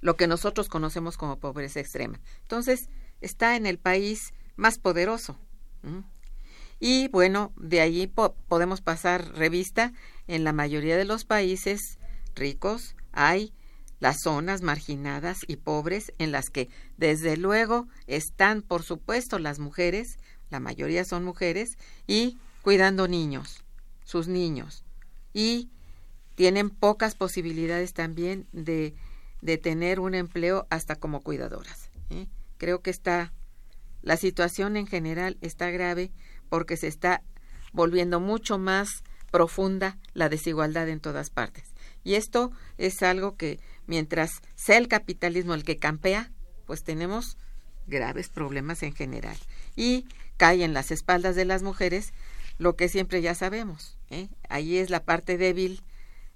lo 0.02 0.16
que 0.16 0.28
nosotros 0.28 0.70
conocemos 0.70 1.18
como 1.18 1.40
pobreza 1.40 1.80
extrema. 1.80 2.20
Entonces, 2.42 2.90
está 3.22 3.56
en 3.56 3.66
el 3.66 3.80
país 3.80 4.34
más 4.56 4.80
poderoso. 4.80 5.38
Y 6.80 7.08
bueno, 7.10 7.54
de 7.56 7.82
allí 7.82 8.08
podemos 8.08 8.82
pasar 8.82 9.34
revista. 9.36 9.94
En 10.28 10.44
la 10.44 10.54
mayoría 10.54 10.98
de 10.98 11.06
los 11.06 11.26
países 11.26 11.98
ricos 12.36 12.96
hay 13.14 13.54
las 14.00 14.22
zonas 14.22 14.62
marginadas 14.62 15.40
y 15.48 15.56
pobres 15.56 16.14
en 16.20 16.32
las 16.32 16.50
que 16.50 16.70
desde 16.98 17.38
luego 17.38 17.88
están, 18.06 18.62
por 18.62 18.84
supuesto, 18.84 19.40
las 19.40 19.60
mujeres, 19.60 20.20
la 20.50 20.60
mayoría 20.60 21.04
son 21.04 21.24
mujeres, 21.24 21.78
y 22.06 22.38
cuidando 22.62 23.08
niños, 23.08 23.64
sus 24.04 24.28
niños. 24.28 24.84
Y 25.34 25.70
tienen 26.36 26.70
pocas 26.70 27.16
posibilidades 27.16 27.94
también 27.94 28.48
de, 28.52 28.94
de 29.42 29.58
tener 29.58 30.00
un 30.00 30.14
empleo 30.14 30.68
hasta 30.70 30.96
como 30.96 31.22
cuidadoras. 31.22 31.90
¿eh? 32.12 32.28
Creo 32.58 32.82
que 32.82 32.90
está 32.90 33.34
la 34.02 34.18
situación 34.18 34.78
en 34.78 34.88
general 34.88 35.38
está 35.42 35.70
grave 35.70 36.12
porque 36.50 36.78
se 36.78 36.88
está 36.88 37.24
volviendo 37.74 38.20
mucho 38.20 38.58
más 38.58 39.04
profunda 39.32 39.98
la 40.14 40.30
desigualdad 40.30 40.88
en 40.88 41.00
todas 41.00 41.30
partes. 41.30 41.74
Y 42.04 42.16
esto 42.16 42.52
es 42.78 43.04
algo 43.04 43.36
que 43.36 43.60
mientras 43.86 44.42
sea 44.56 44.78
el 44.78 44.88
capitalismo 44.88 45.54
el 45.54 45.64
que 45.64 45.78
campea, 45.78 46.32
pues 46.66 46.84
tenemos 46.84 47.38
graves 47.88 48.30
problemas 48.30 48.84
en 48.84 48.94
general. 48.94 49.38
Y 49.76 50.06
cae 50.38 50.64
en 50.64 50.74
las 50.74 50.92
espaldas 50.92 51.36
de 51.36 51.46
las 51.46 51.64
mujeres 51.64 52.14
lo 52.58 52.76
que 52.76 52.90
siempre 52.90 53.22
ya 53.22 53.36
sabemos. 53.36 53.98
¿eh? 54.10 54.30
Ahí 54.50 54.78
es 54.78 54.90
la 54.90 55.04
parte 55.04 55.38
débil 55.38 55.82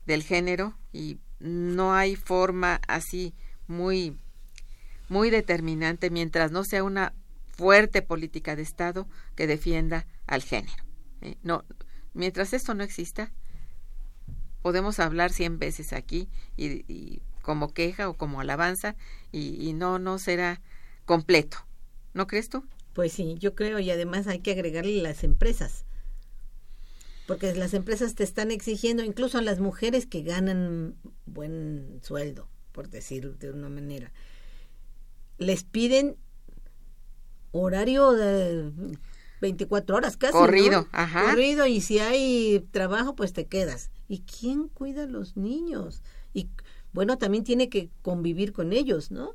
del 0.05 0.24
género 0.24 0.78
y 0.91 1.19
no 1.39 1.93
hay 1.93 2.15
forma 2.15 2.82
así 2.88 3.34
muy 3.67 4.17
muy 5.12 5.30
determinante 5.30 6.09
mientras 6.09 6.51
no 6.51 6.64
sea 6.64 6.86
una 6.86 7.14
fuerte 7.49 8.01
política 8.01 8.55
de 8.55 8.62
Estado 8.62 9.09
que 9.36 9.45
defienda 9.45 10.07
al 10.26 10.41
género. 10.41 10.86
¿eh? 11.20 11.36
No, 11.43 11.66
mientras 12.14 12.53
esto 12.53 12.74
no 12.76 12.84
exista, 12.86 13.34
podemos 14.62 15.01
hablar 15.01 15.34
cien 15.34 15.59
veces 15.59 15.91
aquí 15.91 16.30
y, 16.55 17.22
como 17.41 17.74
queja 17.74 18.07
o 18.07 18.14
como 18.14 18.39
alabanza 18.39 18.95
y, 19.34 19.74
no 19.74 19.99
no 19.99 20.18
será 20.18 20.62
completo. 21.03 21.57
¿No 22.14 22.26
crees 22.26 22.47
tú? 22.47 22.66
Pues 22.93 23.12
sí, 23.12 23.36
yo 23.38 23.53
creo 23.53 23.80
y 23.80 23.91
además 23.91 24.28
hay 24.28 24.39
que 24.39 24.51
agregarle 24.51 25.01
las 25.01 25.26
empresas. 25.26 25.84
Porque 27.28 27.53
las 27.53 27.74
empresas 27.74 28.16
te 28.16 28.24
están 28.24 28.49
exigiendo, 28.49 29.03
incluso 29.03 29.39
a 29.39 29.41
las 29.41 29.59
mujeres 29.59 30.05
que 30.05 30.22
ganan 30.22 30.95
buen 31.26 31.99
sueldo, 32.01 32.47
por 32.72 32.89
decir 32.89 33.38
de 33.39 33.51
una 33.51 33.68
manera, 33.68 34.14
les 35.42 35.64
piden 35.64 36.18
horario 37.52 38.12
de 38.12 38.72
24 39.42 39.96
horas 39.96 40.16
casi. 40.16 40.34
Corrido, 40.34 40.88
ajá. 40.92 41.32
Corrido 41.32 41.66
y 41.66 41.82
si 41.82 42.00
hay 42.00 42.66
trabajo 42.72 43.16
pues 43.16 43.34
te 43.34 43.48
quedas. 43.48 43.89
¿Y 44.08 44.20
quién 44.22 44.68
cuida 44.68 45.04
a 45.04 45.08
los 45.08 45.38
niños? 45.38 46.04
Y 46.34 46.50
bueno, 46.94 47.18
también 47.18 47.44
tiene 47.44 47.70
que 47.70 47.89
convivir 48.04 48.54
con 48.54 48.72
ellos, 48.72 49.10
¿no? 49.10 49.34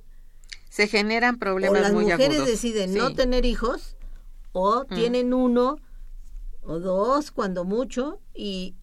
Se 0.69 0.87
generan 0.87 1.39
problemas 1.39 1.81
o 1.81 1.83
las 1.83 1.93
mujeres 1.93 2.47
deciden 2.47 2.95
no 2.95 3.15
tener 3.15 3.45
hijos 3.45 3.97
o 4.53 4.85
mm. 4.85 4.95
tienen 4.95 5.35
uno 5.35 5.79
o 6.63 6.79
dos 6.79 7.33
cuando 7.33 7.65
mucho 7.65 8.21
y 8.33 8.77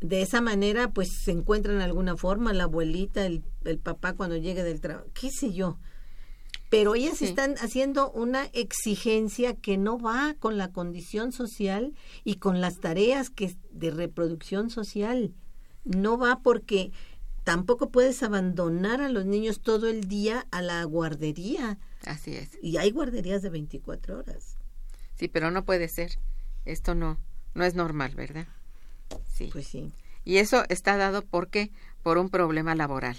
de 0.00 0.22
esa 0.22 0.40
manera 0.40 0.92
pues 0.92 1.08
se 1.24 1.32
encuentran 1.32 1.80
alguna 1.80 2.16
forma 2.16 2.52
la 2.52 2.64
abuelita, 2.64 3.26
el, 3.26 3.42
el 3.64 3.78
papá 3.78 4.12
cuando 4.12 4.36
llegue 4.36 4.62
del 4.62 4.80
trabajo, 4.80 5.08
qué 5.12 5.30
sé 5.30 5.52
yo 5.52 5.78
pero 6.74 6.94
ellas 6.94 7.22
están 7.22 7.54
haciendo 7.60 8.10
una 8.10 8.46
exigencia 8.46 9.54
que 9.54 9.76
no 9.76 9.98
va 9.98 10.34
con 10.38 10.58
la 10.58 10.72
condición 10.72 11.30
social 11.30 11.94
y 12.24 12.36
con 12.36 12.60
las 12.60 12.80
tareas 12.80 13.30
que 13.30 13.54
de 13.70 13.90
reproducción 13.90 14.70
social. 14.70 15.32
No 15.84 16.18
va 16.18 16.40
porque 16.42 16.90
tampoco 17.44 17.90
puedes 17.90 18.22
abandonar 18.22 19.00
a 19.00 19.08
los 19.08 19.24
niños 19.24 19.60
todo 19.60 19.88
el 19.88 20.08
día 20.08 20.46
a 20.50 20.62
la 20.62 20.82
guardería. 20.84 21.78
Así 22.04 22.34
es. 22.34 22.58
Y 22.60 22.76
hay 22.78 22.90
guarderías 22.90 23.42
de 23.42 23.50
24 23.50 24.18
horas. 24.18 24.56
Sí, 25.14 25.28
pero 25.28 25.50
no 25.52 25.64
puede 25.64 25.88
ser. 25.88 26.18
Esto 26.64 26.94
no 26.94 27.18
no 27.54 27.64
es 27.64 27.74
normal, 27.74 28.14
¿verdad? 28.16 28.48
Sí. 29.32 29.48
Pues 29.52 29.68
sí. 29.68 29.92
Y 30.24 30.38
eso 30.38 30.64
está 30.68 30.96
dado 30.96 31.22
porque 31.22 31.70
por 32.02 32.18
un 32.18 32.30
problema 32.30 32.74
laboral 32.74 33.16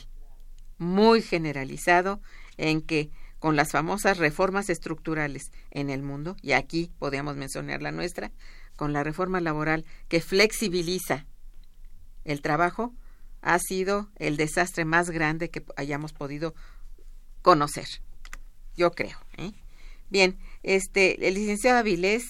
muy 0.78 1.22
generalizado 1.22 2.20
en 2.58 2.82
que 2.82 3.10
con 3.46 3.56
las 3.56 3.74
famosas 3.74 4.18
reformas 4.18 4.72
estructurales 4.72 5.52
en 5.70 5.91
el 5.91 6.02
mundo, 6.02 6.36
y 6.41 6.54
aquí 6.54 6.91
podríamos 6.98 7.36
mencionar 7.36 7.80
la 7.80 7.91
nuestra, 7.91 8.32
con 8.76 8.91
la 8.91 9.04
reforma 9.04 9.39
laboral 9.39 9.86
que 10.08 10.20
flexibiliza 10.20 11.28
el 12.24 12.41
trabajo, 12.41 12.91
ha 13.43 13.60
sido 13.60 14.10
el 14.16 14.36
desastre 14.36 14.84
más 14.84 15.12
grande 15.12 15.52
que 15.52 15.64
hayamos 15.76 16.12
podido 16.12 16.56
conocer. 17.43 17.86
Yo 18.76 18.89
creo. 18.89 19.20
¿eh? 19.38 19.52
Bien, 20.10 20.39
este, 20.64 21.28
el 21.28 21.36
licenciado 21.36 21.78
Avilés 21.78 22.24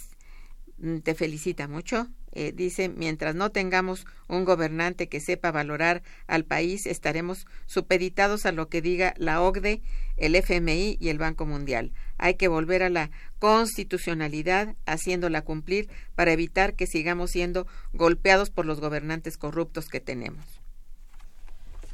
mm, 0.79 0.97
te 0.97 1.15
felicita 1.15 1.69
mucho. 1.69 2.09
Eh, 2.35 2.51
dice, 2.53 2.89
mientras 2.89 3.33
no 3.33 3.49
tengamos 3.49 4.05
un 4.27 4.43
gobernante 4.43 5.07
que 5.07 5.21
sepa 5.21 5.51
valorar 5.51 6.03
al 6.27 6.43
país, 6.43 6.85
estaremos 6.85 7.47
supeditados 7.65 8.45
a 8.45 8.51
lo 8.51 8.67
que 8.67 8.81
diga 8.81 9.13
la 9.17 9.41
OCDE, 9.41 9.81
el 10.17 10.35
FMI 10.35 10.97
y 10.99 11.09
el 11.09 11.17
Banco 11.17 11.45
Mundial. 11.45 11.93
Hay 12.17 12.35
que 12.35 12.49
volver 12.49 12.83
a 12.83 12.89
la 12.89 13.09
constitucionalidad, 13.39 14.75
haciéndola 14.85 15.43
cumplir 15.43 15.89
para 16.15 16.33
evitar 16.33 16.75
que 16.75 16.87
sigamos 16.87 17.31
siendo 17.31 17.67
golpeados 17.93 18.49
por 18.49 18.65
los 18.65 18.81
gobernantes 18.81 19.37
corruptos 19.37 19.87
que 19.87 20.01
tenemos. 20.01 20.45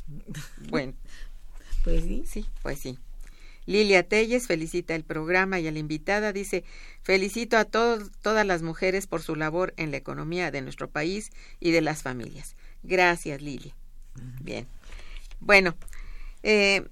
Bueno. 0.69 0.93
Pues 1.83 2.03
sí. 2.03 2.23
Sí, 2.27 2.45
pues 2.61 2.79
sí. 2.79 2.99
Lilia 3.65 4.03
Telles 4.03 4.47
felicita 4.47 4.95
el 4.95 5.03
programa 5.03 5.59
y 5.59 5.67
a 5.67 5.71
la 5.71 5.79
invitada. 5.79 6.33
Dice, 6.33 6.63
felicito 7.03 7.57
a 7.57 7.65
todos, 7.65 8.11
todas 8.21 8.45
las 8.45 8.61
mujeres 8.61 9.07
por 9.07 9.21
su 9.21 9.35
labor 9.35 9.73
en 9.77 9.91
la 9.91 9.97
economía 9.97 10.51
de 10.51 10.61
nuestro 10.61 10.89
país 10.89 11.31
y 11.59 11.71
de 11.71 11.81
las 11.81 12.01
familias. 12.01 12.55
Gracias, 12.83 13.41
Lilia. 13.41 13.75
Bien. 14.41 14.67
Bueno, 15.39 15.75
eh, 16.43 16.83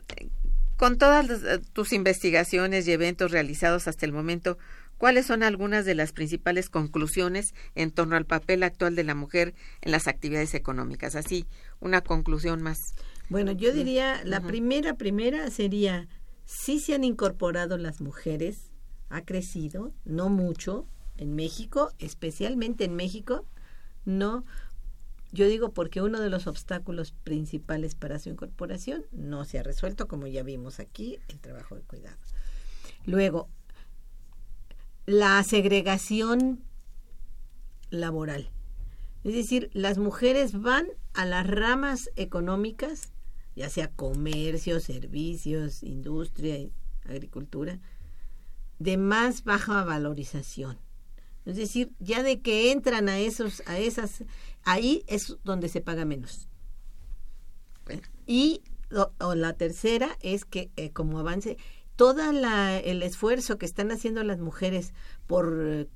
con 0.77 0.97
todas 0.97 1.27
tus 1.73 1.91
investigaciones 1.93 2.87
y 2.87 2.91
eventos 2.91 3.31
realizados 3.31 3.87
hasta 3.87 4.05
el 4.05 4.13
momento, 4.13 4.57
¿cuáles 4.97 5.25
son 5.25 5.43
algunas 5.43 5.85
de 5.85 5.95
las 5.95 6.13
principales 6.13 6.69
conclusiones 6.69 7.53
en 7.75 7.91
torno 7.91 8.15
al 8.15 8.25
papel 8.25 8.63
actual 8.63 8.95
de 8.95 9.03
la 9.03 9.15
mujer 9.15 9.53
en 9.81 9.91
las 9.91 10.07
actividades 10.07 10.53
económicas? 10.53 11.15
Así, 11.15 11.45
una 11.79 12.01
conclusión 12.01 12.61
más. 12.61 12.93
Bueno, 13.29 13.51
yo 13.51 13.73
diría, 13.73 14.21
la 14.23 14.41
primera, 14.41 14.95
primera 14.95 15.51
sería 15.51 16.07
sí 16.49 16.79
se 16.79 16.95
han 16.95 17.03
incorporado 17.03 17.77
las 17.77 18.01
mujeres, 18.01 18.71
ha 19.09 19.23
crecido, 19.23 19.93
no 20.03 20.29
mucho, 20.29 20.87
en 21.17 21.35
México, 21.35 21.91
especialmente 21.99 22.85
en 22.85 22.95
México, 22.95 23.45
no, 24.03 24.45
yo 25.31 25.47
digo 25.47 25.73
porque 25.73 26.01
uno 26.01 26.19
de 26.19 26.31
los 26.31 26.47
obstáculos 26.47 27.11
principales 27.23 27.93
para 27.93 28.17
su 28.17 28.29
incorporación 28.29 29.05
no 29.11 29.45
se 29.45 29.59
ha 29.59 29.63
resuelto, 29.63 30.07
como 30.07 30.25
ya 30.25 30.41
vimos 30.41 30.79
aquí, 30.79 31.19
el 31.27 31.39
trabajo 31.39 31.75
de 31.75 31.83
cuidado. 31.83 32.17
Luego, 33.05 33.47
la 35.05 35.43
segregación 35.43 36.63
laboral. 37.91 38.49
Es 39.23 39.33
decir, 39.33 39.69
las 39.73 39.99
mujeres 39.99 40.59
van 40.59 40.87
a 41.13 41.25
las 41.25 41.45
ramas 41.45 42.09
económicas 42.15 43.13
ya 43.59 43.69
sea 43.69 43.91
comercio, 43.91 44.79
servicios, 44.79 45.83
industria, 45.83 46.69
agricultura, 47.03 47.77
de 48.79 48.95
más 48.95 49.43
baja 49.43 49.83
valorización. 49.83 50.79
Es 51.43 51.57
decir, 51.57 51.91
ya 51.99 52.23
de 52.23 52.39
que 52.39 52.71
entran 52.71 53.09
a 53.09 53.19
esos, 53.19 53.61
a 53.65 53.77
esas, 53.77 54.23
ahí 54.63 55.03
es 55.07 55.35
donde 55.43 55.67
se 55.67 55.81
paga 55.81 56.05
menos. 56.05 56.47
Y 58.25 58.61
o, 59.19 59.35
la 59.35 59.51
tercera 59.51 60.17
es 60.21 60.45
que 60.45 60.71
eh, 60.77 60.91
como 60.91 61.19
avance 61.19 61.57
todo 61.97 62.21
el 62.31 63.03
esfuerzo 63.03 63.57
que 63.57 63.65
están 63.65 63.91
haciendo 63.91 64.23
las 64.23 64.39
mujeres 64.39 64.93
por 65.27 65.89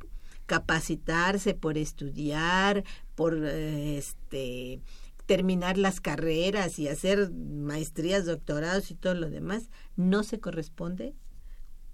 capacitarse, 0.48 1.54
por 1.54 1.78
estudiar, 1.78 2.84
por 3.16 3.38
eh, 3.42 3.98
este 3.98 4.82
terminar 5.26 5.78
las 5.78 6.02
carreras 6.02 6.80
y 6.80 6.88
hacer 6.88 7.32
maestrías, 7.32 8.26
doctorados 8.26 8.92
y 8.92 8.96
todo 8.96 9.14
lo 9.14 9.30
demás, 9.30 9.70
no 9.96 10.24
se 10.24 10.40
corresponde 10.40 11.16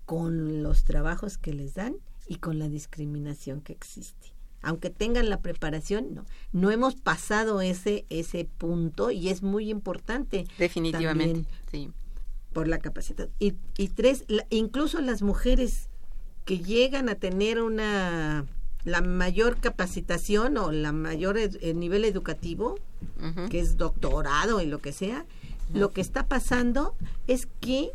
con 0.06 0.64
los 0.64 0.84
trabajos 0.84 1.38
que 1.38 1.54
les 1.54 1.76
dan 1.76 1.96
y 2.28 2.36
con 2.36 2.58
la 2.60 2.68
discriminación 2.68 3.62
que 3.62 3.74
existe. 3.74 4.34
Aunque 4.62 4.90
tengan 4.90 5.30
la 5.30 5.42
preparación, 5.42 6.14
no. 6.14 6.26
No 6.52 6.72
hemos 6.72 6.96
pasado 6.96 7.62
ese, 7.62 8.06
ese 8.10 8.46
punto 8.46 9.12
y 9.12 9.30
es 9.30 9.42
muy 9.42 9.70
importante. 9.70 10.46
Definitivamente, 10.58 11.48
sí. 11.72 11.92
Por 12.52 12.68
la 12.68 12.80
capacidad. 12.80 13.30
Y, 13.40 13.54
y 13.78 13.90
tres, 13.90 14.26
incluso 14.50 15.00
las 15.00 15.22
mujeres 15.22 15.88
que 16.44 16.60
llegan 16.60 17.08
a 17.08 17.16
tener 17.16 17.62
una 17.62 18.46
la 18.86 19.02
mayor 19.02 19.60
capacitación 19.60 20.58
o 20.58 20.72
la 20.72 20.92
mayor 20.92 21.38
nivel 21.76 22.06
educativo, 22.06 22.80
que 23.50 23.60
es 23.60 23.78
doctorado 23.78 24.62
y 24.62 24.66
lo 24.66 24.80
que 24.80 24.94
sea, 24.94 25.26
lo 25.74 25.92
que 25.92 26.02
está 26.02 26.28
pasando 26.28 26.96
es 27.28 27.48
que 27.60 27.92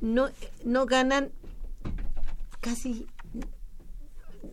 no, 0.00 0.28
no 0.64 0.86
ganan 0.86 1.30
casi 2.60 3.06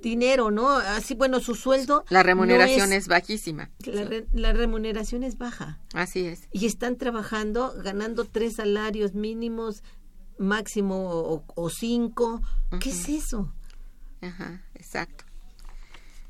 dinero, 0.01 0.51
¿no? 0.51 0.69
Así, 0.69 1.15
bueno, 1.15 1.39
su 1.39 1.55
sueldo. 1.55 2.05
La 2.09 2.23
remuneración 2.23 2.93
es, 2.93 3.07
bajísima. 3.07 3.71
La, 4.33 4.53
remuneración 4.53 5.23
es 5.23 5.37
baja. 5.37 5.79
Así 5.93 6.25
es. 6.25 6.47
Y 6.51 6.65
están 6.65 6.97
trabajando, 6.97 7.73
ganando 7.83 8.25
tres 8.25 8.55
salarios 8.55 9.13
mínimos, 9.13 9.83
máximo 10.37 11.43
o, 11.55 11.69
cinco. 11.69 12.41
¿Qué 12.79 12.89
es 12.91 13.09
eso? 13.09 13.51
Ajá, 14.21 14.63
exacto. 14.75 15.24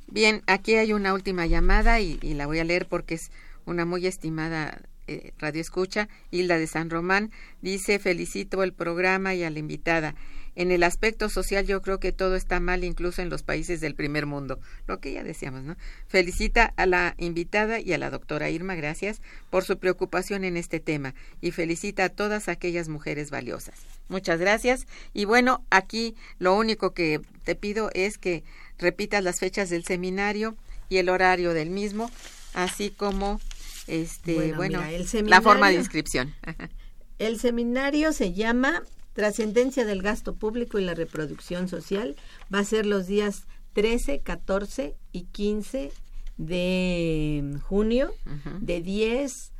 Bien, 0.07 0.43
aquí 0.47 0.75
hay 0.75 0.93
una 0.93 1.13
última 1.13 1.45
llamada 1.45 1.99
y, 1.99 2.17
la 2.21 2.45
voy 2.45 2.59
a 2.59 2.63
leer 2.63 2.87
porque 2.87 3.15
es 3.15 3.31
una 3.65 3.85
muy 3.85 4.05
estimada 4.05 4.81
eh, 5.07 5.33
radio 5.39 5.61
escucha, 5.61 6.09
Hilda 6.31 6.57
de 6.57 6.67
San 6.67 6.89
Román, 6.89 7.31
dice 7.61 7.99
felicito 7.99 8.63
el 8.63 8.73
programa 8.73 9.35
y 9.35 9.43
a 9.43 9.49
la 9.49 9.59
invitada. 9.59 10.15
En 10.55 10.71
el 10.71 10.83
aspecto 10.83 11.27
social 11.29 11.65
yo 11.65 11.81
creo 11.81 11.99
que 11.99 12.13
todo 12.13 12.35
está 12.35 12.59
mal 12.59 12.83
incluso 12.83 13.21
en 13.21 13.29
los 13.29 13.43
países 13.43 13.81
del 13.81 13.93
primer 13.93 14.25
mundo, 14.25 14.59
lo 14.87 14.99
que 14.99 15.11
ya 15.11 15.23
decíamos, 15.23 15.63
¿no? 15.63 15.75
Felicita 16.07 16.73
a 16.77 16.85
la 16.85 17.13
invitada 17.17 17.79
y 17.81 17.91
a 17.91 17.97
la 17.97 18.09
doctora 18.09 18.49
Irma, 18.49 18.75
gracias, 18.75 19.21
por 19.49 19.65
su 19.65 19.77
preocupación 19.77 20.45
en 20.45 20.55
este 20.55 20.79
tema 20.79 21.13
y 21.41 21.51
felicita 21.51 22.05
a 22.05 22.09
todas 22.09 22.47
aquellas 22.47 22.87
mujeres 22.87 23.31
valiosas. 23.31 23.75
Muchas 24.07 24.39
gracias 24.39 24.87
y 25.13 25.25
bueno, 25.25 25.65
aquí 25.69 26.15
lo 26.39 26.55
único 26.55 26.93
que 26.93 27.19
te 27.43 27.55
pido 27.55 27.89
es 27.93 28.17
que 28.17 28.43
repitas 28.78 29.23
las 29.23 29.39
fechas 29.39 29.69
del 29.69 29.84
seminario 29.84 30.55
y 30.89 30.97
el 30.97 31.09
horario 31.09 31.53
del 31.53 31.69
mismo, 31.69 32.09
así 32.53 32.89
como 32.89 33.39
este 33.88 34.53
bueno, 34.53 34.82
la 35.23 35.41
forma 35.41 35.69
de 35.69 35.76
inscripción. 35.76 36.34
el 37.19 37.39
seminario 37.39 38.13
se 38.13 38.34
llama 38.34 38.84
Trascendencia 39.13 39.86
del 39.86 40.01
gasto 40.01 40.36
público 40.36 40.78
y 40.80 40.84
la 40.84 40.93
reproducción 40.93 41.67
social. 41.69 42.15
Va 42.53 42.59
a 42.59 42.65
ser 42.65 42.86
los 42.86 43.07
días 43.07 43.47
13, 43.73 44.19
14 44.21 44.95
y 45.11 45.23
15 45.23 45.91
de 46.38 47.57
junio, 47.63 48.13
de 48.59 48.82
10, 48.82 49.51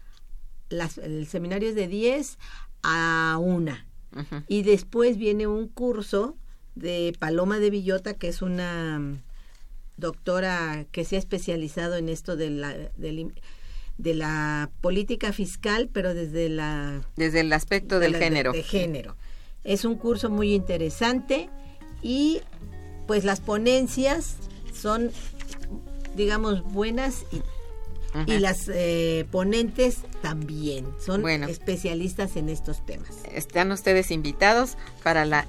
las, 0.70 0.98
el 0.98 1.28
seminario 1.28 1.70
es 1.70 1.76
de 1.76 1.88
10 1.88 2.38
a 2.84 3.38
1. 3.40 3.78
Y 4.48 4.64
después 4.64 5.18
viene 5.18 5.48
un 5.48 5.68
curso 5.68 6.38
de 6.76 7.16
Paloma 7.18 7.60
de 7.60 7.70
Villota, 7.70 8.14
que 8.14 8.28
es 8.28 8.42
una 8.42 9.22
doctora 9.98 10.86
que 10.92 11.06
se 11.06 11.16
ha 11.16 11.20
especializado 11.20 11.96
en 11.96 12.10
esto 12.10 12.36
de 12.36 12.50
la, 12.50 12.76
de, 12.98 14.14
la 14.14 14.70
política 14.82 15.32
fiscal, 15.32 15.90
pero 15.92 16.14
desde 16.14 16.50
la... 16.50 17.02
Desde 17.16 17.40
el 17.40 17.54
aspecto 17.54 18.00
del 18.00 18.16
género. 18.16 18.52
De, 18.52 18.64
género. 18.64 19.16
Es 19.64 19.86
un 19.86 19.96
curso 19.96 20.30
muy 20.30 20.54
interesante 20.54 21.50
y 22.02 22.42
pues 23.08 23.24
las 23.24 23.40
ponencias 23.40 24.36
son, 24.74 25.12
digamos, 26.16 26.62
buenas 26.64 27.26
y 27.32 27.42
y 28.26 28.40
las 28.40 28.70
eh, 28.70 29.26
ponentes 29.32 30.00
también 30.22 30.88
son 31.04 31.28
especialistas 31.44 32.36
en 32.36 32.50
estos 32.50 32.86
temas. 32.86 33.10
Están 33.34 33.72
ustedes 33.72 34.12
invitados 34.12 34.78
para 35.04 35.26
la, 35.26 35.46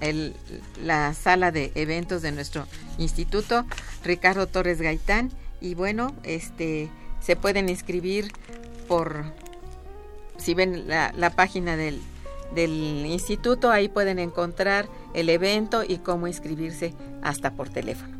la 0.83 1.15
sala 1.15 1.53
de 1.53 1.73
eventos 1.75 2.23
de 2.23 2.33
nuestro 2.33 2.67
instituto, 2.99 3.65
Ricardo 4.05 4.47
Torres 4.47 4.81
Gaitán, 4.81 5.31
y 5.61 5.75
bueno, 5.75 6.15
este 6.23 6.91
se 7.21 7.37
pueden 7.37 7.69
inscribir 7.69 8.31
por, 8.89 9.25
si 10.37 10.55
ven 10.55 10.87
la, 10.87 11.13
la 11.17 11.31
página 11.31 11.77
del, 11.77 12.01
del 12.55 13.05
instituto, 13.07 13.71
ahí 13.71 13.89
pueden 13.89 14.19
encontrar 14.19 14.89
el 15.15 15.29
evento 15.29 15.83
y 15.87 15.99
cómo 15.99 16.27
inscribirse 16.27 16.95
hasta 17.23 17.53
por 17.53 17.69
teléfono. 17.69 18.16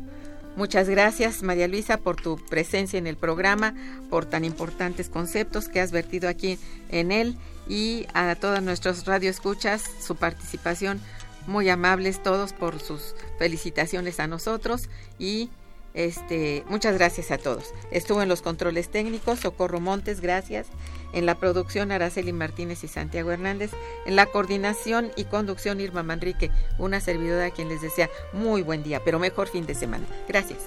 Muchas 0.57 0.89
gracias, 0.89 1.43
María 1.43 1.67
Luisa, 1.67 1.97
por 1.97 2.15
tu 2.15 2.35
presencia 2.35 2.97
en 2.97 3.05
el 3.05 3.15
programa, 3.15 3.75
por 4.09 4.25
tan 4.25 4.43
importantes 4.43 5.07
conceptos 5.07 5.69
que 5.69 5.79
has 5.79 5.91
vertido 5.91 6.27
aquí 6.27 6.57
en 6.89 7.11
él 7.11 7.37
y 7.69 8.07
a 8.15 8.33
todos 8.33 8.63
nuestros 8.63 9.05
radioescuchas, 9.05 9.83
su 10.01 10.15
participación, 10.15 10.99
muy 11.45 11.69
amables 11.69 12.23
todos 12.23 12.53
por 12.53 12.79
sus 12.79 13.13
felicitaciones 13.37 14.19
a 14.19 14.25
nosotros 14.25 14.89
y 15.19 15.51
este, 15.93 16.63
muchas 16.69 16.95
gracias 16.95 17.29
a 17.29 17.37
todos. 17.37 17.71
Estuvo 17.91 18.23
en 18.23 18.27
los 18.27 18.41
controles 18.41 18.89
técnicos 18.89 19.41
Socorro 19.41 19.79
Montes, 19.79 20.21
gracias. 20.21 20.65
En 21.13 21.25
la 21.25 21.35
producción 21.35 21.91
Araceli 21.91 22.33
Martínez 22.33 22.83
y 22.83 22.87
Santiago 22.87 23.31
Hernández. 23.31 23.71
En 24.05 24.15
la 24.15 24.25
coordinación 24.25 25.11
y 25.15 25.25
conducción 25.25 25.79
Irma 25.79 26.03
Manrique, 26.03 26.51
una 26.77 26.99
servidora 26.99 27.45
a 27.45 27.51
quien 27.51 27.69
les 27.69 27.81
desea 27.81 28.09
muy 28.33 28.61
buen 28.61 28.83
día, 28.83 29.03
pero 29.03 29.19
mejor 29.19 29.47
fin 29.47 29.65
de 29.65 29.75
semana. 29.75 30.05
Gracias. 30.27 30.59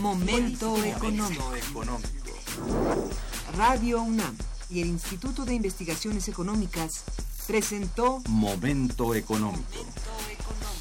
Momento 0.00 0.82
económico. 0.84 1.52
Radio 3.56 4.02
UNAM 4.02 4.36
y 4.68 4.80
el 4.80 4.88
Instituto 4.88 5.44
de 5.44 5.54
Investigaciones 5.54 6.28
Económicas 6.28 7.04
presentó 7.46 8.22
Momento 8.28 9.14
económico. 9.14 9.62
Momento 9.62 10.10
económico. 10.30 10.79